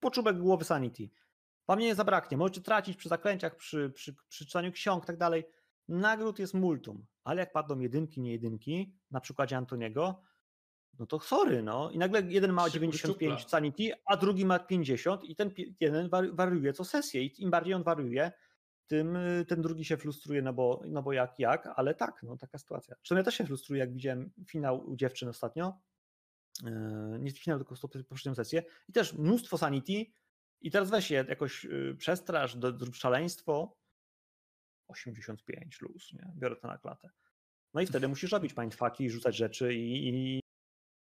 poczubek 0.00 0.38
głowy 0.38 0.64
sanity. 0.64 1.10
Wam 1.66 1.78
nie 1.78 1.94
zabraknie, 1.94 2.36
możecie 2.36 2.60
tracić 2.60 2.96
przy 2.96 3.08
zaklęciach, 3.08 3.56
przy, 3.56 3.90
przy, 3.90 4.14
przy 4.28 4.46
czytaniu 4.46 4.72
ksiąg 4.72 5.04
i 5.04 5.06
tak 5.06 5.16
dalej. 5.16 5.44
Nagród 5.88 6.38
jest 6.38 6.54
multum, 6.54 7.06
ale 7.24 7.40
jak 7.40 7.52
padną 7.52 7.78
jedynki, 7.78 8.20
nie 8.20 8.32
jedynki, 8.32 8.94
na 9.10 9.20
przykładzie 9.20 9.56
Antoniego, 9.56 10.22
no 10.98 11.06
to 11.06 11.20
sorry, 11.20 11.62
no. 11.62 11.90
I 11.90 11.98
nagle 11.98 12.22
jeden 12.22 12.52
ma 12.52 12.70
95 12.70 13.48
sanity, 13.48 13.92
a 14.06 14.16
drugi 14.16 14.44
ma 14.44 14.58
50 14.58 15.24
i 15.24 15.36
ten 15.36 15.50
jeden 15.80 16.08
wariuje 16.32 16.72
co 16.72 16.84
sesję 16.84 17.22
i 17.24 17.42
im 17.42 17.50
bardziej 17.50 17.74
on 17.74 17.82
wariuje, 17.82 18.32
tym 18.92 19.18
ten 19.48 19.62
drugi 19.62 19.84
się 19.84 19.96
frustruje, 19.96 20.42
no 20.42 20.52
bo, 20.52 20.82
no 20.86 21.02
bo 21.02 21.12
jak, 21.12 21.38
jak, 21.38 21.68
ale 21.76 21.94
tak, 21.94 22.22
no 22.22 22.36
taka 22.36 22.58
sytuacja. 22.58 22.94
Zresztą 22.96 23.16
ja 23.16 23.22
też 23.22 23.34
się 23.34 23.46
frustruję, 23.46 23.80
jak 23.80 23.92
widziałem 23.92 24.30
finał 24.46 24.90
u 24.90 24.96
dziewczyn 24.96 25.28
ostatnio, 25.28 25.80
Yy, 26.62 27.18
nie 27.18 27.30
finał, 27.30 27.58
tylko 27.58 27.74
poprzednią 28.08 28.34
sesję 28.34 28.62
i 28.88 28.92
też 28.92 29.12
mnóstwo 29.12 29.58
sanity 29.58 30.04
i 30.60 30.70
teraz 30.70 30.90
weź 30.90 31.10
je 31.10 31.24
jakoś 31.28 31.64
yy, 31.64 31.94
przestraż, 31.98 32.56
zrób 32.76 32.94
szaleństwo 32.94 33.76
85 34.88 35.80
luz, 35.80 36.12
nie? 36.12 36.32
Biorę 36.36 36.56
to 36.56 36.68
na 36.68 36.78
klatę. 36.78 37.10
No 37.74 37.80
i 37.80 37.86
wtedy 37.86 38.08
musisz 38.08 38.32
robić 38.32 38.56
mindfucki, 38.56 39.10
rzucać 39.10 39.36
rzeczy 39.36 39.74
i, 39.74 40.08
i 40.08 40.41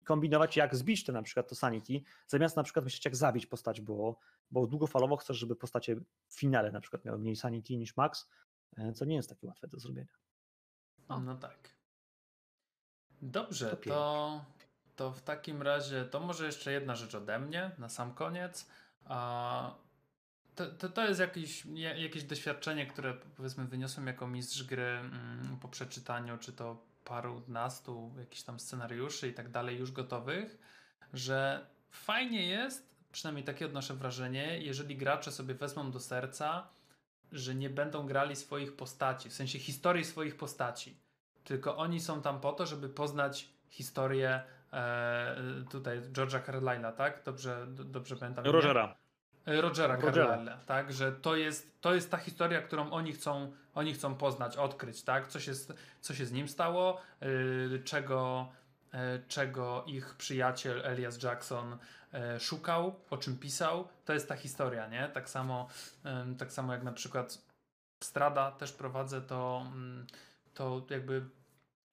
kombinować 0.06 0.56
jak 0.56 0.76
zbić 0.76 1.04
te 1.04 1.12
na 1.12 1.22
przykład 1.22 1.48
to 1.48 1.54
sanity, 1.54 2.00
zamiast 2.26 2.56
na 2.56 2.62
przykład 2.62 2.84
myśleć 2.84 3.04
jak 3.04 3.16
zabić 3.16 3.46
postać, 3.46 3.80
bo, 3.80 4.18
bo 4.50 4.66
długofalowo 4.66 5.16
chcesz, 5.16 5.36
żeby 5.36 5.56
postacie 5.56 5.96
w 6.28 6.38
finale 6.38 6.72
na 6.72 6.80
przykład 6.80 7.04
miały 7.04 7.18
mniej 7.18 7.36
sanity 7.36 7.76
niż 7.76 7.96
max, 7.96 8.28
e, 8.76 8.92
co 8.92 9.04
nie 9.04 9.16
jest 9.16 9.28
takie 9.28 9.46
łatwe 9.46 9.68
do 9.68 9.78
zrobienia. 9.78 10.14
No, 11.08 11.20
no 11.20 11.34
tak. 11.34 11.76
Dobrze, 13.22 13.70
to, 13.70 13.76
to 13.76 14.44
to 14.96 15.12
w 15.12 15.22
takim 15.22 15.62
razie 15.62 16.04
to 16.04 16.20
może 16.20 16.46
jeszcze 16.46 16.72
jedna 16.72 16.94
rzecz 16.94 17.14
ode 17.14 17.38
mnie 17.38 17.70
na 17.78 17.88
sam 17.88 18.14
koniec. 18.14 18.66
To, 20.54 20.66
to, 20.78 20.88
to 20.88 21.08
jest 21.08 21.20
jakieś, 21.20 21.66
jakieś 21.96 22.24
doświadczenie, 22.24 22.86
które 22.86 23.14
powiedzmy 23.14 23.64
wyniosłem 23.64 24.06
jako 24.06 24.26
mistrz 24.26 24.62
gry 24.62 24.82
mm, 24.82 25.56
po 25.60 25.68
przeczytaniu, 25.68 26.38
czy 26.38 26.52
to 26.52 26.82
paru 27.06 27.42
nastu 27.48 28.12
jakichś 28.18 28.42
tam 28.42 28.60
scenariuszy 28.60 29.28
i 29.28 29.34
tak 29.34 29.50
dalej 29.50 29.78
już 29.78 29.92
gotowych, 29.92 30.58
że 31.12 31.66
fajnie 31.90 32.46
jest, 32.46 32.96
przynajmniej 33.12 33.44
takie 33.44 33.66
odnoszę 33.66 33.94
wrażenie, 33.94 34.58
jeżeli 34.62 34.96
gracze 34.96 35.32
sobie 35.32 35.54
wezmą 35.54 35.90
do 35.90 36.00
serca, 36.00 36.68
że 37.32 37.54
nie 37.54 37.70
będą 37.70 38.06
grali 38.06 38.36
swoich 38.36 38.76
postaci, 38.76 39.30
w 39.30 39.34
sensie 39.34 39.58
historii 39.58 40.04
swoich 40.04 40.36
postaci, 40.36 40.96
tylko 41.44 41.76
oni 41.76 42.00
są 42.00 42.22
tam 42.22 42.40
po 42.40 42.52
to, 42.52 42.66
żeby 42.66 42.88
poznać 42.88 43.48
historię 43.68 44.42
e, 44.72 45.36
tutaj 45.70 46.00
George'a 46.00 46.42
Carlyle'a, 46.42 46.92
tak? 46.92 47.22
Dobrze, 47.24 47.66
dobrze 47.68 48.16
pamiętam. 48.16 48.44
Rogera. 48.44 49.05
E, 49.46 49.60
Rogera. 49.60 49.96
Carlyle'a, 49.96 50.58
tak? 50.66 50.92
Że 50.92 51.12
to 51.12 51.36
jest, 51.36 51.80
to 51.80 51.94
jest 51.94 52.10
ta 52.10 52.16
historia, 52.16 52.62
którą 52.62 52.90
oni 52.90 53.12
chcą, 53.12 53.52
oni 53.74 53.94
chcą 53.94 54.14
poznać, 54.14 54.56
odkryć, 54.56 55.02
tak? 55.02 55.28
Co 55.28 55.40
się, 55.40 55.52
co 56.00 56.14
się 56.14 56.26
z 56.26 56.32
nim 56.32 56.48
stało, 56.48 57.00
yy, 57.20 57.82
czego, 57.84 58.48
yy, 58.92 58.98
czego 59.28 59.84
ich 59.86 60.14
przyjaciel 60.14 60.82
Elias 60.84 61.22
Jackson 61.22 61.78
yy, 62.12 62.40
szukał, 62.40 62.94
o 63.10 63.16
czym 63.16 63.38
pisał. 63.38 63.88
To 64.04 64.12
jest 64.12 64.28
ta 64.28 64.36
historia, 64.36 64.88
nie? 64.88 65.08
Tak 65.08 65.30
samo, 65.30 65.68
tak 66.38 66.52
samo 66.52 66.72
jak 66.72 66.82
na 66.82 66.92
przykład 66.92 67.38
Strada 68.04 68.50
też 68.50 68.72
prowadzę, 68.72 69.20
to, 69.20 69.66
to 70.54 70.82
jakby 70.90 71.22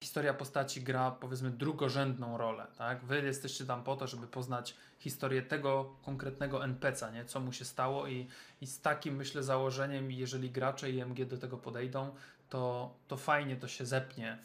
historia 0.04 0.34
postaci 0.34 0.82
gra 0.82 1.12
powiedzmy 1.12 1.50
drugorzędną 1.50 2.38
rolę, 2.38 2.68
tak? 2.78 3.06
Wy 3.06 3.22
jesteście 3.22 3.66
tam 3.66 3.84
po 3.84 3.96
to, 3.96 4.08
żeby 4.08 4.28
poznać 4.28 4.76
historię 5.00 5.42
tego 5.42 5.96
konkretnego 6.06 6.60
NPC'a, 6.60 7.14
nie? 7.14 7.26
Co 7.26 7.40
mu 7.40 7.52
się 7.52 7.66
stało 7.66 8.08
i, 8.08 8.28
i 8.62 8.68
z 8.68 8.82
takim 8.82 9.16
myślę 9.16 9.44
założeniem, 9.44 10.12
jeżeli 10.12 10.50
gracze 10.52 10.92
i 10.92 11.02
MG 11.02 11.26
do 11.26 11.38
tego 11.38 11.58
podejdą, 11.58 12.16
to, 12.50 12.94
to 13.08 13.18
fajnie 13.18 13.56
to 13.56 13.68
się 13.68 13.86
zepnie 13.86 14.38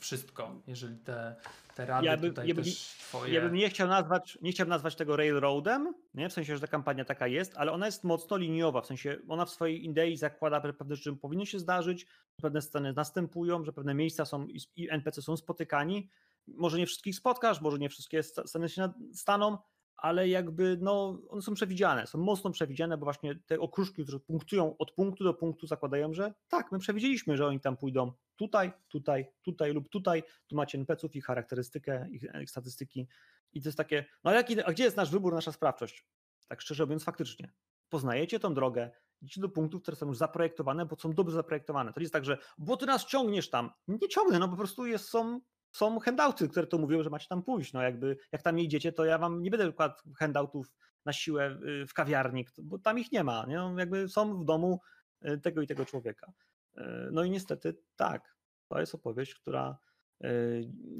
wszystko, 0.00 0.62
jeżeli 0.66 0.96
te, 0.96 1.36
te 1.74 1.86
rady 1.86 2.06
ja 2.06 2.16
by, 2.16 2.28
tutaj 2.28 2.48
ja 2.48 2.54
też 2.54 2.76
twoje... 2.98 3.34
Ja 3.34 3.40
bym 3.40 3.54
nie 3.54 3.70
chciał 3.70 3.88
nazwać, 3.88 4.38
nie 4.42 4.52
chciał 4.52 4.66
nazwać 4.66 4.96
tego 4.96 5.16
railroadem, 5.16 5.94
nie? 6.14 6.28
w 6.28 6.32
sensie, 6.32 6.54
że 6.54 6.60
ta 6.60 6.66
kampania 6.66 7.04
taka 7.04 7.26
jest, 7.26 7.56
ale 7.56 7.72
ona 7.72 7.86
jest 7.86 8.04
mocno 8.04 8.36
liniowa, 8.36 8.80
w 8.80 8.86
sensie 8.86 9.18
ona 9.28 9.44
w 9.44 9.50
swojej 9.50 9.84
idei 9.84 10.16
zakłada 10.16 10.60
pewne 10.60 10.96
rzeczy, 10.96 11.16
powinny 11.16 11.46
się 11.46 11.58
zdarzyć, 11.58 12.06
pewne 12.42 12.62
sceny 12.62 12.92
następują, 12.92 13.64
że 13.64 13.72
pewne 13.72 13.94
miejsca 13.94 14.24
są 14.24 14.46
i 14.76 14.90
NPC 14.90 15.22
są 15.22 15.36
spotykani, 15.36 16.10
może 16.46 16.78
nie 16.78 16.86
wszystkich 16.86 17.16
spotkasz, 17.16 17.60
może 17.60 17.78
nie 17.78 17.88
wszystkie 17.88 18.22
sceny 18.22 18.68
się 18.68 18.92
staną, 19.14 19.58
ale 20.00 20.28
jakby 20.28 20.78
no, 20.80 21.18
one 21.28 21.42
są 21.42 21.54
przewidziane, 21.54 22.06
są 22.06 22.18
mocno 22.18 22.50
przewidziane, 22.50 22.98
bo 22.98 23.04
właśnie 23.04 23.34
te 23.46 23.60
okruszki, 23.60 24.02
które 24.02 24.20
punktują 24.20 24.76
od 24.78 24.92
punktu 24.92 25.24
do 25.24 25.34
punktu, 25.34 25.66
zakładają, 25.66 26.14
że 26.14 26.34
tak, 26.48 26.72
my 26.72 26.78
przewidzieliśmy, 26.78 27.36
że 27.36 27.46
oni 27.46 27.60
tam 27.60 27.76
pójdą 27.76 28.12
tutaj, 28.36 28.72
tutaj, 28.88 29.26
tutaj 29.42 29.72
lub 29.72 29.88
tutaj, 29.88 30.22
tu 30.46 30.56
macie 30.56 30.78
NPC-ów, 30.78 31.16
ich 31.16 31.24
charakterystykę, 31.24 32.08
ich, 32.10 32.24
ich 32.42 32.50
statystyki 32.50 33.06
i 33.52 33.62
to 33.62 33.68
jest 33.68 33.78
takie, 33.78 34.04
no 34.24 34.32
jaki, 34.32 34.62
a 34.62 34.72
gdzie 34.72 34.84
jest 34.84 34.96
nasz 34.96 35.10
wybór, 35.10 35.34
nasza 35.34 35.52
sprawczość? 35.52 36.06
Tak 36.48 36.60
szczerze 36.60 36.84
mówiąc, 36.84 37.04
faktycznie. 37.04 37.52
Poznajecie 37.88 38.40
tą 38.40 38.54
drogę, 38.54 38.90
idziecie 39.22 39.40
do 39.40 39.48
punktów, 39.48 39.82
które 39.82 39.96
są 39.96 40.06
już 40.06 40.18
zaprojektowane, 40.18 40.86
bo 40.86 40.96
są 40.96 41.12
dobrze 41.12 41.36
zaprojektowane. 41.36 41.92
To 41.92 42.00
nie 42.00 42.04
jest 42.04 42.12
tak, 42.12 42.24
że 42.24 42.38
bo 42.58 42.76
ty 42.76 42.86
nas 42.86 43.06
ciągniesz 43.06 43.50
tam. 43.50 43.70
Nie 43.88 44.08
ciągnę, 44.08 44.38
no 44.38 44.48
po 44.48 44.56
prostu 44.56 44.86
jest, 44.86 45.08
są 45.08 45.40
są 45.72 46.00
handouty, 46.00 46.48
które 46.48 46.66
to 46.66 46.78
mówią, 46.78 47.02
że 47.02 47.10
macie 47.10 47.26
tam 47.28 47.42
pójść. 47.42 47.72
No 47.72 47.82
jakby 47.82 48.16
jak 48.32 48.42
tam 48.42 48.58
idziecie, 48.58 48.92
to 48.92 49.04
ja 49.04 49.18
wam 49.18 49.42
nie 49.42 49.50
będę 49.50 49.68
układał 49.68 49.96
handoutów 50.18 50.74
na 51.04 51.12
siłę 51.12 51.58
y, 51.82 51.86
w 51.86 51.94
kawiarni, 51.94 52.46
bo 52.62 52.78
tam 52.78 52.98
ich 52.98 53.12
nie 53.12 53.24
ma. 53.24 53.46
Nie? 53.48 53.56
No 53.56 53.78
jakby 53.78 54.08
są 54.08 54.40
w 54.40 54.44
domu 54.44 54.80
y, 55.24 55.38
tego 55.38 55.62
i 55.62 55.66
tego 55.66 55.84
człowieka. 55.84 56.32
Y, 56.78 56.82
no 57.12 57.24
i 57.24 57.30
niestety 57.30 57.76
tak, 57.96 58.36
to 58.68 58.80
jest 58.80 58.94
opowieść, 58.94 59.34
która 59.34 59.78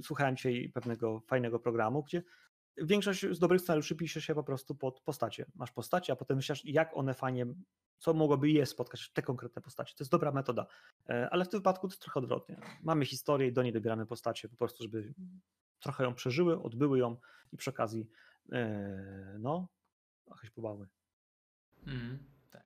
słuchałem 0.02 0.36
dzisiaj 0.36 0.70
pewnego 0.74 1.20
fajnego 1.20 1.58
programu, 1.58 2.02
gdzie 2.02 2.22
większość 2.76 3.26
z 3.30 3.38
dobrych 3.38 3.60
scenariuszy 3.60 3.96
pisze 3.96 4.20
się 4.20 4.34
po 4.34 4.44
prostu 4.44 4.74
pod 4.74 5.00
postacie. 5.00 5.46
Masz 5.54 5.72
postacie, 5.72 6.12
a 6.12 6.16
potem 6.16 6.36
myślisz, 6.36 6.64
jak 6.64 6.96
one 6.96 7.14
fajnie, 7.14 7.46
co 7.98 8.14
mogłoby 8.14 8.50
je 8.50 8.66
spotkać, 8.66 9.10
te 9.12 9.22
konkretne 9.22 9.62
postacie. 9.62 9.94
To 9.96 10.04
jest 10.04 10.12
dobra 10.12 10.32
metoda. 10.32 10.66
E, 11.08 11.30
ale 11.30 11.44
w 11.44 11.48
tym 11.48 11.60
wypadku 11.60 11.88
to 11.88 11.92
jest 11.92 12.02
trochę 12.02 12.20
odwrotnie. 12.20 12.60
Mamy 12.82 13.06
historię 13.06 13.48
i 13.48 13.52
do 13.52 13.62
niej 13.62 13.72
dobieramy 13.72 14.06
postacie 14.06 14.48
po 14.48 14.56
prostu, 14.56 14.82
żeby 14.82 15.14
trochę 15.80 16.04
ją 16.04 16.14
przeżyły, 16.14 16.62
odbyły 16.62 16.98
ją 16.98 17.16
i 17.52 17.56
przy 17.56 17.70
okazji 17.70 18.08
e, 18.52 19.36
no, 19.38 19.68
się 20.42 20.50
pobały. 20.50 20.88
Mm, 21.86 22.18
tak. 22.50 22.64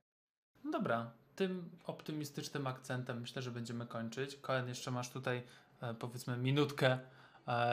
No 0.63 0.71
dobra, 0.71 1.11
tym 1.35 1.69
optymistycznym 1.83 2.67
akcentem 2.67 3.21
myślę, 3.21 3.41
że 3.41 3.51
będziemy 3.51 3.87
kończyć. 3.87 4.35
Koen, 4.35 4.67
jeszcze 4.67 4.91
masz 4.91 5.09
tutaj 5.09 5.43
e, 5.81 5.93
powiedzmy 5.93 6.37
minutkę 6.37 6.99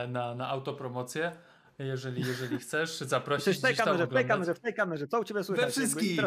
na, 0.08 0.34
na 0.34 0.48
autopromocję 0.48 1.36
jeżeli, 1.78 2.22
jeżeli 2.26 2.58
chcesz 2.58 2.98
zaprosić 2.98 3.58
w 3.58 3.60
tej 3.60 3.76
kamerze, 3.76 4.06
w 4.06 4.10
tej 4.10 4.26
kamerze, 4.26 4.54
w 4.54 4.60
tej 4.60 4.74
kamerze, 4.74 5.06
co 5.06 5.20
u 5.20 5.24
Ciebie 5.24 5.44
słychać? 5.44 5.64
We 5.64 5.70
wszystkich! 5.70 6.20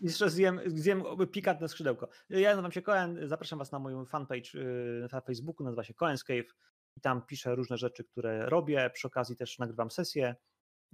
Jeszcze 0.00 0.30
zjem, 0.30 0.60
zjem 0.66 1.02
pikantne 1.32 1.68
skrzydełko. 1.68 2.08
Ja 2.30 2.50
nazywam 2.50 2.72
się 2.72 2.82
Koen, 2.82 3.28
zapraszam 3.28 3.58
Was 3.58 3.72
na 3.72 3.78
moją 3.78 4.04
fanpage 4.04 4.54
y, 4.54 5.08
na 5.12 5.20
Facebooku, 5.20 5.64
nazywa 5.64 5.84
się 5.84 5.94
Koen's 5.94 6.24
Cave 6.24 6.54
i 6.96 7.00
tam 7.00 7.26
piszę 7.26 7.54
różne 7.54 7.78
rzeczy, 7.78 8.04
które 8.04 8.46
robię, 8.46 8.90
przy 8.94 9.06
okazji 9.06 9.36
też 9.36 9.58
nagrywam 9.58 9.90
sesje 9.90 10.34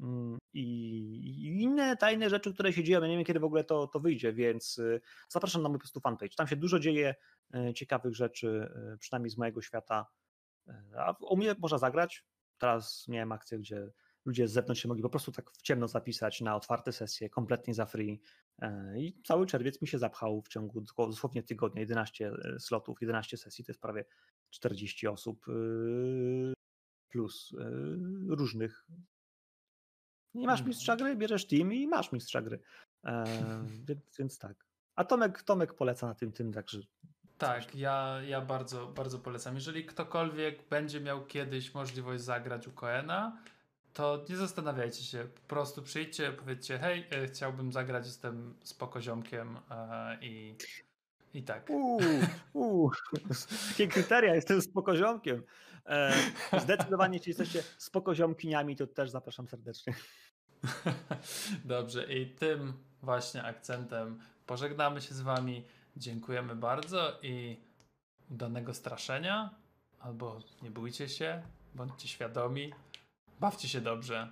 mm, 0.01 0.39
i 0.53 1.63
inne 1.63 1.97
tajne 1.97 2.31
rzeczy, 2.31 2.55
które 2.55 2.73
się 2.73 2.85
dzieją. 2.85 3.01
Ja 3.01 3.09
nie 3.09 3.17
wiem, 3.17 3.25
kiedy 3.25 3.41
w 3.41 3.45
ogóle 3.45 3.65
to, 3.65 3.87
to 3.87 4.01
wyjdzie, 4.01 4.33
więc 4.33 4.79
y, 4.79 5.01
zapraszam 5.29 5.63
na 5.63 5.69
mój 5.69 5.79
po 5.79 5.83
prostu 5.83 6.01
fanpage. 6.01 6.35
Tam 6.37 6.47
się 6.47 6.57
dużo 6.57 6.79
dzieje 6.79 7.15
y, 7.55 7.75
ciekawych 7.75 8.15
rzeczy, 8.15 8.73
przynajmniej 8.99 9.31
z 9.31 9.39
mojego 9.39 9.63
świata. 9.63 10.07
A 10.97 11.15
u 11.21 11.37
mnie 11.37 11.55
można 11.59 11.79
zagrać, 11.79 12.25
Teraz 12.61 13.09
miałem 13.09 13.33
akcję, 13.33 13.59
gdzie 13.59 13.93
ludzie 14.25 14.49
z 14.49 14.53
zewnątrz 14.53 14.83
się 14.83 14.89
mogli 14.89 15.03
po 15.03 15.11
prostu 15.11 15.33
tak 15.33 15.51
w 15.51 15.63
ciemno 15.63 15.89
zapisać 15.89 16.41
na 16.41 16.57
otwarte 16.57 16.93
sesje, 16.93 17.31
kompletnie 17.31 17.75
za 17.75 17.87
free. 17.87 18.21
E, 18.63 19.01
I 19.01 19.23
cały 19.25 19.47
czerwiec 19.47 19.83
mi 19.83 19.89
się 19.89 19.99
zapchał 19.99 20.43
w 20.43 20.49
ciągu 20.49 20.85
dosłownie 20.99 21.43
tygodnia, 21.43 21.81
11 21.81 22.33
e, 22.55 22.61
slotów, 22.61 23.01
11 23.01 23.37
sesji, 23.37 23.65
to 23.65 23.73
jest 23.73 23.81
prawie 23.81 24.05
40 24.51 25.07
osób 25.07 25.47
e, 25.49 25.53
plus 27.09 27.53
różnych. 28.29 28.87
Nie 30.35 30.47
masz 30.47 30.65
mistrza 30.65 30.97
gry, 30.97 31.17
bierzesz 31.17 31.47
team 31.47 31.73
i 31.73 31.87
masz 31.87 32.13
mistrza 32.13 32.43
gry. 32.43 32.61
Więc, 33.89 34.17
więc 34.19 34.39
tak. 34.39 34.67
A 34.95 35.05
Tomek, 35.05 35.43
Tomek 35.43 35.75
poleca 35.75 36.07
na 36.07 36.15
tym 36.15 36.33
tym, 36.33 36.53
także 36.53 36.81
tak, 37.41 37.75
ja, 37.75 38.21
ja 38.29 38.41
bardzo, 38.41 38.87
bardzo 38.87 39.19
polecam. 39.19 39.55
Jeżeli 39.55 39.85
ktokolwiek 39.85 40.69
będzie 40.69 41.01
miał 41.01 41.27
kiedyś 41.27 41.75
możliwość 41.75 42.23
zagrać 42.23 42.69
u 42.69 42.73
Koena, 42.73 43.39
to 43.93 44.25
nie 44.29 44.37
zastanawiajcie 44.37 45.03
się, 45.03 45.29
po 45.35 45.41
prostu 45.49 45.83
przyjdźcie, 45.83 46.33
powiedzcie, 46.33 46.79
hej, 46.79 47.07
e, 47.11 47.27
chciałbym 47.27 47.73
zagrać, 47.73 48.07
jestem 48.07 48.55
spokoziomkiem 48.63 49.59
e, 49.71 50.19
i, 50.23 50.57
i 51.35 51.43
tak. 51.43 51.71
Uuu, 51.71 52.01
uu, 52.53 52.91
takie 53.69 53.89
kryteria, 53.89 54.35
jestem 54.35 54.63
spokoziomkiem. 54.63 55.43
E, 55.87 56.13
zdecydowanie, 56.63 57.17
jeśli 57.17 57.31
jesteście 57.31 57.63
spokoziomkiniami, 57.79 58.77
to 58.77 58.87
też 58.87 59.11
zapraszam 59.11 59.49
serdecznie. 59.49 59.95
Dobrze, 61.65 62.15
i 62.15 62.27
tym 62.27 62.73
właśnie 63.03 63.43
akcentem 63.43 64.21
pożegnamy 64.47 65.01
się 65.01 65.15
z 65.15 65.21
wami. 65.21 65.65
Dziękujemy 66.01 66.57
bardzo 66.57 67.19
i 67.23 67.57
udanego 68.31 68.75
straszenia. 68.75 69.55
Albo 69.99 70.41
nie 70.63 70.71
bójcie 70.71 71.09
się, 71.09 71.43
bądźcie 71.75 72.09
świadomi. 72.09 72.73
Bawcie 73.41 73.69
się 73.69 73.81
dobrze. 73.81 74.29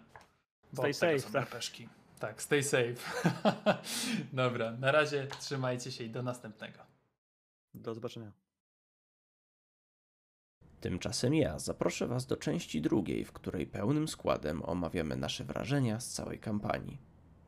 Stay 0.72 0.94
safe. 0.94 1.32
Tak. 1.32 1.50
Peszki. 1.50 1.88
tak, 2.18 2.42
stay 2.42 2.62
safe. 2.62 2.94
Dobra, 4.32 4.72
na 4.72 4.92
razie 4.92 5.26
trzymajcie 5.26 5.92
się 5.92 6.04
i 6.04 6.10
do 6.10 6.22
następnego. 6.22 6.78
Do 7.74 7.94
zobaczenia. 7.94 8.32
Tymczasem 10.80 11.34
ja 11.34 11.58
zaproszę 11.58 12.06
Was 12.06 12.26
do 12.26 12.36
części 12.36 12.80
drugiej, 12.80 13.24
w 13.24 13.32
której 13.32 13.66
pełnym 13.66 14.08
składem 14.08 14.62
omawiamy 14.62 15.16
nasze 15.16 15.44
wrażenia 15.44 16.00
z 16.00 16.08
całej 16.08 16.38
kampanii. 16.38 16.98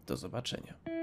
Do 0.07 0.17
zobaczenia. 0.17 1.00